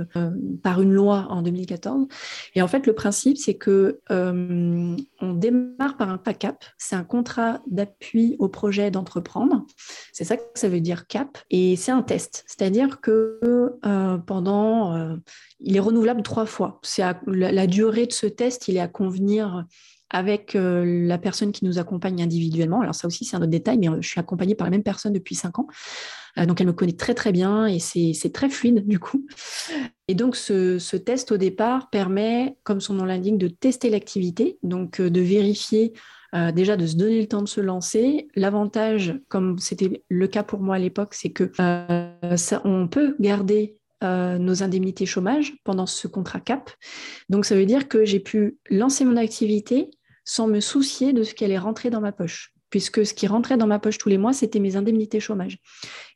par 0.62 0.82
une 0.82 0.92
loi 0.92 1.26
en 1.30 1.42
2014. 1.42 2.06
Et 2.54 2.62
en 2.62 2.68
fait, 2.68 2.86
le 2.86 2.94
principe, 2.94 3.38
c'est 3.38 3.54
que 3.54 4.00
on 4.10 5.32
démarre 5.34 5.96
par 5.96 6.10
un 6.10 6.18
PACAP, 6.18 6.64
c'est 6.76 6.96
un 6.96 7.04
contrat 7.04 7.60
d'appui 7.66 8.36
au 8.38 8.47
projet 8.48 8.90
d'entreprendre. 8.90 9.64
C'est 10.12 10.24
ça 10.24 10.36
que 10.36 10.42
ça 10.54 10.68
veut 10.68 10.80
dire 10.80 11.06
CAP. 11.06 11.38
Et 11.50 11.76
c'est 11.76 11.92
un 11.92 12.02
test. 12.02 12.44
C'est-à-dire 12.46 13.00
que 13.00 13.38
euh, 13.84 14.18
pendant... 14.18 14.94
Euh, 14.96 15.16
il 15.60 15.76
est 15.76 15.80
renouvelable 15.80 16.22
trois 16.22 16.46
fois. 16.46 16.78
C'est 16.82 17.02
la, 17.26 17.66
durée 17.66 18.06
de 18.06 18.12
ce 18.12 18.26
test, 18.26 18.68
il 18.68 18.76
est 18.76 18.80
à 18.80 18.86
convenir 18.86 19.64
avec 20.10 20.54
euh, 20.54 20.84
la 21.06 21.18
personne 21.18 21.50
qui 21.50 21.64
nous 21.64 21.78
accompagne 21.78 22.22
individuellement. 22.22 22.80
Alors 22.80 22.94
ça 22.94 23.08
aussi, 23.08 23.24
c'est 23.24 23.36
un 23.36 23.40
autre 23.40 23.50
détail, 23.50 23.78
mais 23.78 23.88
je 24.00 24.08
suis 24.08 24.20
accompagnée 24.20 24.54
par 24.54 24.66
la 24.66 24.70
même 24.70 24.84
personne 24.84 25.12
depuis 25.12 25.34
cinq 25.34 25.58
ans. 25.58 25.66
donc 26.36 26.60
elle 26.60 26.68
me 26.68 26.72
connaît 26.72 26.92
très 26.92 27.14
très 27.14 27.32
bien 27.32 27.66
et 27.66 27.80
c'est 27.80 28.32
très 28.32 28.48
fluide 28.48 28.86
du 28.86 29.00
coup. 29.00 29.26
Et 30.06 30.14
donc 30.14 30.36
ce, 30.36 30.78
ce, 30.78 30.96
test 30.96 31.32
au 31.32 31.36
départ 31.36 31.90
permet, 31.90 32.56
comme 32.62 32.80
son 32.80 32.94
nom 32.94 33.04
l'indique, 33.04 33.36
de 33.36 33.48
tester 33.48 33.90
l'activité, 33.90 34.58
donc 34.62 35.00
de 35.00 35.20
vérifier 35.20 35.92
euh, 36.34 36.52
déjà 36.52 36.76
de 36.76 36.86
se 36.86 36.96
donner 36.96 37.20
le 37.20 37.26
temps 37.26 37.42
de 37.42 37.48
se 37.48 37.60
lancer. 37.60 38.28
L'avantage, 38.34 39.18
comme 39.28 39.58
c'était 39.58 40.02
le 40.08 40.26
cas 40.26 40.42
pour 40.42 40.60
moi 40.60 40.76
à 40.76 40.78
l'époque, 40.78 41.14
c'est 41.14 41.30
que 41.30 41.50
euh, 41.60 42.36
ça, 42.36 42.60
on 42.64 42.88
peut 42.88 43.16
garder 43.18 43.78
euh, 44.04 44.38
nos 44.38 44.62
indemnités 44.62 45.06
chômage 45.06 45.56
pendant 45.64 45.86
ce 45.86 46.06
contrat 46.06 46.40
CAP. 46.40 46.70
Donc 47.28 47.44
ça 47.44 47.56
veut 47.56 47.66
dire 47.66 47.88
que 47.88 48.04
j'ai 48.04 48.20
pu 48.20 48.58
lancer 48.70 49.04
mon 49.04 49.16
activité 49.16 49.90
sans 50.24 50.46
me 50.46 50.60
soucier 50.60 51.12
de 51.12 51.22
ce 51.22 51.34
qu'elle 51.34 51.50
est 51.50 51.58
rentrée 51.58 51.90
dans 51.90 52.00
ma 52.00 52.12
poche. 52.12 52.52
Puisque 52.70 53.04
ce 53.06 53.14
qui 53.14 53.26
rentrait 53.26 53.56
dans 53.56 53.66
ma 53.66 53.78
poche 53.78 53.98
tous 53.98 54.08
les 54.08 54.18
mois, 54.18 54.32
c'était 54.32 54.60
mes 54.60 54.76
indemnités 54.76 55.20
chômage. 55.20 55.58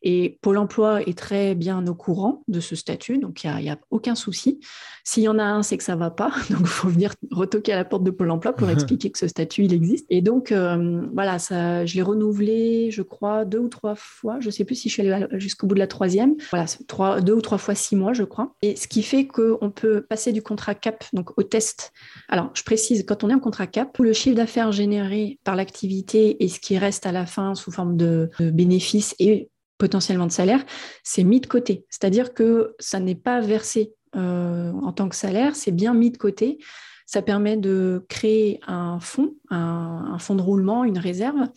Et 0.02 0.38
Pôle 0.42 0.58
emploi 0.58 1.02
est 1.02 1.16
très 1.16 1.54
bien 1.54 1.86
au 1.86 1.94
courant 1.94 2.42
de 2.48 2.60
ce 2.60 2.76
statut, 2.76 3.18
donc 3.18 3.44
il 3.44 3.54
n'y 3.56 3.70
a, 3.70 3.78
aucun 3.90 4.14
souci. 4.14 4.60
S'il 5.04 5.22
y 5.22 5.28
en 5.28 5.38
a 5.38 5.44
un, 5.44 5.62
c'est 5.62 5.76
que 5.76 5.84
ça 5.84 5.94
ne 5.94 6.00
va 6.00 6.10
pas, 6.10 6.32
donc 6.50 6.60
il 6.60 6.66
faut 6.66 6.88
venir 6.88 7.14
retoquer 7.30 7.72
à 7.72 7.76
la 7.76 7.84
porte 7.84 8.04
de 8.04 8.10
Pôle 8.10 8.30
emploi 8.30 8.52
pour 8.52 8.68
expliquer 8.70 9.10
que 9.10 9.18
ce 9.18 9.28
statut, 9.28 9.64
il 9.64 9.72
existe. 9.72 10.06
Et 10.10 10.20
donc, 10.20 10.52
euh, 10.52 11.02
voilà, 11.14 11.38
ça, 11.38 11.86
je 11.86 11.94
l'ai 11.94 12.02
renouvelé, 12.02 12.90
je 12.90 13.02
crois, 13.02 13.44
deux 13.44 13.58
ou 13.58 13.68
trois 13.68 13.94
fois. 13.94 14.38
Je 14.40 14.46
ne 14.46 14.50
sais 14.50 14.64
plus 14.64 14.74
si 14.74 14.88
je 14.88 14.94
suis 14.94 15.08
allée 15.08 15.26
jusqu'au 15.38 15.66
bout 15.66 15.74
de 15.74 15.80
la 15.80 15.86
troisième. 15.86 16.34
Voilà, 16.50 16.66
trois, 16.88 17.20
deux 17.20 17.34
ou 17.34 17.40
trois 17.40 17.58
fois 17.58 17.74
six 17.74 17.96
mois, 17.96 18.12
je 18.12 18.24
crois. 18.24 18.54
Et 18.62 18.76
ce 18.76 18.88
qui 18.88 19.02
fait 19.02 19.26
qu'on 19.26 19.70
peut 19.70 20.02
passer 20.02 20.32
du 20.32 20.42
contrat 20.42 20.74
CAP, 20.74 21.04
donc 21.12 21.38
au 21.38 21.42
test. 21.42 21.92
Alors, 22.28 22.50
je 22.54 22.62
précise, 22.62 23.04
quand 23.06 23.24
on 23.24 23.30
est 23.30 23.34
en 23.34 23.40
contrat 23.40 23.66
CAP, 23.66 23.98
le 23.98 24.12
chiffre 24.12 24.36
d'affaires 24.36 24.72
généré 24.72 25.38
par 25.44 25.56
l'activité 25.56 26.41
et 26.42 26.48
ce 26.48 26.58
qui 26.58 26.76
reste 26.76 27.06
à 27.06 27.12
la 27.12 27.24
fin 27.24 27.54
sous 27.54 27.70
forme 27.70 27.96
de, 27.96 28.30
bénéfices 28.40 29.14
et 29.20 29.48
potentiellement 29.78 30.26
de 30.26 30.32
salaire, 30.32 30.64
c'est 31.04 31.22
mis 31.22 31.40
de 31.40 31.46
côté. 31.46 31.86
C'est-à-dire 31.88 32.34
que 32.34 32.74
ça 32.78 32.98
n'est 32.98 33.14
pas 33.14 33.40
versé 33.40 33.94
euh, 34.16 34.72
en 34.72 34.92
tant 34.92 35.08
que 35.08 35.16
salaire, 35.16 35.54
c'est 35.54 35.70
bien 35.70 35.94
mis 35.94 36.10
de 36.10 36.18
côté. 36.18 36.58
Ça 37.06 37.22
permet 37.22 37.56
de 37.56 38.04
créer 38.08 38.60
un 38.66 38.98
fonds, 39.00 39.34
un, 39.50 40.18
fonds 40.18 40.34
de 40.34 40.42
roulement, 40.42 40.84
une 40.84 40.98
réserve, 40.98 41.48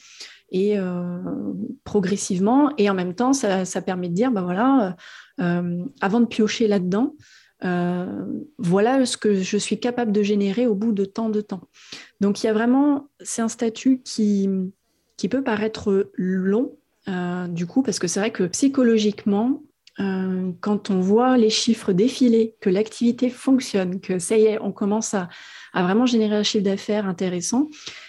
et 0.52 0.78
euh, 0.78 1.20
progressivement, 1.84 2.72
et 2.78 2.90
en 2.90 2.94
même 2.94 3.16
temps, 3.16 3.34
ça, 3.34 3.82
permet 3.82 4.10
de 4.10 4.14
dire, 4.14 4.32
ben 4.32 4.44
voilà, 4.44 4.96
euh, 5.40 5.84
avant 6.02 6.20
de 6.20 6.26
piocher 6.26 6.68
là-dedans, 6.68 7.16
voilà 8.60 9.06
ce 9.08 9.18
que 9.18 9.42
je 9.42 9.58
suis 9.58 9.80
capable 9.80 10.12
de 10.12 10.22
générer 10.22 10.68
au 10.68 10.76
bout 10.76 10.92
de 10.92 11.06
tant 11.06 11.30
de 11.30 11.42
temps. 11.42 11.62
Donc 12.22 12.44
il 12.44 12.48
y 12.48 12.50
a 12.50 12.54
vraiment, 12.54 13.10
c'est 13.22 13.42
un 13.42 13.48
statut 13.48 14.02
qui, 14.04 14.50
qui 15.18 15.30
peut 15.30 15.44
paraître 15.44 16.10
long, 16.16 16.72
euh, 17.08 17.48
du 17.48 17.66
coup, 17.66 17.82
parce 17.82 18.00
que 18.00 18.08
c'est 18.08 18.20
vrai 18.20 18.32
que 18.32 18.44
psychologiquement, 18.44 19.62
euh, 20.00 20.52
quand 20.60 20.90
on 20.90 21.00
voit 21.00 21.38
les 21.38 21.50
chiffres 21.50 21.94
défiler, 21.94 22.56
que 22.60 22.70
l'activité 22.70 23.30
fonctionne, 23.30 24.02
que 24.02 24.20
ça 24.20 24.38
y 24.38 24.46
est, 24.46 24.60
on 24.60 24.72
commence 24.72 25.14
à, 25.14 25.30
vraiment 25.74 26.06
générer 26.06 26.36
un 26.36 26.44
chiffre 26.44 26.64
d'affaires 26.64 27.06
intéressant, 27.06 27.68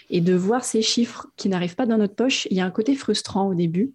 et 0.09 0.21
de 0.21 0.35
voir 0.35 0.65
ces 0.65 0.83
chiffres 0.83 1.27
qui 1.37 1.49
n'arrivent 1.49 1.75
pas 1.75 1.87
dans 1.87 1.99
notre 1.99 2.15
poche, 2.15 2.47
il 2.51 2.57
y 2.57 2.61
a 2.61 2.65
un 2.65 2.71
côté 2.71 2.95
frustrant 2.95 3.49
au 3.49 3.55
début, 3.55 3.93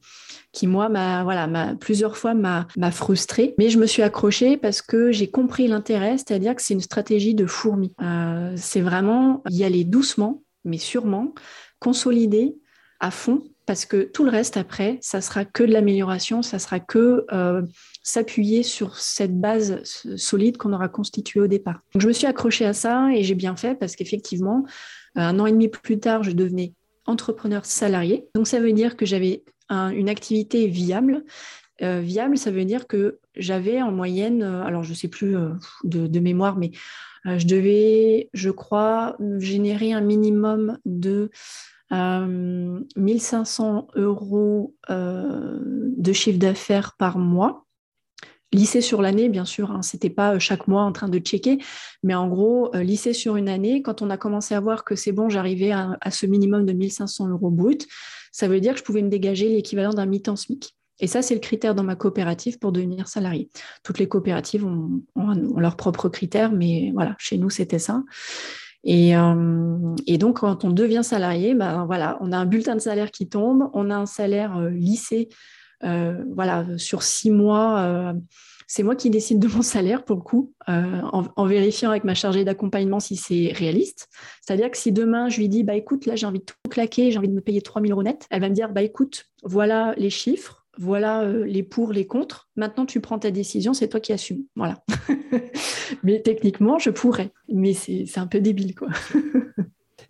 qui 0.51 0.67
moi, 0.67 0.89
m'a, 0.89 1.23
voilà, 1.23 1.75
plusieurs 1.79 2.17
fois 2.17 2.33
m'a, 2.33 2.67
frustré, 2.91 3.55
mais 3.57 3.69
je 3.69 3.79
me 3.79 3.85
suis 3.85 4.03
accrochée 4.03 4.57
parce 4.57 4.81
que 4.81 5.11
j'ai 5.11 5.29
compris 5.29 5.67
l'intérêt, 5.67 6.17
c'est-à-dire 6.17 6.55
que 6.55 6.61
c'est 6.61 6.73
une 6.73 6.81
stratégie 6.81 7.35
de 7.35 7.45
fourmi. 7.45 7.93
Euh, 8.01 8.53
c'est 8.57 8.81
vraiment 8.81 9.41
y 9.49 9.63
aller 9.63 9.85
doucement, 9.85 10.43
mais 10.65 10.77
sûrement, 10.77 11.33
consolider 11.79 12.55
à 13.01 13.11
fond 13.11 13.43
parce 13.65 13.85
que 13.85 14.03
tout 14.03 14.23
le 14.23 14.31
reste 14.31 14.57
après, 14.57 14.97
ça 15.01 15.21
sera 15.21 15.45
que 15.45 15.63
de 15.63 15.71
l'amélioration, 15.71 16.41
ça 16.41 16.59
sera 16.59 16.79
que 16.79 17.25
euh, 17.31 17.61
s'appuyer 18.03 18.63
sur 18.63 18.97
cette 18.97 19.39
base 19.39 19.81
solide 20.17 20.57
qu'on 20.57 20.73
aura 20.73 20.89
constituée 20.89 21.39
au 21.39 21.47
départ. 21.47 21.81
Donc, 21.93 22.01
je 22.01 22.07
me 22.07 22.13
suis 22.13 22.27
accrochée 22.27 22.65
à 22.65 22.73
ça 22.73 23.09
et 23.13 23.23
j'ai 23.23 23.35
bien 23.35 23.55
fait 23.55 23.75
parce 23.75 23.95
qu'effectivement, 23.95 24.65
euh, 25.17 25.21
un 25.21 25.39
an 25.39 25.45
et 25.45 25.51
demi 25.51 25.67
plus 25.67 25.99
tard, 25.99 26.23
je 26.23 26.31
devenais 26.31 26.73
entrepreneur 27.05 27.65
salarié. 27.65 28.27
Donc 28.35 28.47
ça 28.47 28.59
veut 28.59 28.73
dire 28.73 28.95
que 28.95 29.05
j'avais 29.05 29.43
une 29.69 30.09
activité 30.09 30.67
viable. 30.67 31.23
Euh, 31.81 32.01
viable, 32.01 32.37
ça 32.37 32.51
veut 32.51 32.65
dire 32.65 32.87
que 32.87 33.19
j'avais 33.35 33.81
en 33.81 33.91
moyenne, 33.91 34.43
alors 34.43 34.83
je 34.83 34.93
sais 34.93 35.07
plus 35.07 35.35
de, 35.85 36.19
mémoire, 36.19 36.57
mais 36.57 36.71
je 37.25 37.47
devais, 37.47 38.29
je 38.33 38.49
crois, 38.49 39.15
générer 39.39 39.93
un 39.93 40.01
minimum 40.01 40.77
de 40.83 41.31
1500 41.91 43.87
euh, 43.95 44.01
euros 44.01 44.75
euh, 44.89 45.59
de 45.97 46.13
chiffre 46.13 46.39
d'affaires 46.39 46.93
par 46.97 47.17
mois. 47.17 47.65
Lycée 48.53 48.81
sur 48.81 49.01
l'année, 49.01 49.29
bien 49.29 49.45
sûr, 49.45 49.71
hein, 49.71 49.81
ce 49.81 49.95
n'était 49.95 50.09
pas 50.09 50.35
euh, 50.35 50.39
chaque 50.39 50.67
mois 50.67 50.83
en 50.83 50.91
train 50.91 51.09
de 51.09 51.19
checker, 51.19 51.59
mais 52.03 52.15
en 52.15 52.27
gros, 52.27 52.71
lycée 52.73 53.13
sur 53.13 53.35
une 53.35 53.49
année, 53.49 53.81
quand 53.81 54.01
on 54.01 54.09
a 54.09 54.17
commencé 54.17 54.55
à 54.55 54.59
voir 54.59 54.83
que 54.83 54.95
c'est 54.95 55.11
bon, 55.11 55.29
j'arrivais 55.29 55.71
à, 55.71 55.97
ce 56.11 56.25
minimum 56.25 56.65
de 56.65 56.73
1500 56.73 57.29
euros 57.29 57.49
brut, 57.49 57.87
ça 58.31 58.47
veut 58.47 58.59
dire 58.59 58.73
que 58.73 58.79
je 58.79 58.83
pouvais 58.83 59.01
me 59.01 59.09
dégager 59.09 59.49
l'équivalent 59.49 59.93
d'un 59.93 60.05
mi-temps 60.05 60.35
SMIC. 60.35 60.75
Et 60.99 61.07
ça, 61.07 61.21
c'est 61.21 61.33
le 61.33 61.39
critère 61.39 61.73
dans 61.73 61.83
ma 61.83 61.95
coopérative 61.95 62.59
pour 62.59 62.71
devenir 62.71 63.07
salarié. 63.07 63.49
Toutes 63.83 63.97
les 63.97 64.07
coopératives 64.07 64.65
ont, 64.65 65.01
ont 65.15 65.59
leurs 65.59 65.75
propres 65.75 66.09
critères, 66.09 66.51
mais 66.51 66.91
voilà, 66.93 67.15
chez 67.17 67.37
nous, 67.37 67.49
c'était 67.49 67.79
ça. 67.79 68.03
Euh, 68.87 69.95
et, 70.07 70.17
donc, 70.17 70.39
quand 70.39 70.63
on 70.63 70.69
devient 70.69 71.03
salarié, 71.03 71.53
ben, 71.53 71.85
voilà, 71.85 72.17
on 72.21 72.31
a 72.31 72.37
un 72.37 72.45
bulletin 72.45 72.75
de 72.75 72.81
salaire 72.81 73.11
qui 73.11 73.27
tombe, 73.27 73.69
on 73.73 73.89
a 73.89 73.95
un 73.95 74.05
salaire 74.05 74.57
euh, 74.57 74.69
lissé 74.69 75.29
euh, 75.83 76.23
voilà, 76.35 76.65
sur 76.77 77.01
six 77.01 77.31
mois. 77.31 78.13
c'est 78.67 78.83
moi 78.83 78.95
qui 78.95 79.09
décide 79.09 79.39
de 79.39 79.47
mon 79.47 79.63
salaire 79.63 80.05
pour 80.05 80.15
le 80.15 80.21
coup, 80.21 80.53
en, 80.67 81.45
vérifiant 81.45 81.89
avec 81.89 82.03
ma 82.03 82.13
chargée 82.13 82.45
d'accompagnement 82.45 82.99
si 82.99 83.15
c'est 83.15 83.51
réaliste. 83.51 84.07
C'est-à-dire 84.41 84.69
que 84.69 84.77
si 84.77 84.91
demain 84.91 85.27
je 85.27 85.39
lui 85.39 85.49
dis, 85.49 85.63
bah 85.63 85.73
écoute, 85.73 86.05
là 86.05 86.15
j'ai 86.15 86.27
envie 86.27 86.39
de 86.39 86.45
tout 86.45 86.55
claquer, 86.69 87.09
j'ai 87.09 87.17
envie 87.17 87.29
de 87.29 87.33
me 87.33 87.41
payer 87.41 87.61
3000 87.61 87.91
euros 87.91 88.03
net, 88.03 88.27
elle 88.29 88.41
va 88.41 88.49
me 88.49 88.53
dire, 88.53 88.71
bah 88.71 88.83
écoute, 88.83 89.25
voilà 89.43 89.95
les 89.97 90.11
chiffres, 90.11 90.60
voilà 90.77 91.21
euh, 91.23 91.45
les 91.45 91.63
pour, 91.63 91.91
les 91.91 92.05
contre. 92.05 92.49
Maintenant, 92.55 92.85
tu 92.85 93.01
prends 93.01 93.19
ta 93.19 93.31
décision, 93.31 93.73
c'est 93.73 93.89
toi 93.89 93.99
qui 93.99 94.13
assumes. 94.13 94.43
Voilà. 94.55 94.83
mais 96.03 96.21
techniquement, 96.21 96.79
je 96.79 96.89
pourrais. 96.89 97.31
Mais 97.49 97.73
c'est 97.73 98.17
un 98.17 98.27
peu 98.27 98.39
débile, 98.39 98.75
quoi. 98.75 98.89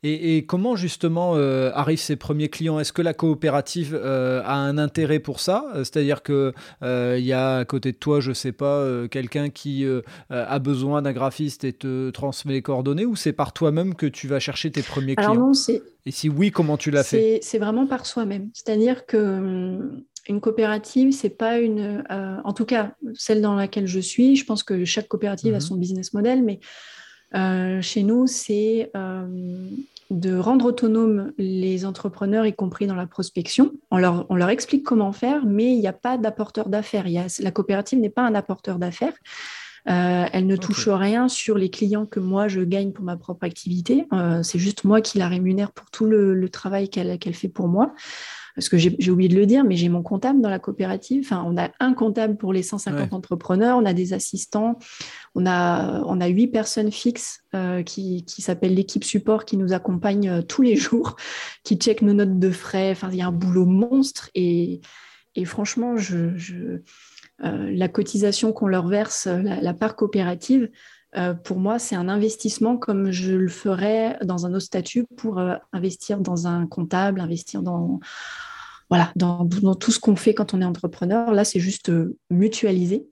Et, 0.03 0.47
comment 0.47 0.75
justement 0.75 1.33
euh, 1.35 1.69
arrivent 1.75 1.99
ces 1.99 2.15
premiers 2.15 2.49
clients? 2.49 2.79
Est-ce 2.79 2.91
que 2.91 3.03
la 3.03 3.13
coopérative 3.13 3.93
euh, 3.93 4.41
a 4.43 4.55
un 4.55 4.79
intérêt 4.79 5.19
pour 5.19 5.39
ça? 5.39 5.71
C'est-à-dire 5.75 6.23
qu'il 6.23 6.53
il 6.81 7.23
y 7.23 7.33
a 7.33 7.57
à 7.57 7.65
côté 7.65 7.91
de 7.91 7.97
toi, 7.97 8.19
je 8.19 8.29
ne 8.29 8.33
sais 8.33 8.51
pas, 8.51 9.07
quelqu'un 9.09 9.49
qui 9.49 9.85
a 10.31 10.57
besoin 10.57 11.03
d'un 11.03 11.13
graphiste 11.13 11.65
et 11.65 11.73
te 11.73 12.09
transmet 12.09 12.53
les 12.53 12.61
coordonnées? 12.63 13.05
Ou 13.05 13.15
c'est 13.15 13.31
par 13.31 13.53
toi-même 13.53 13.93
que 13.93 14.07
tu 14.07 14.27
vas 14.27 14.39
chercher 14.39 14.71
tes 14.71 14.81
premiers 14.81 15.15
clients? 15.15 15.35
non, 15.35 15.51
Et 16.07 16.11
si 16.11 16.29
oui, 16.29 16.49
comment 16.49 16.77
tu 16.77 16.89
l'as 16.89 17.03
fait? 17.03 17.37
C'est 17.43 17.59
vraiment 17.59 17.85
par 17.85 18.07
soi-même. 18.07 18.49
C'est-à-dire 18.55 19.05
que 19.05 19.17
hum, 19.17 20.03
une 20.31 20.41
coopérative, 20.41 21.11
c'est 21.11 21.29
pas 21.29 21.59
une. 21.59 22.03
Euh, 22.09 22.37
en 22.43 22.53
tout 22.53 22.65
cas, 22.65 22.95
celle 23.13 23.41
dans 23.41 23.55
laquelle 23.55 23.87
je 23.87 23.99
suis, 23.99 24.35
je 24.35 24.45
pense 24.45 24.63
que 24.63 24.85
chaque 24.85 25.07
coopérative 25.07 25.53
a 25.53 25.57
mhm. 25.57 25.61
son 25.61 25.75
business 25.75 26.13
model, 26.13 26.41
mais 26.43 26.59
euh, 27.35 27.81
chez 27.81 28.03
nous, 28.03 28.27
c'est 28.27 28.91
euh, 28.95 29.25
de 30.09 30.35
rendre 30.35 30.65
autonomes 30.65 31.33
les 31.37 31.85
entrepreneurs, 31.85 32.45
y 32.45 32.53
compris 32.53 32.87
dans 32.87 32.95
la 32.95 33.07
prospection. 33.07 33.71
On 33.91 33.97
leur, 33.97 34.25
on 34.29 34.35
leur 34.35 34.49
explique 34.49 34.83
comment 34.83 35.11
faire, 35.11 35.45
mais 35.45 35.71
il 35.71 35.79
n'y 35.79 35.87
a 35.87 35.93
pas 35.93 36.17
d'apporteur 36.17 36.69
d'affaires. 36.69 37.05
La 37.39 37.51
coopérative 37.51 37.99
n'est 37.99 38.09
pas 38.09 38.23
un 38.23 38.33
apporteur 38.33 38.79
d'affaires. 38.79 39.13
elle 39.85 40.47
ne 40.47 40.55
touche 40.55 40.87
rien 40.87 41.27
sur 41.27 41.57
les 41.57 41.69
clients 41.69 42.05
que 42.05 42.19
moi 42.19 42.47
je 42.47 42.61
gagne 42.61 42.91
pour 42.91 43.05
ma 43.05 43.17
propre 43.17 43.45
activité. 43.45 44.05
c'est 44.43 44.59
juste 44.59 44.83
moi 44.83 45.01
qui 45.01 45.17
la 45.17 45.29
rémunère 45.29 45.71
pour 45.71 45.89
tout 45.89 46.05
le, 46.05 46.49
travail 46.49 46.89
qu'elle 46.89 47.33
fait 47.33 47.49
pour 47.49 47.67
moi 47.67 47.93
parce 48.55 48.69
que 48.69 48.77
j'ai 48.77 49.11
oublié 49.11 49.29
de 49.29 49.35
le 49.35 49.45
dire, 49.45 49.63
mais 49.63 49.75
j'ai 49.75 49.89
mon 49.89 50.03
comptable 50.03 50.41
dans 50.41 50.49
la 50.49 50.59
coopérative. 50.59 51.23
Enfin, 51.25 51.43
on 51.47 51.57
a 51.57 51.71
un 51.79 51.93
comptable 51.93 52.37
pour 52.37 52.53
les 52.53 52.63
150 52.63 53.13
entrepreneurs, 53.13 53.77
on 53.77 53.85
a 53.85 53.93
des 53.93 54.13
assistants, 54.13 54.77
on 55.35 55.45
a, 55.45 56.01
on 56.05 56.19
a 56.19 56.27
huit 56.27 56.47
personnes 56.47 56.91
fixes 56.91 57.41
euh, 57.55 57.83
qui, 57.83 58.25
qui 58.25 58.41
s'appellent 58.41 58.75
l'équipe 58.75 59.03
support 59.03 59.45
qui 59.45 59.57
nous 59.57 59.73
accompagne 59.73 60.29
euh, 60.29 60.41
tous 60.41 60.61
les 60.61 60.75
jours, 60.77 61.15
qui 61.63 61.75
check 61.75 62.01
nos 62.01 62.13
notes 62.13 62.39
de 62.39 62.51
frais. 62.51 62.91
Enfin, 62.91 63.09
il 63.11 63.17
y 63.17 63.21
a 63.21 63.27
un 63.27 63.31
boulot 63.31 63.65
monstre 63.65 64.29
et, 64.35 64.81
et 65.35 65.45
franchement, 65.45 65.97
je, 65.97 66.35
je 66.37 66.81
euh, 67.43 67.71
la 67.71 67.87
cotisation 67.87 68.53
qu'on 68.53 68.67
leur 68.67 68.87
verse, 68.87 69.27
la, 69.27 69.73
part 69.73 69.95
coopérative, 69.95 70.69
pour 71.43 71.59
moi, 71.59 71.77
c'est 71.77 71.95
un 71.95 72.07
investissement 72.07 72.77
comme 72.77 73.11
je 73.11 73.33
le 73.33 73.49
ferais 73.49 74.17
dans 74.23 74.45
un 74.45 74.53
autre 74.53 74.65
statut 74.65 75.05
pour 75.17 75.41
investir 75.73 76.19
dans 76.19 76.47
un 76.47 76.67
comptable, 76.67 77.19
investir 77.19 77.61
dans, 77.63 77.99
voilà, 78.91 79.09
dans, 79.15 79.47
tout 79.75 79.89
ce 79.89 80.01
qu'on 80.01 80.17
fait 80.17 80.33
quand 80.33 80.53
on 80.53 80.61
est 80.61 80.65
entrepreneur. 80.65 81.31
Là, 81.31 81.45
c'est 81.45 81.61
juste 81.61 81.89
euh, 81.89 82.17
mutualiser. 82.29 83.07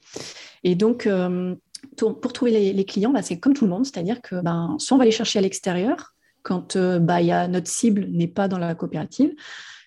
Et 0.65 0.75
donc, 0.75 1.07
euh, 1.07 1.55
pour 1.95 2.33
trouver 2.33 2.73
les, 2.73 2.85
clients, 2.85 3.11
bah, 3.11 3.21
c'est 3.21 3.39
comme 3.39 3.53
tout 3.53 3.63
le 3.63 3.71
monde, 3.71 3.85
c'est-à-dire 3.85 4.21
que 4.21 4.41
ben, 4.41 4.75
soit 4.77 4.95
on 4.95 4.97
va 4.97 5.05
les 5.05 5.11
chercher 5.11 5.39
à 5.39 5.41
l'extérieur, 5.41 6.15
quand 6.43 6.75
euh, 6.75 6.99
bah, 6.99 7.21
y 7.21 7.31
a, 7.31 7.47
notre 7.47 7.69
cible 7.69 8.07
n'est 8.09 8.27
pas 8.27 8.49
dans 8.49 8.57
la 8.59 8.75
coopérative. 8.75 9.33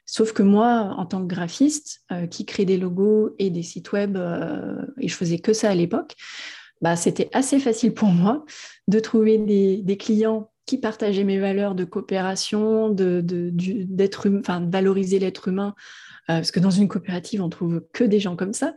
Sauf 0.06 0.32
que 0.32 0.42
moi, 0.42 0.94
en 0.96 1.04
tant 1.04 1.20
que 1.20 1.26
graphiste, 1.26 2.04
qui 2.30 2.44
crée 2.44 2.64
des 2.64 2.76
logos 2.76 3.34
et 3.38 3.50
des 3.50 3.62
sites 3.62 3.92
web, 3.92 4.18
et 4.98 5.08
je 5.08 5.14
faisais 5.14 5.38
que 5.38 5.52
ça 5.52 5.70
à 5.70 5.74
l'époque, 5.74 6.16
bah, 6.82 6.96
c'était 6.96 7.30
assez 7.32 7.58
facile 7.60 7.94
pour 7.94 8.08
moi 8.08 8.44
de 8.88 8.98
trouver 8.98 9.38
des, 9.38 9.96
clients 9.96 10.50
qui 10.66 10.78
partageait 10.78 11.24
mes 11.24 11.38
valeurs 11.38 11.74
de 11.74 11.84
coopération, 11.84 12.90
de, 12.90 13.22
d'être, 13.24 14.28
hum, 14.28 14.40
enfin, 14.40 14.68
valoriser 14.68 15.18
l'être 15.18 15.48
humain, 15.48 15.74
euh, 16.30 16.36
parce 16.36 16.50
que 16.50 16.60
dans 16.60 16.70
une 16.70 16.88
coopérative, 16.88 17.42
on 17.42 17.48
trouve 17.48 17.82
que 17.92 18.04
des 18.04 18.20
gens 18.20 18.36
comme 18.36 18.52
ça. 18.52 18.74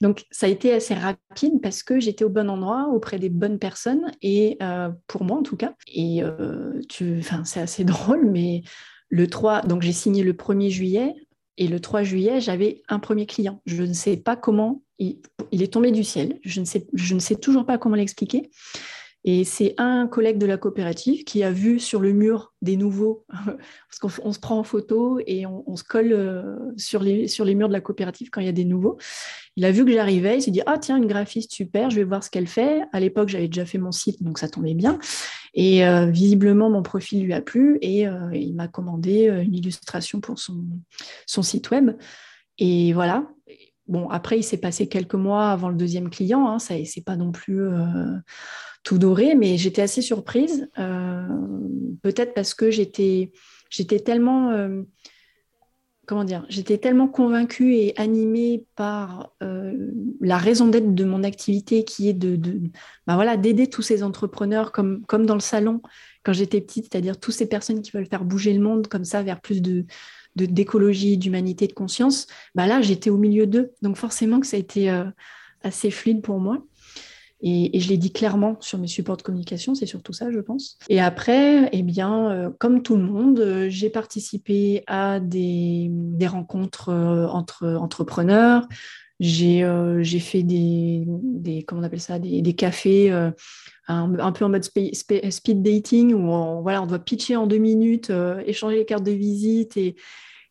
Donc, 0.00 0.24
ça 0.30 0.46
a 0.46 0.48
été 0.50 0.72
assez 0.72 0.94
rapide 0.94 1.60
parce 1.62 1.82
que 1.82 1.98
j'étais 1.98 2.24
au 2.24 2.28
bon 2.30 2.48
endroit, 2.48 2.88
auprès 2.92 3.18
des 3.18 3.30
bonnes 3.30 3.58
personnes, 3.58 4.12
et 4.22 4.58
euh, 4.62 4.90
pour 5.06 5.24
moi 5.24 5.38
en 5.38 5.42
tout 5.42 5.56
cas. 5.56 5.74
Et 5.92 6.22
euh, 6.22 6.80
tu, 6.88 7.22
c'est 7.44 7.60
assez 7.60 7.84
drôle, 7.84 8.30
mais 8.30 8.62
Le 9.08 9.28
3, 9.28 9.62
donc 9.62 9.82
j'ai 9.82 9.92
signé 9.92 10.22
le 10.24 10.32
1er 10.32 10.68
juillet. 10.68 11.14
Et 11.58 11.68
le 11.68 11.80
3 11.80 12.02
juillet, 12.02 12.40
j'avais 12.40 12.82
un 12.88 12.98
premier 12.98 13.26
client. 13.26 13.60
Je 13.66 13.82
ne 13.82 13.92
sais 13.92 14.16
pas 14.16 14.36
comment, 14.36 14.82
il, 14.98 15.18
est 15.52 15.72
tombé 15.72 15.90
du 15.90 16.04
ciel. 16.04 16.38
Je 16.42 16.60
ne, 16.60 16.64
sais, 16.64 16.86
je 16.92 17.14
ne 17.14 17.20
sais 17.20 17.36
toujours 17.36 17.64
pas 17.64 17.78
comment 17.78 17.96
l'expliquer. 17.96 18.50
Et 19.28 19.42
c'est 19.42 19.74
un 19.76 20.06
collègue 20.06 20.38
de 20.38 20.46
la 20.46 20.56
coopérative 20.56 21.24
qui 21.24 21.42
a 21.42 21.50
vu 21.50 21.80
sur 21.80 22.00
le 22.00 22.12
mur 22.12 22.54
des 22.62 22.76
nouveaux, 22.76 23.24
parce 23.28 23.98
qu'on 24.20 24.32
se 24.32 24.38
prend 24.38 24.56
en 24.60 24.62
photo 24.62 25.18
et 25.26 25.46
on, 25.46 25.74
se 25.74 25.82
colle 25.82 26.12
euh, 26.12 26.54
sur 26.76 27.02
les, 27.02 27.26
sur 27.26 27.44
les 27.44 27.56
murs 27.56 27.66
de 27.66 27.72
la 27.72 27.80
coopérative 27.80 28.30
quand 28.30 28.40
il 28.40 28.46
y 28.46 28.48
a 28.48 28.52
des 28.52 28.64
nouveaux. 28.64 28.98
Il 29.56 29.64
a 29.64 29.72
vu 29.72 29.84
que 29.84 29.90
j'arrivais, 29.90 30.36
il 30.36 30.42
s'est 30.42 30.52
dit 30.52 30.62
Ah, 30.66 30.78
tiens, 30.78 30.96
une 30.96 31.06
graphiste 31.06 31.50
super, 31.50 31.90
je 31.90 31.96
vais 31.96 32.04
voir 32.04 32.22
ce 32.22 32.30
qu'elle 32.30 32.46
fait. 32.46 32.82
À 32.92 33.00
l'époque, 33.00 33.28
j'avais 33.28 33.48
déjà 33.48 33.66
fait 33.66 33.78
mon 33.78 33.90
site, 33.90 34.22
donc 34.22 34.38
ça 34.38 34.48
tombait 34.48 34.74
bien. 34.74 34.96
Et 35.56 35.84
euh, 35.84 36.06
visiblement, 36.06 36.70
mon 36.70 36.82
profil 36.82 37.24
lui 37.24 37.32
a 37.32 37.40
plu 37.40 37.78
et 37.80 38.06
euh, 38.06 38.30
il 38.32 38.54
m'a 38.54 38.68
commandé 38.68 39.26
une 39.26 39.54
illustration 39.54 40.20
pour 40.20 40.38
son, 40.38 40.64
son 41.26 41.42
site 41.42 41.70
web. 41.70 41.96
Et 42.58 42.92
voilà. 42.92 43.26
Bon, 43.88 44.08
après, 44.08 44.38
il 44.38 44.42
s'est 44.42 44.58
passé 44.58 44.88
quelques 44.88 45.14
mois 45.14 45.50
avant 45.50 45.68
le 45.68 45.76
deuxième 45.76 46.10
client. 46.10 46.46
Hein, 46.46 46.58
ça, 46.58 46.74
c'est 46.84 47.04
pas 47.04 47.16
non 47.16 47.32
plus 47.32 47.68
tout 48.86 48.98
doré, 48.98 49.34
mais 49.34 49.58
j'étais 49.58 49.82
assez 49.82 50.00
surprise, 50.00 50.70
euh, 50.78 51.26
peut-être 52.02 52.34
parce 52.34 52.54
que 52.54 52.70
j'étais, 52.70 53.32
j'étais 53.68 53.98
tellement, 53.98 54.50
euh, 54.50 54.82
comment 56.06 56.24
dire, 56.24 56.46
j'étais 56.48 56.78
tellement 56.78 57.08
convaincue 57.08 57.74
et 57.74 57.98
animée 57.98 58.64
par 58.76 59.32
euh, 59.42 59.90
la 60.20 60.38
raison 60.38 60.68
d'être 60.68 60.94
de 60.94 61.04
mon 61.04 61.24
activité, 61.24 61.84
qui 61.84 62.08
est 62.08 62.14
de, 62.14 62.38
voilà, 63.06 63.36
d'aider 63.36 63.66
tous 63.66 63.82
ces 63.82 64.02
entrepreneurs, 64.02 64.72
comme, 64.72 65.04
dans 65.10 65.34
le 65.34 65.40
salon 65.40 65.82
quand 66.22 66.32
j'étais 66.32 66.60
petite, 66.60 66.88
c'est-à-dire 66.90 67.18
toutes 67.18 67.34
ces 67.34 67.48
personnes 67.48 67.82
qui 67.82 67.90
veulent 67.90 68.06
faire 68.06 68.24
bouger 68.24 68.52
le 68.52 68.60
monde 68.60 68.86
comme 68.86 69.04
ça 69.04 69.22
vers 69.22 69.40
plus 69.40 69.60
d'écologie, 70.36 71.18
d'humanité, 71.18 71.66
de 71.66 71.72
conscience. 71.72 72.26
Bah 72.54 72.66
là, 72.66 72.80
j'étais 72.80 73.10
au 73.10 73.16
milieu 73.16 73.46
d'eux, 73.46 73.72
donc 73.82 73.96
forcément 73.96 74.40
que 74.40 74.46
ça 74.46 74.56
a 74.56 74.60
été 74.60 74.88
assez 75.62 75.90
fluide 75.90 76.22
pour 76.22 76.38
moi. 76.38 76.64
Et, 77.42 77.78
je 77.78 77.88
l'ai 77.88 77.98
dit 77.98 78.12
clairement 78.12 78.56
sur 78.60 78.78
mes 78.78 78.86
supports 78.86 79.16
de 79.16 79.22
communication, 79.22 79.74
c'est 79.74 79.86
surtout 79.86 80.12
ça, 80.12 80.30
je 80.30 80.40
pense. 80.40 80.78
Et 80.88 81.00
après, 81.00 81.68
eh 81.72 81.82
bien, 81.82 82.30
euh, 82.30 82.50
comme 82.58 82.82
tout 82.82 82.96
le 82.96 83.02
monde, 83.02 83.40
euh, 83.40 83.66
j'ai 83.68 83.90
participé 83.90 84.82
à 84.86 85.20
des, 85.20 85.90
rencontres 86.26 86.88
euh, 86.88 87.26
entre 87.26 87.66
entrepreneurs. 87.74 88.66
J'ai 89.20 89.62
fait 90.20 90.42
des, 90.42 91.06
comment 91.66 91.80
on 91.80 91.84
appelle 91.84 92.00
ça, 92.00 92.18
des, 92.18 92.52
cafés 92.54 93.10
un, 93.88 94.32
peu 94.32 94.44
en 94.44 94.48
mode 94.50 94.64
speed 94.64 95.62
dating 95.62 96.12
où 96.12 96.30
on, 96.30 96.60
voilà, 96.60 96.82
on 96.82 96.86
doit 96.86 96.98
pitcher 96.98 97.34
en 97.36 97.46
deux 97.46 97.56
minutes, 97.56 98.12
échanger 98.44 98.76
les 98.76 98.84
cartes 98.84 99.04
de 99.04 99.12
visite 99.12 99.78
et, 99.78 99.96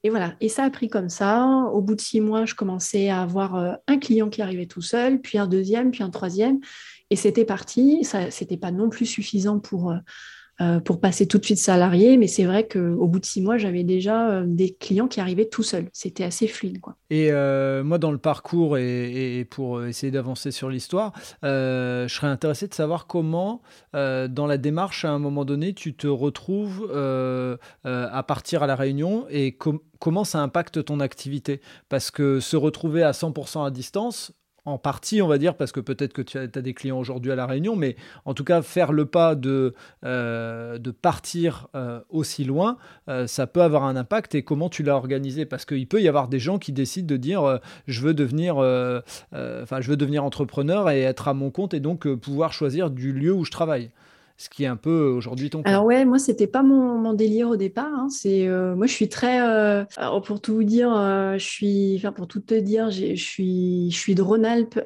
et 0.06 0.12
voilà, 0.12 0.36
et 0.40 0.50
ça 0.50 0.66
a 0.66 0.70
pris 0.70 0.88
comme 0.88 1.10
ça. 1.10 1.48
Au 1.74 1.82
bout 1.82 1.96
de 1.96 2.00
six 2.00 2.22
mois, 2.22 2.46
je 2.46 2.54
commençais 2.54 3.10
à 3.10 3.24
avoir 3.24 3.56
euh, 3.56 3.74
un 3.88 3.98
client 3.98 4.30
qui 4.30 4.44
arrivait 4.44 4.68
tout 4.68 4.84
seul, 4.84 5.20
puis 5.20 5.40
un 5.40 5.48
deuxième, 5.48 5.90
puis 5.90 6.04
un 6.04 6.12
troisième. 6.12 6.60
Et 7.10 7.16
c'était 7.16 7.44
parti. 7.44 8.04
Ce 8.04 8.18
n'était 8.18 8.56
pas 8.56 8.70
non 8.70 8.90
plus 8.90 9.08
suffisant 9.08 9.58
pour, 9.58 9.96
euh, 10.62 10.80
pour 10.80 11.02
passer 11.02 11.28
tout 11.28 11.38
de 11.38 11.44
suite 11.44 11.58
salarié, 11.58 12.16
mais 12.16 12.28
c'est 12.28 12.46
vrai 12.46 12.66
qu'au 12.66 13.08
bout 13.08 13.20
de 13.20 13.26
six 13.26 13.42
mois, 13.42 13.58
j'avais 13.58 13.84
déjà 13.84 14.30
euh, 14.30 14.44
des 14.48 14.70
clients 14.70 15.10
qui 15.10 15.20
arrivaient 15.20 15.50
tout 15.50 15.64
seuls. 15.64 15.90
C'était 15.92 16.24
assez 16.24 16.48
fluide. 16.48 16.80
Quoi. 16.80 16.96
Et 17.10 17.30
euh, 17.32 17.84
moi, 17.84 17.98
dans 17.98 18.12
le 18.14 18.18
parcours 18.18 18.78
et, 18.78 19.46
pour 19.50 19.84
essayer 19.84 20.12
d'avancer 20.12 20.52
sur 20.52 20.70
l'histoire, 20.70 21.12
je 21.44 22.08
serais 22.08 22.28
intéressé 22.28 22.70
de 22.70 22.74
savoir 22.74 23.06
comment, 23.06 23.62
dans 23.94 24.48
la 24.48 24.58
démarche, 24.58 25.04
à 25.04 25.12
un 25.12 25.20
moment 25.20 25.44
donné, 25.44 25.74
tu 25.74 25.94
te 25.94 26.08
retrouves 26.08 26.90
à 27.84 28.24
partir 28.24 28.64
à 28.64 28.68
la 28.68 28.76
réunion 28.76 29.26
et 29.30 29.58
comment 30.00 30.24
ça 30.24 30.40
impacte 30.40 30.86
ton 30.86 31.00
activité? 31.00 31.60
Parce 31.90 32.12
que 32.12 32.40
se 32.40 32.56
retrouver 32.56 33.04
à 33.04 33.12
100% 33.12 33.66
à 33.66 33.72
distance, 33.72 34.32
en 34.66 34.80
partie, 34.80 35.22
on 35.22 35.28
va 35.28 35.38
dire, 35.38 35.56
parce 35.56 35.72
que 35.72 35.80
peut-être 35.80 36.14
que 36.14 36.22
tu 36.22 36.38
as, 36.38 36.48
des 36.48 36.74
clients 36.74 36.98
aujourd'hui 36.98 37.32
à 37.32 37.36
La 37.36 37.46
Réunion, 37.46 37.76
mais 37.76 37.96
en 38.26 38.34
tout 38.34 38.44
cas, 38.44 38.62
faire 38.64 38.92
le 38.92 39.06
pas 39.06 39.36
de, 39.36 39.74
euh, 40.04 40.80
partir 41.02 41.68
euh, 41.76 42.00
aussi 42.10 42.44
loin, 42.44 42.78
euh, 43.08 43.28
ça 43.28 43.46
peut 43.46 43.62
avoir 43.62 43.84
un 43.84 43.96
impact. 43.96 44.36
Et 44.36 44.44
comment 44.44 44.70
tu 44.70 44.82
l'as 44.82 44.96
organisé? 44.96 45.46
Parce 45.46 45.66
qu'il 45.66 45.88
peut 45.88 46.02
y 46.02 46.08
avoir 46.08 46.28
des 46.28 46.40
gens 46.40 46.58
qui 46.58 46.72
décident 46.72 47.08
de 47.08 47.18
dire 47.18 47.60
je, 47.88 48.02
veux 48.02 48.14
devenir, 48.14 48.56
je 49.32 49.88
veux 49.88 49.98
devenir 49.98 50.24
entrepreneur 50.24 50.90
et 50.90 51.02
être 51.02 51.28
à 51.28 51.34
mon 51.34 51.52
compte 51.52 51.74
et 51.74 51.80
donc 51.80 52.12
pouvoir 52.16 52.54
choisir 52.54 52.90
du 52.90 53.12
lieu 53.14 53.34
où 53.34 53.46
je 53.46 53.52
travaille 53.52 53.92
ce 54.38 54.50
qui 54.50 54.66
est 54.66 54.68
un 54.68 54.76
peu 54.76 55.08
aujourd'hui 55.08 55.50
ton 55.50 55.64
cas. 55.64 55.70
Alors 55.70 55.86
ouais, 55.86 56.04
moi 56.04 56.20
c'était 56.20 56.48
pas 56.48 56.62
mon, 56.62 57.14
délire 57.14 57.50
au 57.50 57.56
départ. 57.56 57.94
Hein. 57.94 58.08
C'est 58.10 58.48
euh, 58.48 58.76
moi 58.76 58.88
je 58.88 58.94
suis 58.94 59.08
très, 59.08 59.42
euh, 59.42 59.86
alors 59.96 60.22
pour 60.22 60.42
tout 60.42 60.54
vous 60.56 60.64
dire, 60.64 60.94
euh, 60.94 61.38
je 61.38 61.46
suis, 61.46 61.96
enfin 61.98 62.12
pour 62.12 62.28
tout 62.28 62.42
te 62.42 62.56
dire, 62.56 62.92
je 62.92 63.16
suis, 63.16 63.90
je 63.92 63.98
suis 63.98 64.16
de 64.16 64.22
Rhône-Alpes. 64.22 64.80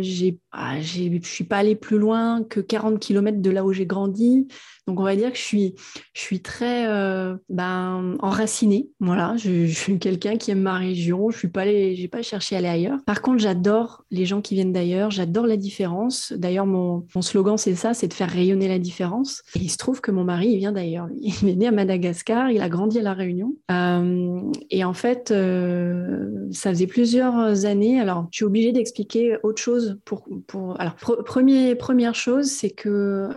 j'ai, 0.00 0.38
ah, 0.60 0.80
je 0.80 1.18
suis 1.22 1.44
pas 1.44 1.58
allée 1.58 1.76
plus 1.76 1.98
loin 1.98 2.42
que 2.42 2.58
40 2.58 2.98
km 2.98 3.40
de 3.40 3.50
là 3.50 3.64
où 3.64 3.72
j'ai 3.72 3.86
grandi. 3.86 4.48
Donc 4.88 5.00
on 5.00 5.02
va 5.02 5.14
dire 5.16 5.30
que 5.30 5.36
je 5.36 5.42
suis, 5.42 5.74
je 6.14 6.20
suis 6.20 6.40
très 6.40 6.88
euh, 6.88 7.36
ben, 7.50 8.16
enracinée. 8.20 8.88
Voilà, 9.00 9.36
je, 9.36 9.66
suis 9.66 9.98
quelqu'un 9.98 10.36
qui 10.36 10.50
aime 10.50 10.62
ma 10.62 10.78
région. 10.78 11.28
Je 11.30 11.36
suis 11.36 11.48
pas 11.48 11.66
j'ai 11.66 12.08
pas 12.08 12.22
cherché 12.22 12.54
à 12.54 12.58
aller 12.58 12.68
ailleurs. 12.68 12.98
Par 13.04 13.20
contre, 13.20 13.38
j'adore 13.38 14.04
les 14.10 14.24
gens 14.24 14.40
qui 14.40 14.54
viennent 14.54 14.72
d'ailleurs. 14.72 15.10
J'adore 15.10 15.46
la 15.46 15.58
différence. 15.58 16.32
D'ailleurs, 16.32 16.64
mon, 16.64 17.04
slogan 17.20 17.58
c'est 17.58 17.74
ça, 17.74 17.92
c'est 17.92 18.08
de 18.08 18.14
faire 18.14 18.30
rayonner 18.30 18.66
la 18.66 18.78
différence. 18.78 19.42
Et 19.54 19.58
il 19.58 19.68
se 19.68 19.76
trouve 19.76 20.00
que 20.00 20.10
mon 20.10 20.24
mari, 20.24 20.48
il 20.48 20.58
vient 20.58 20.72
d'ailleurs. 20.72 21.08
Il 21.20 21.50
est 21.50 21.56
né 21.56 21.66
à 21.66 21.72
Madagascar. 21.72 22.50
Il 22.50 22.62
a 22.62 22.70
grandi 22.70 22.98
à 22.98 23.02
la 23.02 23.12
Réunion. 23.12 23.54
Euh, 23.70 24.40
et 24.70 24.84
en 24.84 24.94
fait, 24.94 25.30
euh, 25.30 26.46
ça 26.50 26.70
faisait 26.70 26.86
plusieurs 26.86 27.66
années. 27.66 28.00
Alors, 28.00 28.26
je 28.30 28.38
suis 28.38 28.44
obligée 28.46 28.72
d'expliquer 28.72 29.36
autre 29.42 29.60
chose 29.60 29.98
pour, 30.06 30.26
alors 30.78 30.94
première 30.96 32.14
chose, 32.14 32.46
c'est 32.46 32.70
que 32.70 33.28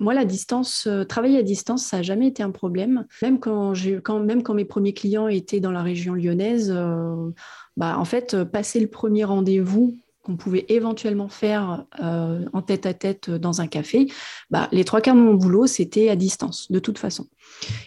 moi 0.00 0.14
la 0.14 0.24
distance, 0.24 0.86
euh, 0.86 1.04
travailler 1.04 1.38
à 1.38 1.42
distance, 1.42 1.84
ça 1.84 1.98
n'a 1.98 2.02
jamais 2.02 2.28
été 2.28 2.42
un 2.42 2.50
problème. 2.50 3.06
Même 3.22 3.38
quand, 3.38 3.72
quand, 4.02 4.20
même 4.20 4.42
quand 4.42 4.54
mes 4.54 4.64
premiers 4.64 4.94
clients 4.94 5.28
étaient 5.28 5.60
dans 5.60 5.70
la 5.70 5.82
région 5.82 6.14
lyonnaise, 6.14 6.72
euh, 6.74 7.30
bah, 7.76 7.98
en 7.98 8.04
fait, 8.04 8.34
euh, 8.34 8.44
passer 8.44 8.80
le 8.80 8.88
premier 8.88 9.24
rendez-vous 9.24 9.98
qu'on 10.28 10.36
pouvait 10.36 10.66
éventuellement 10.68 11.28
faire 11.28 11.86
en 12.00 12.62
tête 12.62 12.84
à 12.84 12.92
tête 12.92 13.30
dans 13.30 13.62
un 13.62 13.66
café, 13.66 14.06
bah, 14.50 14.68
les 14.72 14.84
trois 14.84 15.00
quarts 15.00 15.14
de 15.14 15.20
mon 15.20 15.34
boulot, 15.34 15.66
c'était 15.66 16.10
à 16.10 16.16
distance, 16.16 16.70
de 16.70 16.78
toute 16.78 16.98
façon. 16.98 17.26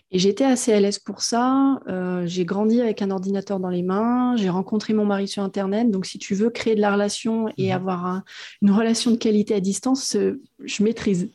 Et 0.10 0.18
j'étais 0.18 0.44
assez 0.44 0.74
à 0.74 0.80
l'aise 0.80 0.98
pour 0.98 1.22
ça. 1.22 1.80
j'ai 2.26 2.46
grandi 2.46 2.82
avec 2.82 3.04
un 3.04 3.12
ordinateur 3.12 3.60
dans 3.60 3.70
les 3.70 3.84
mains, 3.84 4.36
j'ai 4.38 4.50
rencontré 4.50 4.94
mon 4.94 5.06
mari 5.06 5.28
sur 5.28 5.44
Internet. 5.44 5.92
Donc, 5.92 6.08
si 6.08 6.18
tu 6.18 6.34
veux 6.34 6.50
créer 6.50 6.76
de 6.76 6.82
la 6.82 6.92
relation 6.92 7.48
et 7.58 7.70
mmh. 7.70 7.76
avoir 7.76 8.24
une 8.64 8.72
relation 8.72 9.12
de 9.12 9.18
qualité 9.18 9.54
à 9.54 9.60
distance, 9.60 10.18
je 10.64 10.84
maîtrise. 10.84 11.30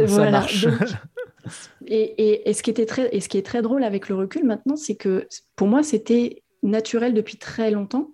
voilà. 0.00 0.46
et, 1.86 2.52
ce 2.52 2.62
qui 2.62 2.70
était 2.70 2.86
très, 2.86 3.08
et 3.12 3.20
ce 3.20 3.28
qui 3.28 3.38
est 3.38 3.46
très 3.46 3.62
drôle 3.62 3.84
avec 3.84 4.08
le 4.08 4.14
recul 4.14 4.44
maintenant, 4.44 4.76
c'est 4.76 4.96
que 4.96 5.26
pour 5.54 5.68
moi, 5.68 5.82
c'était 5.82 6.42
naturel 6.62 7.14
depuis 7.14 7.36
très 7.36 7.70
longtemps. 7.70 8.10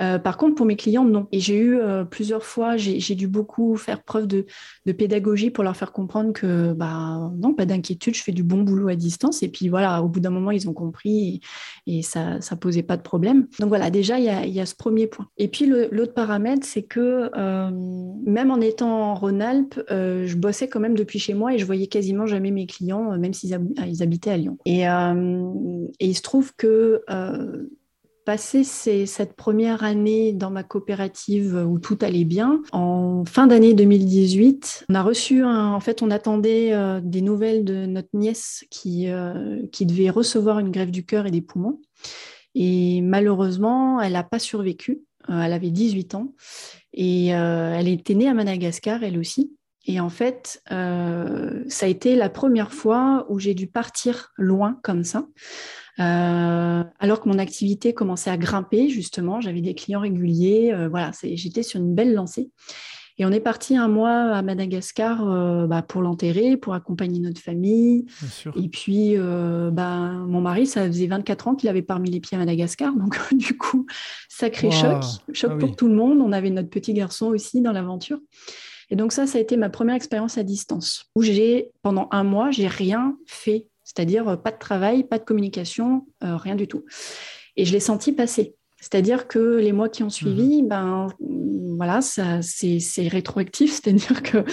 Euh, 0.00 0.18
par 0.18 0.36
contre, 0.36 0.54
pour 0.54 0.66
mes 0.66 0.76
clients, 0.76 1.04
non. 1.04 1.26
Et 1.32 1.40
j'ai 1.40 1.56
eu 1.56 1.78
euh, 1.78 2.04
plusieurs 2.04 2.44
fois, 2.44 2.76
j'ai 2.76 3.14
dû 3.14 3.28
beaucoup 3.28 3.76
faire 3.76 4.02
preuve 4.02 4.26
de, 4.26 4.46
pédagogie 4.92 5.50
pour 5.50 5.64
leur 5.64 5.76
faire 5.76 5.92
comprendre 5.92 6.32
que, 6.32 6.72
bah, 6.72 7.30
non, 7.36 7.54
pas 7.54 7.66
d'inquiétude, 7.66 8.14
je 8.14 8.22
fais 8.22 8.32
du 8.32 8.42
bon 8.42 8.62
boulot 8.62 8.88
à 8.88 8.96
distance. 8.96 9.42
Et 9.42 9.48
puis 9.48 9.68
voilà, 9.68 10.02
au 10.02 10.08
bout 10.08 10.20
d'un 10.20 10.30
moment, 10.30 10.50
ils 10.50 10.68
ont 10.68 10.72
compris 10.72 11.40
et, 11.86 12.02
ça 12.02 12.38
ne 12.38 12.56
posait 12.56 12.82
pas 12.82 12.96
de 12.96 13.02
problème. 13.02 13.46
Donc 13.58 13.68
voilà, 13.68 13.90
déjà, 13.90 14.18
il 14.18 14.24
y 14.24 14.60
a, 14.60 14.66
ce 14.66 14.74
premier 14.74 15.06
point. 15.06 15.28
Et 15.38 15.48
puis 15.48 15.66
l'autre 15.66 16.14
paramètre, 16.14 16.66
c'est 16.66 16.82
que 16.82 17.30
euh, 17.36 17.70
même 18.24 18.50
en 18.50 18.60
étant 18.60 19.10
en 19.10 19.14
Rhône-Alpes, 19.14 19.80
je 19.88 20.36
bossais 20.36 20.68
quand 20.68 20.80
même 20.80 20.94
depuis 20.94 21.18
chez 21.18 21.34
moi 21.34 21.54
et 21.54 21.58
je 21.58 21.66
voyais 21.66 21.86
quasiment 21.86 22.26
jamais 22.26 22.50
mes 22.50 22.66
clients, 22.66 23.16
même 23.18 23.34
s'ils 23.34 23.54
habitaient 23.54 24.30
à 24.30 24.36
Lyon. 24.36 24.58
Et, 24.64 24.82
et, 24.82 26.06
il 26.06 26.14
se 26.14 26.22
trouve 26.22 26.54
que 26.56 27.02
passé 28.24 28.64
cette 28.64 29.34
première 29.34 29.84
année 29.84 30.32
dans 30.32 30.50
ma 30.50 30.62
coopérative 30.62 31.64
où 31.68 31.78
tout 31.78 31.98
allait 32.00 32.24
bien, 32.24 32.62
en 32.72 33.24
fin 33.24 33.46
d'année 33.46 33.74
2018, 33.74 34.86
on 34.88 34.94
a 34.94 35.02
reçu, 35.02 35.44
en 35.44 35.80
fait, 35.80 36.02
on 36.02 36.10
attendait 36.10 36.72
euh, 36.72 37.00
des 37.02 37.22
nouvelles 37.22 37.64
de 37.64 37.86
notre 37.86 38.08
nièce 38.14 38.64
qui, 38.70 39.10
euh, 39.10 39.66
qui 39.72 39.86
devait 39.86 40.10
recevoir 40.10 40.58
une 40.58 40.70
grève 40.70 40.90
du 40.90 41.04
cœur 41.04 41.26
et 41.26 41.30
des 41.30 41.42
poumons. 41.42 41.80
Et 42.54 43.00
malheureusement, 43.00 44.00
elle 44.00 44.12
n'a 44.12 44.24
pas 44.24 44.38
survécu. 44.38 45.02
Euh, 45.30 45.40
elle 45.40 45.52
avait 45.52 45.70
18 45.70 46.14
ans 46.14 46.34
et 46.92 47.28
elle 47.28 47.88
était 47.88 48.14
née 48.14 48.28
à 48.28 48.34
Madagascar, 48.34 49.02
elle 49.02 49.18
aussi. 49.18 49.52
Et 49.86 49.98
en 49.98 50.10
fait, 50.10 50.62
ça 50.68 51.86
a 51.86 51.88
été 51.88 52.16
la 52.16 52.28
première 52.28 52.72
fois 52.72 53.26
où 53.30 53.38
j'ai 53.38 53.54
dû 53.54 53.66
partir 53.66 54.30
loin 54.36 54.78
comme 54.82 55.02
ça. 55.02 55.26
Euh, 56.00 56.84
alors 56.98 57.20
que 57.20 57.28
mon 57.28 57.38
activité 57.38 57.92
commençait 57.92 58.30
à 58.30 58.36
grimper, 58.36 58.88
justement, 58.88 59.40
j'avais 59.40 59.60
des 59.60 59.74
clients 59.74 60.00
réguliers, 60.00 60.72
euh, 60.72 60.88
voilà, 60.88 61.10
j'étais 61.22 61.62
sur 61.62 61.80
une 61.80 61.94
belle 61.94 62.14
lancée. 62.14 62.50
Et 63.18 63.26
on 63.26 63.30
est 63.30 63.40
parti 63.40 63.76
un 63.76 63.88
mois 63.88 64.32
à 64.32 64.40
Madagascar 64.40 65.28
euh, 65.28 65.66
bah, 65.66 65.82
pour 65.82 66.00
l'enterrer, 66.00 66.56
pour 66.56 66.72
accompagner 66.72 67.20
notre 67.20 67.42
famille. 67.42 68.06
Et 68.56 68.68
puis, 68.70 69.16
bah, 69.18 70.12
mon 70.26 70.40
mari, 70.40 70.66
ça 70.66 70.86
faisait 70.86 71.08
24 71.08 71.48
ans 71.48 71.54
qu'il 71.54 71.68
avait 71.68 71.82
parmi 71.82 72.10
les 72.10 72.20
pieds 72.20 72.36
à 72.36 72.38
Madagascar. 72.38 72.94
Donc, 72.94 73.18
du 73.34 73.58
coup, 73.58 73.86
sacré 74.30 74.70
choc. 74.70 75.04
Choc 75.34 75.52
ah 75.54 75.58
pour 75.58 75.76
tout 75.76 75.88
le 75.88 75.94
monde. 75.94 76.20
On 76.22 76.32
avait 76.32 76.48
notre 76.48 76.70
petit 76.70 76.94
garçon 76.94 77.26
aussi 77.26 77.60
dans 77.60 77.72
l'aventure. 77.72 78.18
Et 78.88 78.96
donc, 78.96 79.12
ça, 79.12 79.26
ça 79.26 79.38
a 79.38 79.40
été 79.40 79.58
ma 79.58 79.68
première 79.68 79.94
expérience 79.94 80.38
à 80.38 80.42
distance, 80.42 81.10
où 81.14 81.22
j'ai, 81.22 81.70
pendant 81.82 82.08
un 82.12 82.24
mois, 82.24 82.50
j'ai 82.50 82.66
rien 82.66 83.16
fait. 83.26 83.66
C'est-à-dire, 83.94 84.28
euh, 84.28 84.36
pas 84.36 84.50
de 84.50 84.58
travail, 84.58 85.04
pas 85.04 85.18
de 85.18 85.24
communication, 85.24 86.06
rien 86.20 86.54
du 86.54 86.66
tout. 86.66 86.84
Et 87.56 87.64
je 87.64 87.72
l'ai 87.72 87.80
senti 87.80 88.12
passer. 88.12 88.54
C'est-à-dire 88.82 89.28
que 89.28 89.58
les 89.58 89.70
mois 89.70 89.88
qui 89.88 90.02
ont 90.02 90.10
suivi, 90.10 90.60
mhm. 90.60 90.68
ben 90.68 91.06
voilà, 91.76 92.00
c'est 92.02 93.08
rétroactif, 93.08 93.72
c'est-à-dire 93.82 94.22
que 94.24 94.44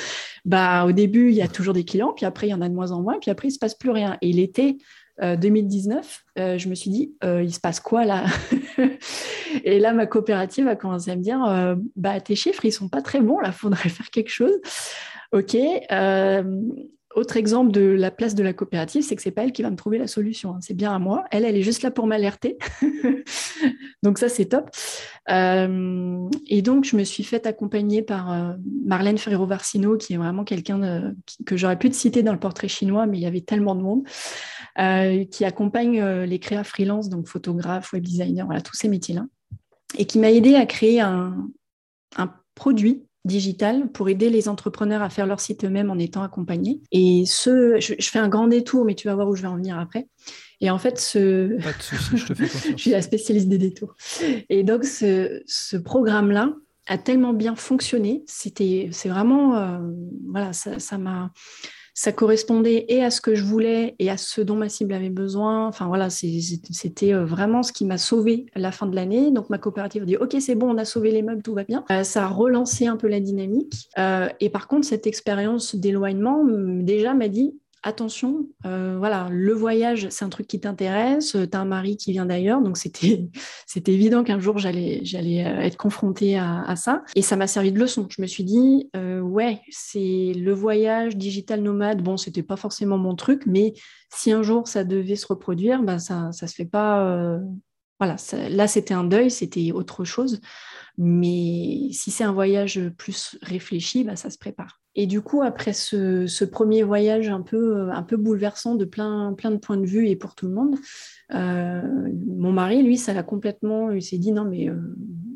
bah 0.46 0.86
au 0.86 0.92
début 0.92 1.30
il 1.30 1.36
y 1.36 1.42
a 1.42 1.48
toujours 1.48 1.74
des 1.74 1.84
clients, 1.84 2.14
puis 2.16 2.28
après 2.28 2.48
il 2.48 2.52
y 2.52 2.54
en 2.54 2.62
a 2.62 2.70
de 2.70 2.74
moins 2.76 2.92
en 2.92 3.02
moins, 3.02 3.18
puis 3.20 3.32
après 3.32 3.48
il 3.48 3.52
se 3.52 3.58
passe 3.58 3.74
plus 3.74 3.90
rien. 3.90 4.18
Et 4.22 4.32
l'été 4.32 4.78
2019, 5.20 6.24
euh, 6.38 6.42
euh, 6.42 6.58
je 6.58 6.70
me 6.70 6.76
suis 6.76 6.92
dit 6.92 7.14
euh, 7.24 7.44
il 7.44 7.54
se 7.54 7.60
passe 7.60 7.80
quoi 7.80 8.06
là? 8.06 8.26
Et 9.64 9.80
là 9.80 9.94
ma 9.94 10.06
coopérative 10.06 10.68
a 10.68 10.76
commencé 10.76 11.10
à 11.10 11.16
me 11.16 11.24
dire 11.24 11.40
bah 11.96 12.22
tes 12.22 12.36
chiffres 12.36 12.64
ils 12.66 12.72
sont 12.72 12.88
pas 12.88 13.02
très 13.02 13.22
bons, 13.22 13.40
là 13.40 13.52
faudrait 13.52 13.90
faire 13.90 14.12
quelque 14.12 14.30
chose. 14.30 14.54
Ok, 15.32 15.56
autre 17.16 17.38
exemple 17.38 17.72
de 17.72 17.82
la 17.82 18.12
place 18.12 18.36
de 18.36 18.44
la 18.44 18.54
coopérative, 18.54 19.02
c'est 19.02 19.16
que 19.16 19.22
c'est 19.22 19.32
pas 19.32 19.44
elle 19.44 19.52
qui 19.52 19.64
va 19.64 19.72
me 19.72 19.76
trouver 19.76 19.98
la 19.98 20.08
solution. 20.08 20.54
Hein. 20.54 20.60
C'est 20.62 20.76
bien 20.76 20.94
à 20.94 21.00
moi. 21.00 21.26
Elle, 21.32 21.44
elle 21.44 21.58
est 21.58 21.64
juste 21.64 21.82
là 21.82 21.90
pour 21.90 22.06
m'alerter. 22.06 22.58
donc 24.04 24.20
ça, 24.20 24.30
c'est 24.30 24.46
top. 24.46 24.70
Euh, 25.30 26.30
et 26.48 26.62
donc, 26.62 26.86
je 26.86 26.96
me 26.96 27.04
suis 27.04 27.24
faite 27.24 27.48
accompagner 27.48 28.04
par 28.04 28.32
euh, 28.32 28.54
Marlène 28.86 29.18
Ferrero-Varsino, 29.18 29.98
qui 29.98 30.14
est 30.14 30.18
vraiment 30.18 30.44
quelqu'un 30.44 31.14
que 31.48 31.58
j'aurais 31.58 31.80
pu 31.80 31.90
te 31.90 31.96
citer 31.96 32.22
dans 32.22 32.34
le 32.34 32.40
portrait 32.40 32.68
chinois, 32.68 33.08
mais 33.08 33.18
il 33.18 33.22
y 33.22 33.28
avait 33.28 33.42
tellement 33.42 33.74
de 33.74 33.82
monde, 33.82 34.04
euh, 34.78 35.26
qui 35.26 35.46
accompagne 35.46 36.04
les 36.04 36.40
créas 36.40 36.64
freelance, 36.64 37.10
donc 37.10 37.28
photographes, 37.28 37.92
web 37.92 38.04
designers, 38.04 38.44
voilà, 38.44 38.62
tous 38.62 38.76
ces 38.76 38.88
métiers-là, 38.88 39.26
et 39.98 40.06
qui 40.06 40.20
m'a 40.20 40.32
aidé 40.32 40.56
à 40.56 40.68
créer 40.68 41.00
un 41.00 41.50
produit 42.54 43.09
digital 43.26 43.92
pour 43.92 44.10
aider 44.10 44.30
les 44.30 44.48
entrepreneurs 44.48 45.02
à 45.02 45.10
faire 45.10 45.26
leur 45.26 45.40
site 45.40 45.66
eux-mêmes 45.66 45.90
en 45.90 45.98
étant 45.98 46.24
accompagnés. 46.24 46.82
Et 46.92 47.24
ce, 47.26 47.80
je, 47.80 47.96
fais 48.00 48.20
un 48.20 48.30
grand 48.30 48.48
détour, 48.48 48.86
mais 48.86 48.96
tu 48.96 49.08
vas 49.08 49.16
voir 49.16 49.28
où 49.28 49.36
je 49.36 49.42
vais 49.42 49.48
en 49.48 49.58
venir 49.58 49.78
après. 49.78 50.08
Et 50.62 50.70
en 50.70 50.78
fait, 50.78 51.00
ce... 51.00 51.62
Pas 51.62 51.74
de 51.74 51.82
souci, 51.82 52.18
je 52.18 52.26
te 52.26 52.34
fais 52.34 52.44
confiance. 52.50 52.74
je 52.78 52.82
suis 52.82 52.92
la 52.92 53.02
spécialiste 53.02 53.50
des 53.50 53.58
détours. 53.58 53.96
Et 54.50 54.64
donc, 54.64 54.84
ce, 54.86 55.42
ce 55.46 55.78
programme-là 55.78 56.54
a 56.88 56.98
tellement 56.98 57.34
bien 57.34 57.56
fonctionné. 57.56 58.24
C'était, 58.26 58.90
c'est 58.92 59.10
vraiment, 59.10 59.56
euh, 59.58 59.80
voilà, 60.28 60.54
ça 60.54 60.72
m'a 60.72 60.80
ça 60.80 60.98
correspondait 62.14 62.86
et 62.88 63.04
à 63.04 63.12
ce 63.12 63.20
que 63.20 63.36
je 63.36 63.44
voulais 63.44 63.96
et 64.00 64.10
à 64.10 64.16
ce 64.16 64.40
dont 64.40 64.56
ma 64.56 64.70
cible 64.70 64.94
avait 64.94 65.10
besoin. 65.10 65.68
Enfin 65.68 65.88
voilà, 65.88 66.10
c'était 66.10 67.14
euh, 67.14 67.26
vraiment 67.26 67.62
ce 67.62 67.74
qui 67.74 67.84
m'a 67.84 67.98
sauvé 67.98 68.46
la 68.56 68.72
fin 68.72 68.86
de 68.86 68.96
l'année. 68.96 69.32
Donc 69.32 69.50
ma 69.50 69.58
coopérative 69.58 70.04
a 70.04 70.06
dit 70.06 70.16
ok 70.16 70.38
c'est 70.40 70.56
bon, 70.56 70.74
on 70.74 70.78
a 70.78 70.86
sauvé 70.86 71.12
les 71.12 71.22
meubles, 71.22 71.44
tout 71.44 71.54
va 71.54 71.66
bien. 71.66 71.84
Euh, 71.92 72.04
ça 72.04 72.24
a 72.24 72.28
relancé 72.28 72.88
un 72.88 72.96
peu 72.96 73.08
la 73.08 73.20
dynamique. 73.20 73.90
Euh, 73.98 74.30
et 74.40 74.50
par 74.50 74.68
contre 74.68 74.88
cette 74.88 75.08
expérience 75.08 75.76
d'éloignement 75.76 76.46
déjà 76.46 77.14
m'a 77.14 77.28
dit 77.28 77.60
attention, 77.84 78.48
euh, 78.66 78.96
voilà, 78.98 79.28
le 79.32 79.54
voyage, 79.54 80.08
c'est 80.10 80.26
un 80.26 80.30
truc 80.30 80.48
qui 80.48 80.60
t'intéresse, 80.60 81.32
tu 81.32 81.58
as 81.58 81.60
un 81.60 81.66
mari 81.66 81.98
qui 81.98 82.12
vient 82.12 82.26
d'ailleurs, 82.26 82.62
donc 82.62 82.78
c'était, 82.78 83.30
évident 83.88 84.24
qu'un 84.24 84.40
jour 84.40 84.58
j'allais, 84.58 85.02
euh, 85.16 85.60
être 85.62 85.78
confrontée 85.78 86.38
à, 86.38 86.76
ça. 86.76 87.04
Et 87.16 87.22
ça 87.22 87.36
m'a 87.36 87.48
servi 87.48 87.72
de 87.72 87.80
leçon. 87.80 88.08
Je 88.10 88.22
me 88.22 88.28
suis 88.28 88.44
dit, 88.44 88.90
euh, 88.96 89.22
ouais, 89.22 89.62
c'est 89.70 90.34
le 90.36 90.54
voyage 90.54 91.16
digital 91.16 91.62
nomade, 91.62 92.02
bon, 92.02 92.18
c'était 92.18 92.44
pas 92.44 92.58
forcément 92.58 92.98
mon 92.98 93.16
truc, 93.16 93.44
mais 93.46 93.74
si 94.14 94.32
un 94.32 94.44
jour 94.44 94.68
ça 94.68 94.84
devait 94.84 95.16
se 95.16 95.28
reproduire, 95.28 95.82
ben 95.84 96.00
ça, 96.00 96.32
ça 96.32 96.48
se 96.48 96.56
fait 96.56 96.66
pas. 96.66 97.40
voilà, 98.00 98.16
là 98.50 98.68
c'était 98.68 98.94
un 98.94 99.04
deuil, 99.04 99.32
c'était 99.32 99.72
autre 99.72 100.04
chose. 100.04 100.42
Mais 101.02 101.88
si 101.94 102.12
c'est 102.12 102.26
un 102.26 102.34
voyage 102.34 102.82
plus 102.98 103.38
réfléchi, 103.42 104.04
ben, 104.04 104.18
ça 104.18 104.30
se 104.30 104.38
prépare. 104.38 104.82
Et 105.00 105.06
du 105.06 105.22
coup, 105.22 105.42
après 105.42 105.72
ce, 105.72 106.44
premier 106.44 106.84
voyage 106.84 107.30
un 107.30 107.40
peu, 107.40 107.78
euh, 107.78 107.92
un 107.94 108.04
peu 108.04 108.18
bouleversant 108.18 108.76
de 108.76 108.84
plein, 108.84 109.32
plein 109.32 109.50
de 109.50 109.56
points 109.56 109.78
de 109.78 109.86
vue 109.86 110.10
et 110.10 110.18
pour 110.18 110.36
tout 110.36 110.46
le 110.46 110.54
monde, 110.54 110.76
euh, 111.34 111.82
mon 112.28 112.52
mari, 112.52 112.84
lui, 112.84 112.98
ça 112.98 113.14
l'a 113.14 113.24
complètement. 113.24 113.92
Il 113.92 114.04
s'est 114.04 114.18
dit 114.18 114.34
non, 114.34 114.44
mais 114.44 114.68
euh, 114.68 114.76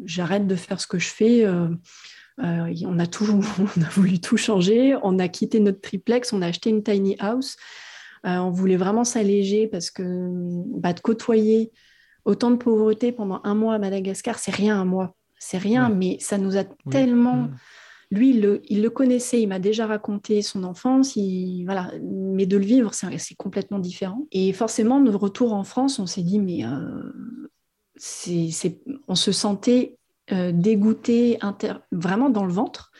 j'arrête 0.03 0.47
de 0.47 0.55
faire 0.55 0.81
ce 0.81 0.87
que 0.87 0.99
je 0.99 1.07
fais. 1.07 1.47
on 1.47 2.99
a 2.99 3.07
tout, 3.07 3.25
on 3.77 3.81
a 3.81 3.89
voulu 3.91 4.19
tout 4.19 4.35
changer. 4.35 4.97
On 5.01 5.17
a 5.17 5.29
quitté 5.29 5.61
notre 5.61 5.79
triplex, 5.79 6.33
on 6.33 6.41
a 6.41 6.47
acheté 6.47 6.69
une 6.69 6.83
tiny 6.83 7.15
house. 7.19 7.55
on 8.25 8.51
voulait 8.51 8.75
vraiment 8.75 9.05
s'alléger 9.05 9.67
parce 9.67 9.91
que 9.91 10.03
bah, 10.77 10.91
de 10.91 10.99
côtoyer 10.99 11.71
autant 12.25 12.51
de 12.51 12.57
pauvreté 12.57 13.13
pendant 13.13 13.39
un 13.45 13.55
mois 13.55 13.75
à 13.75 13.79
Madagascar, 13.79 14.39
c'est 14.39 14.53
rien 14.53 14.77
un 14.77 14.85
mois. 14.85 15.15
C'est 15.39 15.57
rien, 15.57 15.87
mais 15.87 16.17
ça 16.19 16.37
nous 16.37 16.57
a 16.57 16.65
tellement. 16.91 17.43
Mm 17.43 17.55
lui, 18.13 18.61
il 18.69 18.81
le, 18.81 18.89
connaissait, 18.89 19.41
il 19.41 19.47
m'a 19.47 19.59
déjà 19.59 19.87
raconté 19.87 20.43
son 20.43 20.63
enfance, 20.63 21.17
voilà, 21.65 21.91
mais 22.01 22.45
de 22.45 22.57
le 22.57 22.65
vivre, 22.65 22.93
c'est 22.93 23.35
complètement 23.35 23.79
différent. 23.79 24.27
Et 24.31 24.53
forcément, 24.53 24.99
de 24.99 25.09
retour 25.11 25.53
en 25.53 25.63
France, 25.63 25.97
on 25.97 26.05
s'est 26.05 26.21
dit, 26.21 26.39
mais 26.39 26.63
euh, 26.63 27.49
on 29.07 29.15
se 29.15 29.31
sentait 29.31 29.97
euh, 30.31 30.51
dégoûté, 30.53 31.39
vraiment 31.91 32.29
dans 32.29 32.45
le 32.45 32.53
ventre 32.53 32.91